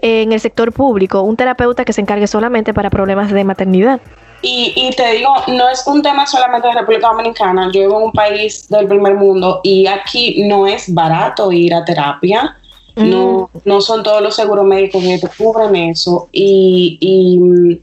en 0.01 0.31
el 0.31 0.39
sector 0.39 0.71
público, 0.71 1.21
un 1.21 1.35
terapeuta 1.35 1.85
que 1.85 1.93
se 1.93 2.01
encargue 2.01 2.27
solamente 2.27 2.73
para 2.73 2.89
problemas 2.89 3.31
de 3.31 3.43
maternidad. 3.43 3.99
Y, 4.41 4.73
y, 4.75 4.91
te 4.91 5.13
digo, 5.13 5.33
no 5.47 5.69
es 5.69 5.87
un 5.87 6.03
tema 6.03 6.27
solamente 6.27 6.67
de 6.67 6.75
República 6.75 7.07
Dominicana. 7.07 7.71
Yo 7.73 7.81
vivo 7.81 7.97
en 7.97 8.03
un 8.03 8.11
país 8.11 8.69
del 8.69 8.87
primer 8.87 9.15
mundo 9.15 9.61
y 9.63 9.87
aquí 9.87 10.43
no 10.43 10.67
es 10.67 10.93
barato 10.93 11.51
ir 11.51 11.73
a 11.73 11.83
terapia. 11.83 12.55
No, 12.95 13.49
mm. 13.51 13.59
no 13.65 13.81
son 13.81 14.03
todos 14.03 14.21
los 14.21 14.35
seguros 14.35 14.65
médicos 14.65 15.03
que 15.03 15.17
te 15.17 15.27
cubren 15.35 15.75
eso. 15.75 16.29
Y, 16.31 16.97
y 17.01 17.39
mm, 17.39 17.79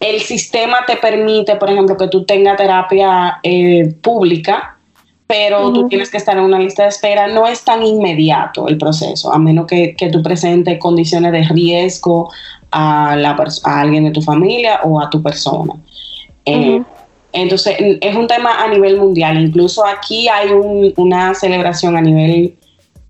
el 0.00 0.20
sistema 0.22 0.84
te 0.84 0.96
permite, 0.96 1.54
por 1.56 1.70
ejemplo, 1.70 1.96
que 1.96 2.08
tú 2.08 2.24
tengas 2.24 2.56
terapia 2.56 3.38
eh, 3.44 3.94
pública 4.02 4.71
pero 5.32 5.72
tú 5.72 5.88
tienes 5.88 6.10
que 6.10 6.18
estar 6.18 6.36
en 6.36 6.44
una 6.44 6.58
lista 6.58 6.82
de 6.82 6.90
espera. 6.90 7.26
No 7.26 7.46
es 7.46 7.64
tan 7.64 7.82
inmediato 7.82 8.68
el 8.68 8.76
proceso, 8.76 9.32
a 9.32 9.38
menos 9.38 9.66
que, 9.66 9.96
que 9.96 10.10
tú 10.10 10.22
presentes 10.22 10.78
condiciones 10.78 11.32
de 11.32 11.42
riesgo 11.44 12.30
a, 12.70 13.16
la 13.16 13.34
a 13.64 13.80
alguien 13.80 14.04
de 14.04 14.10
tu 14.10 14.20
familia 14.20 14.80
o 14.84 15.00
a 15.00 15.08
tu 15.08 15.22
persona. 15.22 15.72
Eh, 16.44 16.82
entonces, 17.32 17.76
es 17.78 18.14
un 18.14 18.26
tema 18.26 18.62
a 18.62 18.68
nivel 18.68 18.98
mundial. 18.98 19.40
Incluso 19.40 19.86
aquí 19.86 20.28
hay 20.28 20.50
una 20.96 21.32
celebración 21.32 21.96
a 21.96 22.02
nivel 22.02 22.54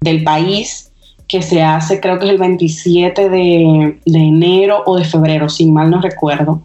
del 0.00 0.22
país 0.22 0.92
que 1.26 1.42
se 1.42 1.60
hace, 1.60 1.98
creo 1.98 2.20
que 2.20 2.26
es 2.26 2.30
el 2.30 2.38
27 2.38 3.30
de, 3.30 3.98
de 4.04 4.18
enero 4.18 4.84
o 4.86 4.96
de 4.96 5.04
febrero, 5.04 5.48
si 5.48 5.66
mal 5.66 5.90
no 5.90 6.00
recuerdo, 6.00 6.62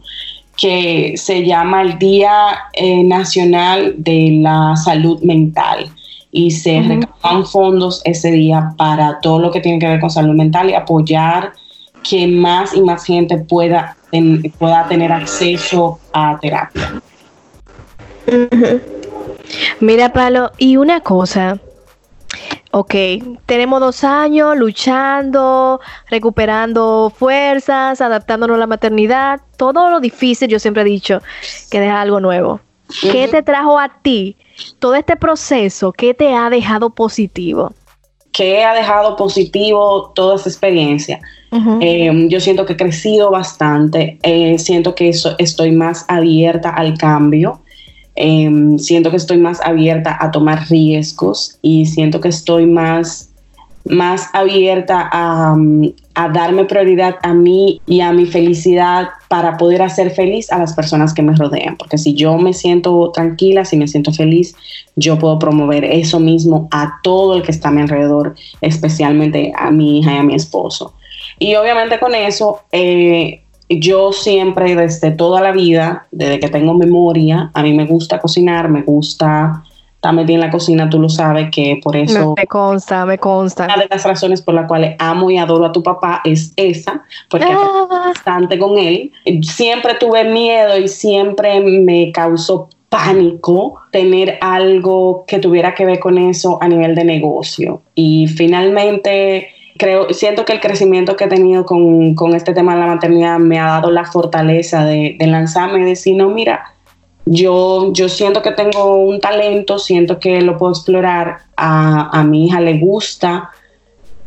que 0.58 1.14
se 1.16 1.46
llama 1.46 1.84
el 1.84 2.00
Día 2.00 2.58
eh, 2.74 3.04
Nacional 3.04 3.96
de 3.98 4.40
la 4.42 4.76
Salud 4.76 5.22
Mental. 5.22 5.90
Y 6.32 6.52
se 6.52 6.80
uh 6.80 7.44
fondos 7.46 8.02
ese 8.06 8.32
día 8.32 8.74
para 8.78 9.20
todo 9.20 9.40
lo 9.40 9.52
que 9.52 9.60
tiene 9.60 9.80
que 9.80 9.88
ver 9.88 10.00
con 10.00 10.10
salud 10.10 10.34
mental 10.34 10.70
y 10.70 10.74
apoyar 10.74 11.52
que 12.10 12.26
más 12.28 12.74
y 12.74 12.82
más 12.82 13.04
gente 13.04 13.38
pueda, 13.38 13.98
pueda 14.58 14.88
tener 14.88 15.12
acceso 15.12 16.00
a 16.14 16.38
terapia. 16.40 17.02
Mira, 19.80 20.14
Palo, 20.14 20.52
y 20.58 20.78
una 20.78 21.02
cosa, 21.02 21.60
Ok, 22.80 22.94
tenemos 23.48 23.80
dos 23.80 24.04
años 24.04 24.56
luchando, 24.56 25.82
recuperando 26.12 27.10
fuerzas, 27.10 28.02
adaptándonos 28.02 28.54
a 28.54 28.60
la 28.60 28.68
maternidad, 28.68 29.42
todo 29.58 29.90
lo 29.90 30.00
difícil, 30.00 30.48
yo 30.48 30.60
siempre 30.60 30.84
he 30.84 30.86
dicho 30.86 31.20
que 31.72 31.80
deja 31.80 32.00
algo 32.00 32.20
nuevo. 32.20 32.60
¿Qué 33.02 33.28
te 33.30 33.42
trajo 33.42 33.80
a 33.80 33.90
ti 34.04 34.38
todo 34.78 34.94
este 34.94 35.16
proceso? 35.16 35.92
¿Qué 35.92 36.14
te 36.14 36.36
ha 36.36 36.52
dejado 36.52 36.92
positivo? 36.92 37.74
¿Qué 38.32 38.64
ha 38.64 38.76
dejado 38.76 39.16
positivo 39.16 40.12
toda 40.14 40.36
esa 40.36 40.48
experiencia? 40.48 41.20
Eh, 41.82 42.28
yo 42.30 42.40
siento 42.40 42.68
que 42.68 42.74
he 42.74 42.78
crecido 42.78 43.32
bastante, 43.32 44.20
eh, 44.22 44.60
siento 44.60 44.94
que 44.94 45.12
estoy 45.40 45.72
más 45.72 46.06
abierta 46.10 46.70
al 46.70 46.96
cambio. 46.96 47.64
Em, 48.20 48.80
siento 48.80 49.12
que 49.12 49.18
estoy 49.18 49.38
más 49.38 49.62
abierta 49.62 50.18
a 50.20 50.32
tomar 50.32 50.68
riesgos 50.70 51.60
y 51.62 51.86
siento 51.86 52.20
que 52.20 52.30
estoy 52.30 52.66
más, 52.66 53.30
más 53.86 54.30
abierta 54.34 55.08
a, 55.14 55.56
a, 56.16 56.30
darme 56.30 56.66
prioridad 56.66 57.18
a 57.22 57.36
mí 57.36 57.80
y 57.86 58.02
a 58.02 58.12
mi 58.14 58.26
felicidad 58.26 59.10
para 59.28 59.56
poder 59.58 59.84
hacer 59.84 60.10
feliz 60.10 60.52
a 60.52 60.58
las 60.58 60.74
personas 60.74 61.14
que 61.14 61.22
me 61.22 61.36
rodean. 61.36 61.78
Porque 61.78 62.00
si 62.00 62.16
yo 62.16 62.40
me 62.40 62.54
siento 62.54 63.12
tranquila, 63.12 63.66
si 63.66 63.78
me 63.78 63.88
siento 63.88 64.12
feliz, 64.12 64.56
yo 64.96 65.20
puedo 65.20 65.38
promover 65.38 65.86
eso 65.86 66.20
mismo 66.20 66.68
a 66.72 67.00
todo 67.04 67.36
el 67.36 67.44
que 67.44 67.52
está 67.52 67.68
a 67.68 67.72
mi 67.72 67.82
alrededor, 67.82 68.34
especialmente 68.62 69.54
a 69.56 69.70
mi 69.70 70.00
hija 70.00 70.16
y 70.16 70.18
a 70.18 70.24
mi 70.24 70.34
esposo. 70.34 70.96
Y 71.38 71.54
obviamente 71.54 72.00
con 72.00 72.16
eso... 72.16 72.62
Eh, 72.72 73.44
yo 73.70 74.12
siempre, 74.14 74.76
desde 74.76 75.12
toda 75.12 75.42
la 75.42 75.52
vida, 75.52 76.08
desde 76.12 76.40
que 76.40 76.50
tengo 76.50 76.74
memoria, 76.74 77.52
a 77.54 77.64
mí 77.64 77.74
me 77.74 77.86
gusta 77.86 78.20
cocinar, 78.20 78.70
me 78.70 78.82
gusta 78.82 79.64
estar 79.96 80.14
metida 80.14 80.36
en 80.36 80.42
la 80.42 80.52
cocina, 80.52 80.90
tú 80.90 81.00
lo 81.00 81.10
sabes 81.10 81.50
que 81.52 81.80
por 81.84 81.96
eso... 81.96 82.36
Me 82.38 82.46
consta, 82.46 83.06
me 83.06 83.18
consta. 83.18 83.66
Una 83.66 83.78
de 83.78 83.88
las 83.90 84.04
razones 84.04 84.42
por 84.42 84.54
las 84.54 84.68
cuales 84.68 84.96
amo 85.00 85.32
y 85.32 85.38
adoro 85.38 85.66
a 85.66 85.72
tu 85.72 85.82
papá 85.82 86.22
es 86.24 86.54
esa, 86.56 87.04
porque 87.30 87.48
ah. 87.50 87.88
bastante 87.90 88.60
con 88.60 88.78
él. 88.78 89.12
Siempre 89.42 89.96
tuve 89.96 90.24
miedo 90.24 90.78
y 90.78 90.88
siempre 90.88 91.60
me 91.60 92.12
causó 92.12 92.70
pánico 92.90 93.82
tener 93.92 94.38
algo 94.40 95.26
que 95.28 95.40
tuviera 95.40 95.74
que 95.76 95.86
ver 95.86 96.00
con 96.00 96.18
eso 96.18 96.58
a 96.62 96.68
nivel 96.68 96.96
de 96.96 97.04
negocio. 97.04 97.82
Y 97.96 98.28
finalmente 98.28 99.50
creo, 99.78 100.14
siento 100.14 100.46
que 100.46 100.54
el 100.54 100.60
crecimiento 100.60 101.16
que 101.16 101.26
he 101.26 101.28
tenido 101.28 101.66
con, 101.66 102.16
este 102.36 102.54
tema 102.54 102.76
de 102.76 102.82
la 102.82 102.88
maternidad 102.88 103.40
me 103.40 103.60
ha 103.60 103.66
dado 103.66 103.92
la 103.92 104.06
fortaleza 104.06 104.86
de, 104.86 105.18
lanzarme 105.20 105.80
y 105.80 105.84
decir, 105.84 106.16
no, 106.16 106.30
mira, 106.30 106.74
yo, 107.26 107.92
yo 107.94 108.10
siento 108.10 108.42
que 108.42 108.52
tengo 108.52 108.96
un 108.96 109.20
talento, 109.20 109.80
siento 109.80 110.20
que 110.20 110.42
lo 110.42 110.58
puedo 110.58 110.72
explorar, 110.72 111.40
a, 111.56 112.24
mi 112.24 112.46
hija 112.46 112.62
le 112.62 112.78
gusta 112.78 113.52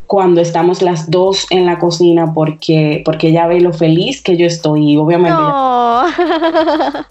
cuando 0.06 0.40
estamos 0.40 0.82
las 0.82 1.10
dos 1.10 1.46
en 1.50 1.66
la 1.66 1.78
cocina 1.78 2.34
porque, 2.34 3.02
porque 3.04 3.28
ella 3.28 3.46
ve 3.46 3.60
lo 3.60 3.72
feliz 3.72 4.20
que 4.20 4.36
yo 4.36 4.46
estoy, 4.46 4.96
obviamente. 4.96 5.40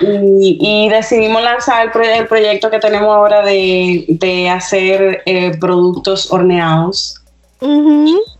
Y, 0.00 0.88
decidimos 0.88 1.40
lanzar 1.42 1.86
el, 1.86 2.26
proyecto 2.26 2.68
que 2.68 2.80
tenemos 2.80 3.14
ahora 3.14 3.42
de, 3.42 4.50
hacer 4.50 5.22
eh, 5.24 5.56
productos 5.58 6.32
horneados 6.32 7.23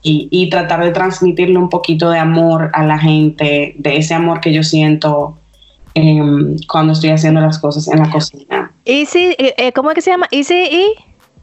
y, 0.02 0.50
tratar 0.50 0.84
de 0.84 0.90
transmitirle 0.90 1.58
un 1.58 1.68
poquito 1.68 2.10
de 2.10 2.18
amor 2.18 2.70
a 2.74 2.84
la 2.84 2.98
gente, 2.98 3.74
de 3.78 3.96
ese 3.96 4.14
amor 4.14 4.40
que 4.40 4.52
yo 4.52 4.62
siento 4.62 5.38
em, 5.94 6.56
cuando 6.68 6.92
estoy 6.92 7.10
haciendo 7.10 7.40
las 7.40 7.58
cosas 7.58 7.88
en 7.88 8.00
la 8.00 8.10
cocina. 8.10 8.72
Easy, 8.84 9.34
eh, 9.38 9.54
eh, 9.56 9.72
¿cómo 9.72 9.90
es 9.90 9.94
que 9.94 10.02
se 10.02 10.10
llama? 10.10 10.26
Easy 10.30 10.54
y 10.54 10.94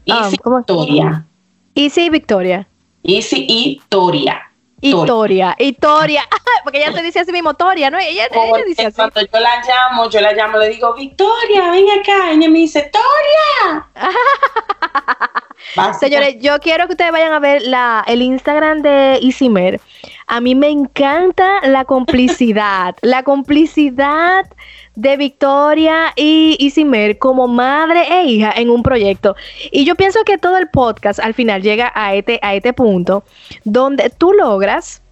Easy 0.06 0.36
ah, 0.44 0.56
Victoria. 0.56 1.26
Easy 1.74 2.08
Victoria. 2.10 2.68
Easy 3.02 3.46
y 3.48 3.80
Toria. 3.88 4.51
Historia, 4.82 5.54
historia, 5.60 6.28
porque 6.64 6.78
ella 6.78 6.92
te 6.92 7.02
dice 7.02 7.20
así 7.20 7.30
mismo, 7.30 7.54
Toria, 7.54 7.88
¿no? 7.88 7.98
Ella, 7.98 8.26
ella 8.26 8.64
dice 8.66 8.86
así. 8.86 8.96
Cuando 8.96 9.20
yo 9.20 9.40
la 9.40 9.62
llamo, 9.62 10.10
yo 10.10 10.20
la 10.20 10.32
llamo, 10.32 10.58
le 10.58 10.70
digo, 10.70 10.92
Victoria, 10.94 11.70
ven 11.70 11.86
acá. 12.00 12.32
Y 12.32 12.38
ella 12.38 12.48
me 12.48 12.58
dice, 12.58 12.90
Toria. 12.92 13.86
Señores, 16.00 16.36
yo 16.40 16.58
quiero 16.58 16.86
que 16.86 16.94
ustedes 16.94 17.12
vayan 17.12 17.32
a 17.32 17.38
ver 17.38 17.62
la, 17.62 18.02
el 18.08 18.22
Instagram 18.22 18.82
de 18.82 19.20
Isimer. 19.22 19.80
A 20.26 20.40
mí 20.40 20.56
me 20.56 20.68
encanta 20.68 21.60
la 21.66 21.84
complicidad, 21.84 22.96
la 23.02 23.22
complicidad 23.22 24.46
de 24.94 25.16
Victoria 25.16 26.12
y 26.16 26.56
Isimer 26.58 27.18
como 27.18 27.48
madre 27.48 28.02
e 28.10 28.24
hija 28.24 28.52
en 28.54 28.70
un 28.70 28.82
proyecto. 28.82 29.36
Y 29.70 29.84
yo 29.84 29.94
pienso 29.94 30.22
que 30.24 30.38
todo 30.38 30.58
el 30.58 30.68
podcast 30.68 31.18
al 31.20 31.34
final 31.34 31.62
llega 31.62 31.92
a 31.94 32.14
este, 32.14 32.38
a 32.42 32.54
este 32.54 32.72
punto 32.72 33.24
donde 33.64 34.10
tú 34.10 34.32
logras 34.32 35.02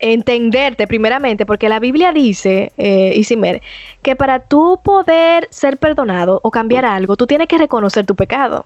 entenderte 0.00 0.86
primeramente, 0.86 1.46
porque 1.46 1.68
la 1.68 1.78
Biblia 1.78 2.12
dice, 2.12 2.72
eh, 2.78 3.12
Isimer, 3.14 3.62
que 4.02 4.16
para 4.16 4.40
tú 4.40 4.80
poder 4.82 5.46
ser 5.50 5.76
perdonado 5.76 6.40
o 6.42 6.50
cambiar 6.50 6.84
algo, 6.84 7.16
tú 7.16 7.26
tienes 7.26 7.48
que 7.48 7.58
reconocer 7.58 8.06
tu 8.06 8.14
pecado. 8.14 8.64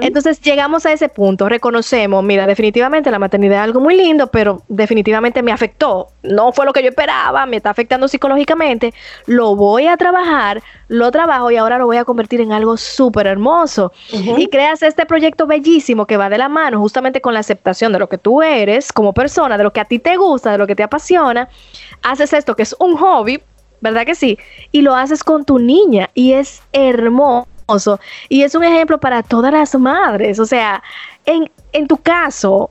Entonces 0.00 0.40
llegamos 0.40 0.84
a 0.86 0.92
ese 0.92 1.08
punto, 1.08 1.48
reconocemos, 1.48 2.22
mira, 2.22 2.46
definitivamente 2.46 3.10
la 3.10 3.18
maternidad 3.18 3.58
es 3.58 3.64
algo 3.64 3.80
muy 3.80 3.96
lindo, 3.96 4.26
pero 4.26 4.62
definitivamente 4.68 5.42
me 5.42 5.52
afectó, 5.52 6.08
no 6.22 6.52
fue 6.52 6.66
lo 6.66 6.72
que 6.72 6.82
yo 6.82 6.90
esperaba, 6.90 7.46
me 7.46 7.56
está 7.56 7.70
afectando 7.70 8.08
psicológicamente, 8.08 8.92
lo 9.26 9.56
voy 9.56 9.86
a 9.86 9.96
trabajar, 9.96 10.62
lo 10.88 11.10
trabajo 11.10 11.50
y 11.50 11.56
ahora 11.56 11.78
lo 11.78 11.86
voy 11.86 11.96
a 11.96 12.04
convertir 12.04 12.40
en 12.40 12.52
algo 12.52 12.76
súper 12.76 13.26
hermoso. 13.26 13.92
Y 14.10 14.48
creas 14.48 14.82
este 14.82 15.06
proyecto 15.06 15.46
bellísimo 15.46 16.06
que 16.06 16.16
va 16.16 16.28
de 16.28 16.38
la 16.38 16.48
mano 16.48 16.80
justamente 16.80 17.20
con 17.20 17.34
la 17.34 17.40
aceptación 17.40 17.92
de 17.92 17.98
lo 17.98 18.08
que 18.08 18.18
tú 18.18 18.42
eres 18.42 18.92
como 18.92 19.12
persona, 19.12 19.56
de 19.56 19.64
lo 19.64 19.72
que 19.72 19.80
a 19.80 19.84
ti 19.84 19.98
te 19.98 20.16
gusta, 20.16 20.52
de 20.52 20.58
lo 20.58 20.66
que 20.66 20.76
te 20.76 20.82
apasiona, 20.82 21.48
haces 22.02 22.32
esto 22.32 22.56
que 22.56 22.62
es 22.62 22.76
un 22.78 22.96
hobby, 22.96 23.42
¿verdad 23.80 24.04
que 24.04 24.14
sí? 24.14 24.38
Y 24.70 24.82
lo 24.82 24.94
haces 24.94 25.24
con 25.24 25.44
tu 25.44 25.58
niña 25.58 26.10
y 26.14 26.32
es 26.32 26.62
hermoso 26.72 27.51
y 28.28 28.42
es 28.42 28.54
un 28.54 28.64
ejemplo 28.64 28.98
para 28.98 29.22
todas 29.22 29.52
las 29.52 29.74
madres. 29.74 30.38
O 30.38 30.46
sea, 30.46 30.82
en, 31.24 31.50
en 31.72 31.86
tu 31.86 31.96
caso, 31.96 32.70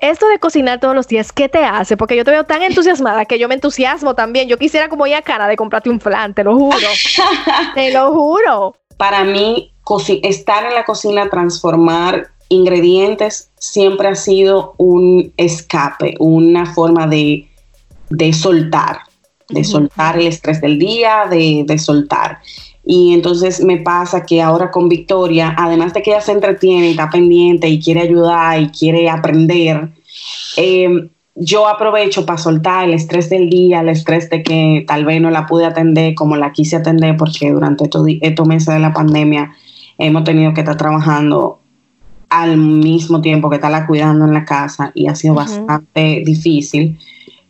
esto 0.00 0.28
de 0.28 0.38
cocinar 0.38 0.80
todos 0.80 0.94
los 0.94 1.08
días, 1.08 1.32
¿qué 1.32 1.48
te 1.48 1.64
hace? 1.64 1.96
Porque 1.96 2.16
yo 2.16 2.24
te 2.24 2.30
veo 2.30 2.44
tan 2.44 2.62
entusiasmada 2.62 3.24
que 3.24 3.38
yo 3.38 3.48
me 3.48 3.54
entusiasmo 3.54 4.14
también. 4.14 4.48
Yo 4.48 4.58
quisiera 4.58 4.88
como 4.88 5.06
ir 5.06 5.14
a 5.14 5.22
cara 5.22 5.48
de 5.48 5.56
comprarte 5.56 5.90
un 5.90 6.00
flan, 6.00 6.34
te 6.34 6.44
lo 6.44 6.56
juro. 6.56 6.76
te 7.74 7.92
lo 7.92 8.12
juro. 8.12 8.76
Para 8.96 9.24
mí, 9.24 9.72
estar 10.22 10.64
en 10.66 10.74
la 10.74 10.84
cocina, 10.84 11.28
transformar 11.30 12.28
ingredientes, 12.48 13.50
siempre 13.58 14.08
ha 14.08 14.14
sido 14.14 14.74
un 14.78 15.32
escape, 15.36 16.14
una 16.18 16.66
forma 16.74 17.06
de, 17.06 17.46
de 18.10 18.32
soltar, 18.32 19.00
de 19.48 19.64
soltar 19.64 20.18
el 20.18 20.26
estrés 20.26 20.60
del 20.60 20.78
día, 20.78 21.26
de, 21.30 21.64
de 21.66 21.78
soltar. 21.78 22.40
Y 22.90 23.12
entonces 23.12 23.62
me 23.62 23.76
pasa 23.76 24.24
que 24.24 24.40
ahora 24.40 24.70
con 24.70 24.88
Victoria, 24.88 25.54
además 25.58 25.92
de 25.92 26.00
que 26.00 26.10
ella 26.10 26.22
se 26.22 26.32
entretiene 26.32 26.88
y 26.88 26.90
está 26.92 27.10
pendiente 27.10 27.68
y 27.68 27.78
quiere 27.78 28.00
ayudar 28.00 28.62
y 28.62 28.68
quiere 28.68 29.10
aprender, 29.10 29.90
em, 30.56 31.10
yo 31.34 31.68
aprovecho 31.68 32.24
para 32.24 32.38
soltar 32.38 32.88
el 32.88 32.94
estrés 32.94 33.28
del 33.28 33.50
día, 33.50 33.80
el 33.80 33.90
estrés 33.90 34.30
de 34.30 34.42
que 34.42 34.86
tal 34.86 35.04
vez 35.04 35.20
no 35.20 35.30
la 35.30 35.44
pude 35.44 35.66
atender 35.66 36.14
como 36.14 36.34
la 36.36 36.50
quise 36.50 36.76
atender, 36.76 37.14
porque 37.18 37.52
durante 37.52 37.84
estos, 37.84 38.06
estos 38.22 38.48
meses 38.48 38.72
de 38.72 38.80
la 38.80 38.94
pandemia 38.94 39.52
hemos 39.98 40.24
tenido 40.24 40.54
que 40.54 40.62
estar 40.62 40.78
trabajando 40.78 41.60
al 42.30 42.56
mismo 42.56 43.20
tiempo 43.20 43.50
que 43.50 43.56
estarla 43.56 43.86
cuidando 43.86 44.24
en 44.24 44.32
la 44.32 44.46
casa 44.46 44.92
y 44.94 45.08
ha 45.08 45.14
sido 45.14 45.34
bastante 45.34 46.22
difícil. 46.24 46.98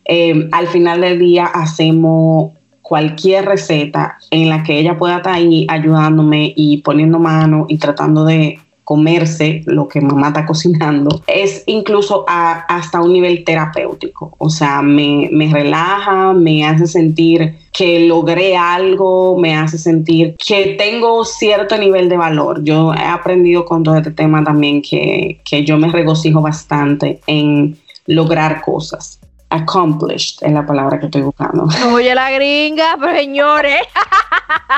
Em, 0.03 0.49
al 0.51 0.67
final 0.67 0.99
del 0.99 1.17
día 1.17 1.45
hacemos 1.45 2.58
cualquier 2.89 3.45
receta 3.45 4.17
en 4.31 4.49
la 4.49 4.63
que 4.63 4.79
ella 4.79 4.97
pueda 4.97 5.17
estar 5.17 5.35
ahí 5.35 5.67
ayudándome 5.69 6.53
y 6.55 6.77
poniendo 6.77 7.19
mano 7.19 7.67
y 7.69 7.77
tratando 7.77 8.25
de 8.25 8.57
comerse 8.83 9.61
lo 9.67 9.87
que 9.87 10.01
mamá 10.01 10.29
está 10.29 10.47
cocinando, 10.47 11.21
es 11.27 11.63
incluso 11.67 12.25
hasta 12.27 12.99
un 12.99 13.13
nivel 13.13 13.43
terapéutico. 13.43 14.33
O 14.39 14.49
sea, 14.49 14.81
me, 14.81 15.29
me, 15.31 15.53
relaja, 15.53 16.33
me 16.33 16.65
hace 16.65 16.87
sentir 16.87 17.57
que 17.71 18.07
logré 18.07 18.57
algo, 18.57 19.37
me 19.37 19.55
hace 19.55 19.77
sentir 19.77 20.35
que 20.43 20.75
tengo 20.79 21.23
cierto 21.23 21.77
nivel 21.77 22.09
de 22.09 22.17
valor. 22.17 22.63
Yo 22.63 22.91
he 22.95 23.05
aprendido 23.05 23.63
con 23.65 23.83
todo 23.83 23.97
este 23.97 24.09
tema 24.09 24.43
también 24.43 24.81
que, 24.81 25.39
que 25.45 25.63
yo 25.63 25.77
me 25.77 25.91
regocijo 25.91 26.41
bastante 26.41 27.19
en 27.27 27.77
lograr 28.07 28.61
cosas 28.61 29.18
accomplished 29.49 30.43
es 30.45 30.51
la 30.51 30.65
palabra 30.65 30.99
que 30.99 31.05
estoy 31.05 31.21
buscando. 31.21 31.67
Oye, 31.93 32.13
la 32.15 32.31
gringa, 32.31 32.95
pero 32.99 33.15
señores. 33.15 33.81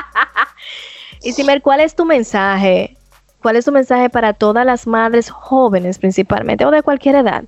y 1.22 1.32
Simer, 1.32 1.62
¿cuál 1.62 1.80
es 1.80 1.94
tu 1.94 2.04
mensaje? 2.04 2.96
¿Cuál 3.40 3.56
es 3.56 3.64
tu 3.64 3.72
mensaje 3.72 4.08
para 4.08 4.32
todas 4.32 4.64
las 4.64 4.86
madres 4.86 5.28
jóvenes 5.30 5.98
principalmente, 5.98 6.64
o 6.64 6.70
de 6.70 6.82
cualquier 6.82 7.16
edad? 7.16 7.44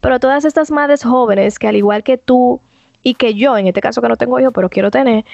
Pero 0.00 0.20
todas 0.20 0.44
estas 0.44 0.70
madres 0.70 1.02
jóvenes 1.02 1.58
que 1.58 1.68
al 1.68 1.76
igual 1.76 2.04
que 2.04 2.16
tú 2.16 2.60
y 3.02 3.14
que 3.14 3.34
yo, 3.34 3.56
en 3.58 3.66
este 3.66 3.80
caso 3.80 4.00
que 4.00 4.08
no 4.08 4.16
tengo 4.16 4.38
hijos, 4.38 4.52
pero 4.54 4.70
quiero 4.70 4.90
tener, 4.90 5.24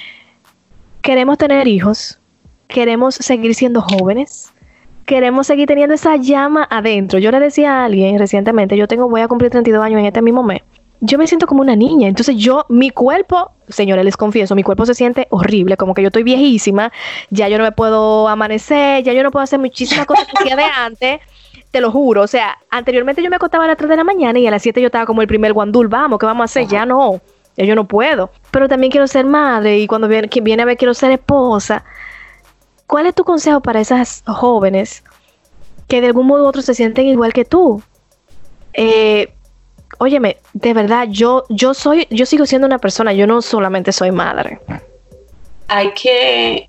queremos 1.03 1.37
tener 1.37 1.69
hijos, 1.69 2.19
queremos 2.69 3.17
seguir 3.17 3.55
siendo 3.55 3.83
jóvenes, 3.83 4.53
queremos 5.05 5.47
seguir 5.47 5.69
teniendo 5.69 5.95
esa 5.95 6.17
llama 6.17 6.67
adentro. 6.71 7.19
Yo 7.19 7.31
le 7.31 7.41
decía 7.41 7.83
a 7.83 7.85
alguien 7.85 8.19
recientemente, 8.19 8.79
yo 8.79 8.89
tengo, 8.89 9.11
voy 9.11 9.21
a 9.21 9.29
cumplir 9.29 9.51
32 9.51 9.85
años 9.85 10.01
en 10.01 10.07
este 10.07 10.23
mismo 10.23 10.43
mes 10.43 10.63
yo 11.01 11.19
me 11.19 11.27
siento 11.27 11.47
como 11.47 11.61
una 11.61 11.77
niña. 11.77 12.09
Entonces 12.09 12.37
yo, 12.37 12.65
mi 12.69 12.91
cuerpo, 12.91 13.53
señores, 13.69 14.05
les 14.05 14.17
confieso, 14.17 14.55
mi 14.55 14.63
cuerpo 14.63 14.87
se 14.87 14.95
siente 14.95 15.27
horrible, 15.31 15.77
como 15.77 15.95
que 15.95 16.03
yo 16.03 16.09
estoy 16.09 16.23
viejísima, 16.23 16.93
ya 17.31 17.49
yo 17.49 17.59
no 17.59 17.65
me 17.65 17.73
puedo 17.73 18.29
amanecer, 18.29 19.03
ya 19.05 19.13
yo 19.13 19.23
no 19.23 19.31
puedo 19.31 19.45
hacer 19.45 19.59
muchísimas 19.59 20.07
cosas 20.07 20.27
que 20.27 20.33
hacía 20.39 20.57
de 20.57 20.65
antes. 20.77 21.21
Te 21.71 21.81
lo 21.83 21.91
juro, 21.91 22.23
o 22.23 22.27
sea, 22.27 22.57
anteriormente 22.71 23.23
yo 23.23 23.29
me 23.29 23.37
acostaba 23.37 23.65
a 23.65 23.69
las 23.69 23.77
3 23.77 23.91
de 23.91 23.97
la 23.97 24.05
mañana 24.05 24.39
y 24.39 24.47
a 24.47 24.51
las 24.51 24.63
7 24.63 24.81
yo 24.81 24.87
estaba 24.87 25.05
como 25.05 25.21
el 25.21 25.29
primer 25.29 25.53
guandul, 25.53 25.89
vamos, 25.89 26.19
¿qué 26.19 26.25
vamos 26.25 26.43
a 26.43 26.45
hacer? 26.47 26.67
Ya 26.67 26.87
no, 26.87 27.21
ya 27.57 27.65
yo 27.67 27.75
no 27.75 27.87
puedo. 27.87 28.31
Pero 28.51 28.69
también 28.69 28.91
quiero 28.91 29.07
ser 29.07 29.27
madre 29.27 29.79
y 29.79 29.87
cuando 29.87 30.09
viene, 30.09 30.31
viene 30.43 30.63
a 30.63 30.67
ver 30.67 30.79
quiero 30.79 30.95
ser 30.95 31.11
esposa. 31.11 31.85
¿Cuál 32.87 33.07
es 33.07 33.15
tu 33.15 33.25
consejo 33.25 33.61
para 33.61 33.81
esas 33.81 34.23
jóvenes 34.27 35.05
que 35.89 36.01
de 36.01 36.07
algún 36.07 36.27
modo 36.27 36.45
u 36.45 36.47
otro 36.47 36.63
se 36.63 36.75
sienten 36.75 37.07
igual 37.07 37.35
que 37.35 37.45
tú? 37.45 37.83
Eh, 38.73 39.35
óyeme, 39.99 40.37
de 40.53 40.75
verdad, 40.75 41.09
yo, 41.11 41.45
yo 41.49 41.75
soy, 41.75 42.07
yo 42.11 42.27
sigo 42.27 42.47
siendo 42.47 42.67
una 42.67 42.79
persona, 42.79 43.13
yo 43.13 43.27
no 43.27 43.41
solamente 43.43 43.93
soy 43.93 44.13
madre. 44.13 44.61
Hay 45.69 45.93
que, 45.93 46.69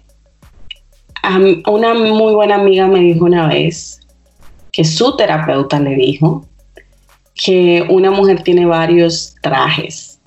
una 1.68 1.94
muy 1.94 2.34
buena 2.34 2.56
amiga 2.56 2.88
me 2.88 3.00
dijo 3.00 3.26
una 3.26 3.48
vez 3.48 4.00
que 4.72 4.84
su 4.84 5.16
terapeuta 5.16 5.80
le 5.80 5.96
dijo 5.96 6.46
que 7.36 7.86
una 7.90 8.12
mujer 8.12 8.44
tiene 8.44 8.66
varios 8.66 9.36
trajes, 9.42 10.20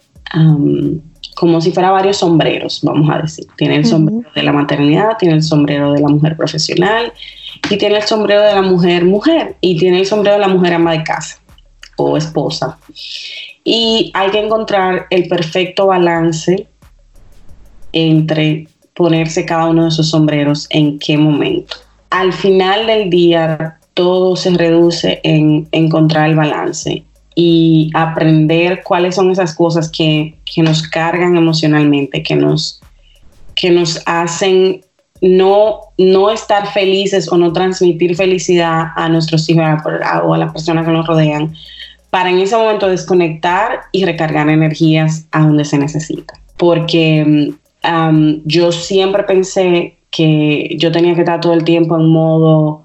como 1.35 1.61
si 1.61 1.73
fuera 1.73 1.91
varios 1.91 2.19
sombreros, 2.19 2.81
vamos 2.83 3.11
a 3.11 3.19
decir. 3.19 3.47
Tiene 3.57 3.77
el 3.77 3.85
sombrero 3.85 4.31
de 4.35 4.43
la 4.43 4.53
maternidad, 4.53 5.17
tiene 5.19 5.35
el 5.35 5.43
sombrero 5.43 5.93
de 5.93 6.01
la 6.01 6.09
mujer 6.09 6.37
profesional 6.37 7.13
y 7.71 7.77
tiene 7.77 7.97
el 7.97 8.03
sombrero 8.03 8.43
de 8.43 8.55
la 8.55 8.63
mujer 8.63 9.05
mujer 9.05 9.57
y 9.61 9.79
tiene 9.79 10.01
el 10.01 10.07
sombrero 10.07 10.37
de 10.37 10.47
la 10.47 10.49
mujer 10.49 10.75
ama 10.75 10.93
de 10.93 11.03
casa 11.05 11.42
o 11.97 12.17
esposa. 12.17 12.79
Y 13.65 14.11
hay 14.15 14.31
que 14.31 14.41
encontrar 14.41 15.07
el 15.11 15.29
perfecto 15.29 15.87
balance 15.87 16.67
entre 17.93 18.69
ponerse 18.95 19.45
cada 19.45 19.67
uno 19.67 19.85
de 19.85 19.89
esos 19.89 20.11
sombreros 20.11 20.67
en 20.71 20.99
qué 20.99 21.17
momento. 21.17 21.77
Al 22.11 22.33
final 22.33 22.87
del 22.87 23.11
día, 23.11 23.79
todo 23.95 24.37
se 24.37 24.51
reduce 24.51 25.21
en 25.23 25.69
encontrar 25.73 26.31
el 26.31 26.37
balance 26.37 27.05
y 27.35 27.91
aprender 27.95 28.83
cuáles 28.83 29.15
son 29.15 29.31
esas 29.31 29.55
cosas 29.55 29.91
que, 29.91 30.39
nos 30.59 30.83
cargan 30.83 31.35
emocionalmente, 31.37 32.23
que 32.23 32.37
nos, 32.37 32.83
que 33.55 33.71
nos 33.71 34.03
hacen 34.05 34.83
no, 35.23 35.81
no 35.97 36.31
estar 36.31 36.71
felices 36.73 37.33
o 37.33 37.39
no 37.39 37.55
transmitir 37.55 38.15
felicidad 38.17 38.89
a 38.95 39.09
nuestros 39.09 39.49
hijos 39.49 39.65
o 40.25 40.35
a 40.35 40.39
las 40.39 40.53
personas 40.53 40.85
que 40.85 40.93
nos 40.93 41.07
rodean, 41.07 41.55
para 42.13 42.29
en 42.29 42.41
ese 42.41 42.55
momento 42.59 42.91
desconectar 42.91 43.85
y 43.91 44.05
recargar 44.05 44.51
energías 44.51 45.27
a 45.33 45.47
donde 45.47 45.65
se 45.65 45.79
necesita. 45.79 46.35
Porque 46.59 47.55
yo 48.45 48.71
siempre 48.71 49.23
pensé 49.23 49.97
que 50.11 50.77
yo 50.79 50.93
tenía 50.93 51.15
que 51.15 51.23
estar 51.23 51.41
todo 51.41 51.55
el 51.55 51.65
tiempo 51.65 51.97
en 51.97 52.09
modo 52.09 52.83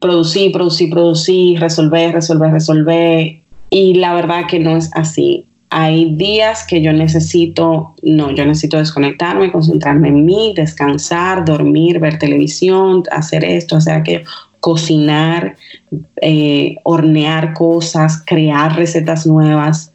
producir, 0.00 0.52
producir, 0.52 0.90
producir, 0.90 1.58
resolver, 1.58 2.12
resolver, 2.12 2.52
resolver. 2.52 3.40
Y 3.70 3.94
la 3.94 4.12
verdad 4.12 4.46
que 4.46 4.58
no 4.58 4.76
es 4.76 4.90
así. 4.94 5.46
Hay 5.70 6.14
días 6.16 6.66
que 6.66 6.82
yo 6.82 6.92
necesito, 6.92 7.94
no, 8.02 8.32
yo 8.32 8.44
necesito 8.44 8.76
desconectarme, 8.76 9.50
concentrarme 9.50 10.08
en 10.08 10.26
mí, 10.26 10.52
descansar, 10.54 11.46
dormir, 11.46 12.00
ver 12.00 12.18
televisión, 12.18 13.02
hacer 13.12 13.46
esto, 13.46 13.76
hacer 13.76 13.94
aquello 13.94 14.26
cocinar, 14.60 15.56
eh, 16.20 16.76
hornear 16.84 17.54
cosas, 17.54 18.22
crear 18.24 18.76
recetas 18.76 19.26
nuevas. 19.26 19.92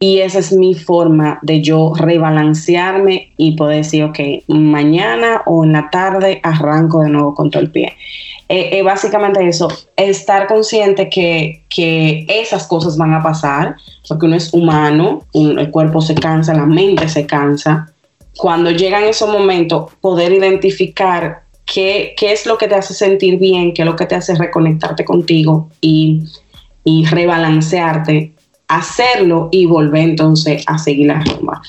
Y 0.00 0.18
esa 0.18 0.38
es 0.38 0.52
mi 0.52 0.74
forma 0.74 1.40
de 1.42 1.60
yo 1.60 1.92
rebalancearme 1.96 3.32
y 3.36 3.56
poder 3.56 3.78
decir, 3.78 4.04
ok, 4.04 4.18
mañana 4.46 5.42
o 5.44 5.64
en 5.64 5.72
la 5.72 5.90
tarde 5.90 6.40
arranco 6.44 7.02
de 7.02 7.10
nuevo 7.10 7.34
con 7.34 7.50
todo 7.50 7.62
el 7.62 7.70
pie. 7.70 7.96
Eh, 8.48 8.78
eh, 8.78 8.82
básicamente 8.82 9.46
eso, 9.46 9.68
estar 9.96 10.46
consciente 10.46 11.10
que, 11.10 11.64
que, 11.68 12.24
esas 12.28 12.66
cosas 12.66 12.96
van 12.96 13.12
a 13.12 13.22
pasar, 13.22 13.76
porque 14.08 14.24
uno 14.24 14.36
es 14.36 14.54
humano, 14.54 15.26
el 15.34 15.70
cuerpo 15.70 16.00
se 16.00 16.14
cansa, 16.14 16.54
la 16.54 16.64
mente 16.64 17.08
se 17.08 17.26
cansa. 17.26 17.92
Cuando 18.38 18.70
llegan 18.70 19.04
esos 19.04 19.28
momentos, 19.28 19.92
poder 20.00 20.32
identificar 20.32 21.42
qué, 21.72 22.14
es 22.20 22.46
lo 22.46 22.58
que 22.58 22.68
te 22.68 22.74
hace 22.74 22.94
sentir 22.94 23.38
bien, 23.38 23.74
qué 23.74 23.82
es 23.82 23.86
lo 23.86 23.96
que 23.96 24.06
te 24.06 24.14
hace 24.14 24.34
reconectarte 24.34 25.04
contigo 25.04 25.70
y, 25.80 26.24
rebalancearte 27.10 28.32
hacerlo 28.66 29.50
y 29.52 29.66
volver 29.66 30.02
entonces 30.02 30.64
a 30.66 30.78
seguir 30.78 31.08
la 31.08 31.20
rumba. 31.22 31.60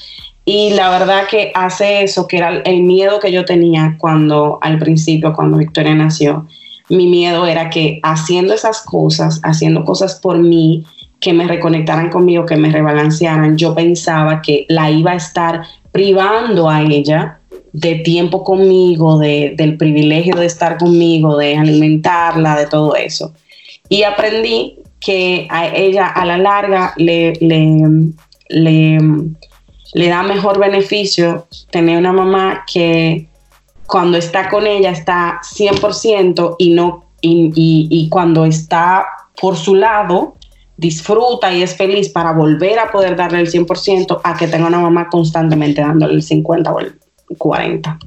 Y 0.45 0.71
la 0.71 0.89
verdad 0.89 1.27
que 1.29 1.51
hace 1.53 2.03
eso, 2.03 2.25
que 2.25 2.37
era 2.37 2.59
el 2.59 2.83
miedo 2.83 3.19
que 3.19 3.31
yo 3.31 3.43
tenía 3.43 3.95
cuando 3.97 4.59
al 4.61 4.79
principio, 4.79 5.33
cuando 5.33 5.57
Victoria 5.57 5.93
nació, 5.93 6.47
mi 6.87 7.07
miedo 7.07 7.45
era 7.45 7.69
que 7.69 7.99
haciendo 8.01 8.53
esas 8.53 8.81
cosas, 8.81 9.41
haciendo 9.43 9.83
cosas 9.83 10.15
por 10.15 10.37
mí, 10.37 10.85
que 11.19 11.33
me 11.33 11.45
reconectaran 11.45 12.09
conmigo, 12.09 12.45
que 12.45 12.55
me 12.55 12.71
rebalancearan, 12.71 13.57
yo 13.57 13.75
pensaba 13.75 14.41
que 14.41 14.65
la 14.69 14.89
iba 14.89 15.11
a 15.11 15.15
estar 15.15 15.63
privando 15.91 16.69
a 16.69 16.81
ella 16.81 17.38
de 17.73 17.95
tiempo 17.95 18.43
conmigo, 18.43 19.17
de, 19.19 19.53
del 19.55 19.77
privilegio 19.77 20.35
de 20.35 20.45
estar 20.45 20.77
conmigo, 20.77 21.37
de 21.37 21.55
alimentarla, 21.55 22.57
de 22.57 22.67
todo 22.67 22.95
eso. 22.95 23.33
Y 23.87 24.03
aprendí 24.03 24.79
que 24.99 25.47
a 25.49 25.67
ella 25.67 26.07
a 26.07 26.25
la 26.25 26.37
larga 26.37 26.93
le, 26.97 27.33
le, 27.39 28.99
le, 29.93 30.07
da 30.07 30.23
mejor 30.23 30.59
beneficio 30.59 31.47
tener 31.71 31.97
una 31.97 32.11
mamá 32.11 32.65
que 32.71 33.27
cuando 33.87 34.17
está 34.17 34.49
con 34.49 34.67
ella 34.67 34.91
está 34.91 35.39
100% 35.41 36.55
y, 36.59 36.71
no, 36.71 37.05
y, 37.21 37.51
y 37.55 38.09
cuando 38.09 38.45
está 38.45 39.07
por 39.39 39.55
su 39.55 39.75
lado, 39.75 40.35
disfruta 40.79 41.53
y 41.53 41.61
es 41.61 41.75
feliz 41.75 42.09
para 42.09 42.31
volver 42.31 42.79
a 42.79 42.91
poder 42.91 43.15
darle 43.15 43.39
el 43.39 43.51
100% 43.51 44.21
a 44.23 44.37
que 44.37 44.47
tenga 44.47 44.67
una 44.67 44.79
mamá 44.79 45.09
constantemente 45.09 45.81
dándole 45.81 46.13
el 46.13 46.23
50 46.23 46.71
o 46.71 46.79
el 46.79 46.99
40. 47.37 47.97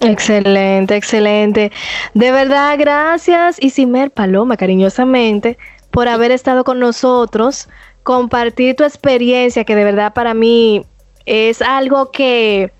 Excelente, 0.00 0.96
excelente. 0.96 1.70
De 2.14 2.32
verdad, 2.32 2.76
gracias 2.78 3.62
Isimer 3.62 4.10
Paloma, 4.10 4.56
cariñosamente, 4.56 5.58
por 5.90 6.08
haber 6.08 6.30
estado 6.30 6.64
con 6.64 6.78
nosotros, 6.78 7.68
compartir 8.02 8.76
tu 8.76 8.84
experiencia, 8.84 9.64
que 9.64 9.76
de 9.76 9.84
verdad 9.84 10.14
para 10.14 10.32
mí 10.32 10.84
es 11.26 11.60
algo 11.60 12.10
que 12.10 12.72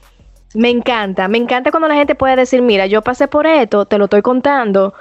me 0.55 0.71
encanta. 0.71 1.29
Me 1.29 1.39
encanta 1.39 1.71
cuando 1.71 1.89
la 1.89 1.95
gente 1.95 2.15
puede 2.15 2.37
decir, 2.37 2.63
mira, 2.63 2.87
yo 2.87 3.03
pasé 3.03 3.29
por 3.29 3.47
esto, 3.47 3.85
te 3.85 3.99
lo 3.99 4.05
estoy 4.05 4.23
contando, 4.23 4.95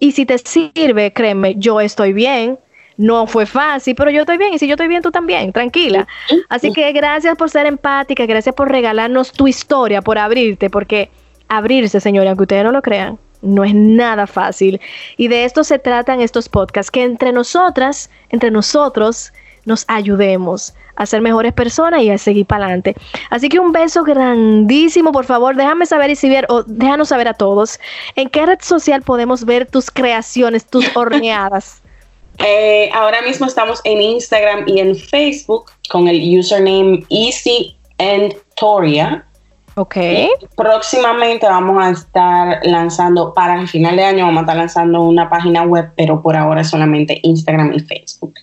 y 0.00 0.12
si 0.12 0.24
te 0.24 0.38
sirve, 0.38 1.12
créeme, 1.12 1.56
yo 1.56 1.80
estoy 1.80 2.12
bien 2.12 2.58
no 2.96 3.26
fue 3.26 3.46
fácil, 3.46 3.94
pero 3.94 4.10
yo 4.10 4.20
estoy 4.20 4.38
bien 4.38 4.54
y 4.54 4.58
si 4.58 4.66
yo 4.66 4.74
estoy 4.74 4.88
bien, 4.88 5.02
tú 5.02 5.10
también, 5.10 5.52
tranquila. 5.52 6.06
Así 6.48 6.72
que 6.72 6.92
gracias 6.92 7.36
por 7.36 7.50
ser 7.50 7.66
empática, 7.66 8.26
gracias 8.26 8.54
por 8.54 8.70
regalarnos 8.70 9.32
tu 9.32 9.48
historia, 9.48 10.02
por 10.02 10.18
abrirte, 10.18 10.70
porque 10.70 11.10
abrirse, 11.48 12.00
señores, 12.00 12.28
aunque 12.28 12.42
ustedes 12.42 12.64
no 12.64 12.72
lo 12.72 12.82
crean, 12.82 13.18
no 13.42 13.64
es 13.64 13.74
nada 13.74 14.26
fácil. 14.26 14.80
Y 15.16 15.28
de 15.28 15.44
esto 15.44 15.64
se 15.64 15.78
tratan 15.78 16.20
estos 16.20 16.48
podcasts, 16.48 16.90
que 16.90 17.02
entre 17.02 17.32
nosotras, 17.32 18.10
entre 18.30 18.50
nosotros, 18.50 19.32
nos 19.64 19.84
ayudemos 19.88 20.74
a 20.96 21.06
ser 21.06 21.20
mejores 21.20 21.52
personas 21.52 22.02
y 22.02 22.10
a 22.10 22.18
seguir 22.18 22.46
para 22.46 22.64
adelante. 22.64 22.94
Así 23.30 23.48
que 23.48 23.58
un 23.58 23.72
beso 23.72 24.04
grandísimo, 24.04 25.12
por 25.12 25.24
favor, 25.24 25.56
déjame 25.56 25.86
saber 25.86 26.10
y 26.10 26.16
si 26.16 26.28
ver, 26.28 26.46
o 26.48 26.62
déjanos 26.64 27.08
saber 27.08 27.28
a 27.28 27.34
todos, 27.34 27.78
en 28.16 28.28
qué 28.28 28.44
red 28.44 28.58
social 28.60 29.02
podemos 29.02 29.44
ver 29.44 29.66
tus 29.66 29.90
creaciones, 29.90 30.66
tus 30.66 30.84
horneadas. 30.96 31.81
Eh, 32.44 32.90
ahora 32.92 33.22
mismo 33.22 33.46
estamos 33.46 33.80
en 33.84 34.00
Instagram 34.00 34.64
y 34.66 34.80
en 34.80 34.96
Facebook 34.96 35.70
con 35.88 36.08
el 36.08 36.38
username 36.38 37.04
Easy 37.08 37.76
and 37.98 38.34
Toria. 38.56 39.24
Ok. 39.74 39.96
próximamente 40.56 41.46
vamos 41.46 41.82
a 41.82 41.90
estar 41.90 42.60
lanzando, 42.64 43.32
para 43.32 43.58
el 43.58 43.68
final 43.68 43.96
de 43.96 44.04
año 44.04 44.26
vamos 44.26 44.40
a 44.40 44.42
estar 44.42 44.56
lanzando 44.56 45.00
una 45.02 45.30
página 45.30 45.62
web, 45.62 45.90
pero 45.96 46.20
por 46.20 46.36
ahora 46.36 46.62
solamente 46.62 47.20
Instagram 47.22 47.72
y 47.74 47.80
Facebook. 47.80 48.34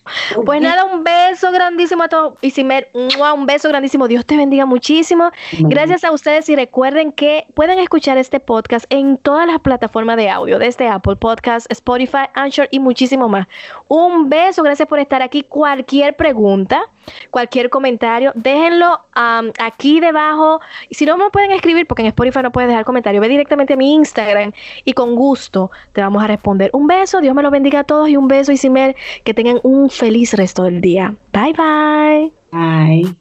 Pues 0.44 0.60
nada, 0.60 0.84
un 0.84 1.04
beso 1.04 1.52
grandísimo 1.52 2.02
a 2.02 2.08
todos. 2.08 2.38
Isimer, 2.42 2.90
un 2.94 3.46
beso 3.46 3.68
grandísimo. 3.68 4.08
Dios 4.08 4.26
te 4.26 4.36
bendiga 4.36 4.66
muchísimo. 4.66 5.30
Gracias 5.60 6.04
a 6.04 6.10
ustedes 6.10 6.48
y 6.48 6.56
recuerden 6.56 7.12
que 7.12 7.46
pueden 7.54 7.78
escuchar 7.78 8.18
este 8.18 8.40
podcast 8.40 8.86
en 8.90 9.16
todas 9.16 9.46
las 9.46 9.60
plataformas 9.60 10.16
de 10.16 10.30
audio, 10.30 10.58
desde 10.58 10.88
Apple 10.88 11.16
Podcast, 11.16 11.70
Spotify, 11.70 12.28
Anchor 12.34 12.68
y 12.70 12.80
muchísimo 12.80 13.28
más. 13.28 13.46
Un 13.88 14.28
beso, 14.28 14.62
gracias 14.62 14.88
por 14.88 14.98
estar 14.98 15.22
aquí. 15.22 15.44
Cualquier 15.44 16.16
pregunta 16.16 16.82
cualquier 17.30 17.70
comentario, 17.70 18.32
déjenlo 18.34 19.00
aquí 19.58 20.00
debajo. 20.00 20.60
Si 20.90 21.06
no 21.06 21.16
me 21.16 21.30
pueden 21.30 21.52
escribir, 21.52 21.86
porque 21.86 22.02
en 22.02 22.08
Spotify 22.08 22.40
no 22.42 22.52
puedes 22.52 22.68
dejar 22.68 22.84
comentario, 22.84 23.20
ve 23.20 23.28
directamente 23.28 23.74
a 23.74 23.76
mi 23.76 23.94
Instagram 23.94 24.52
y 24.84 24.92
con 24.92 25.14
gusto 25.14 25.70
te 25.92 26.00
vamos 26.00 26.22
a 26.22 26.26
responder. 26.26 26.70
Un 26.72 26.86
beso, 26.86 27.20
Dios 27.20 27.34
me 27.34 27.42
lo 27.42 27.50
bendiga 27.50 27.80
a 27.80 27.84
todos 27.84 28.08
y 28.08 28.16
un 28.16 28.28
beso, 28.28 28.52
y 28.52 28.54
Isimer, 28.54 28.96
que 29.24 29.34
tengan 29.34 29.60
un 29.62 29.90
feliz 29.90 30.34
resto 30.34 30.64
del 30.64 30.80
día. 30.80 31.14
Bye 31.32 31.52
bye. 31.52 32.32
Bye. 32.52 33.20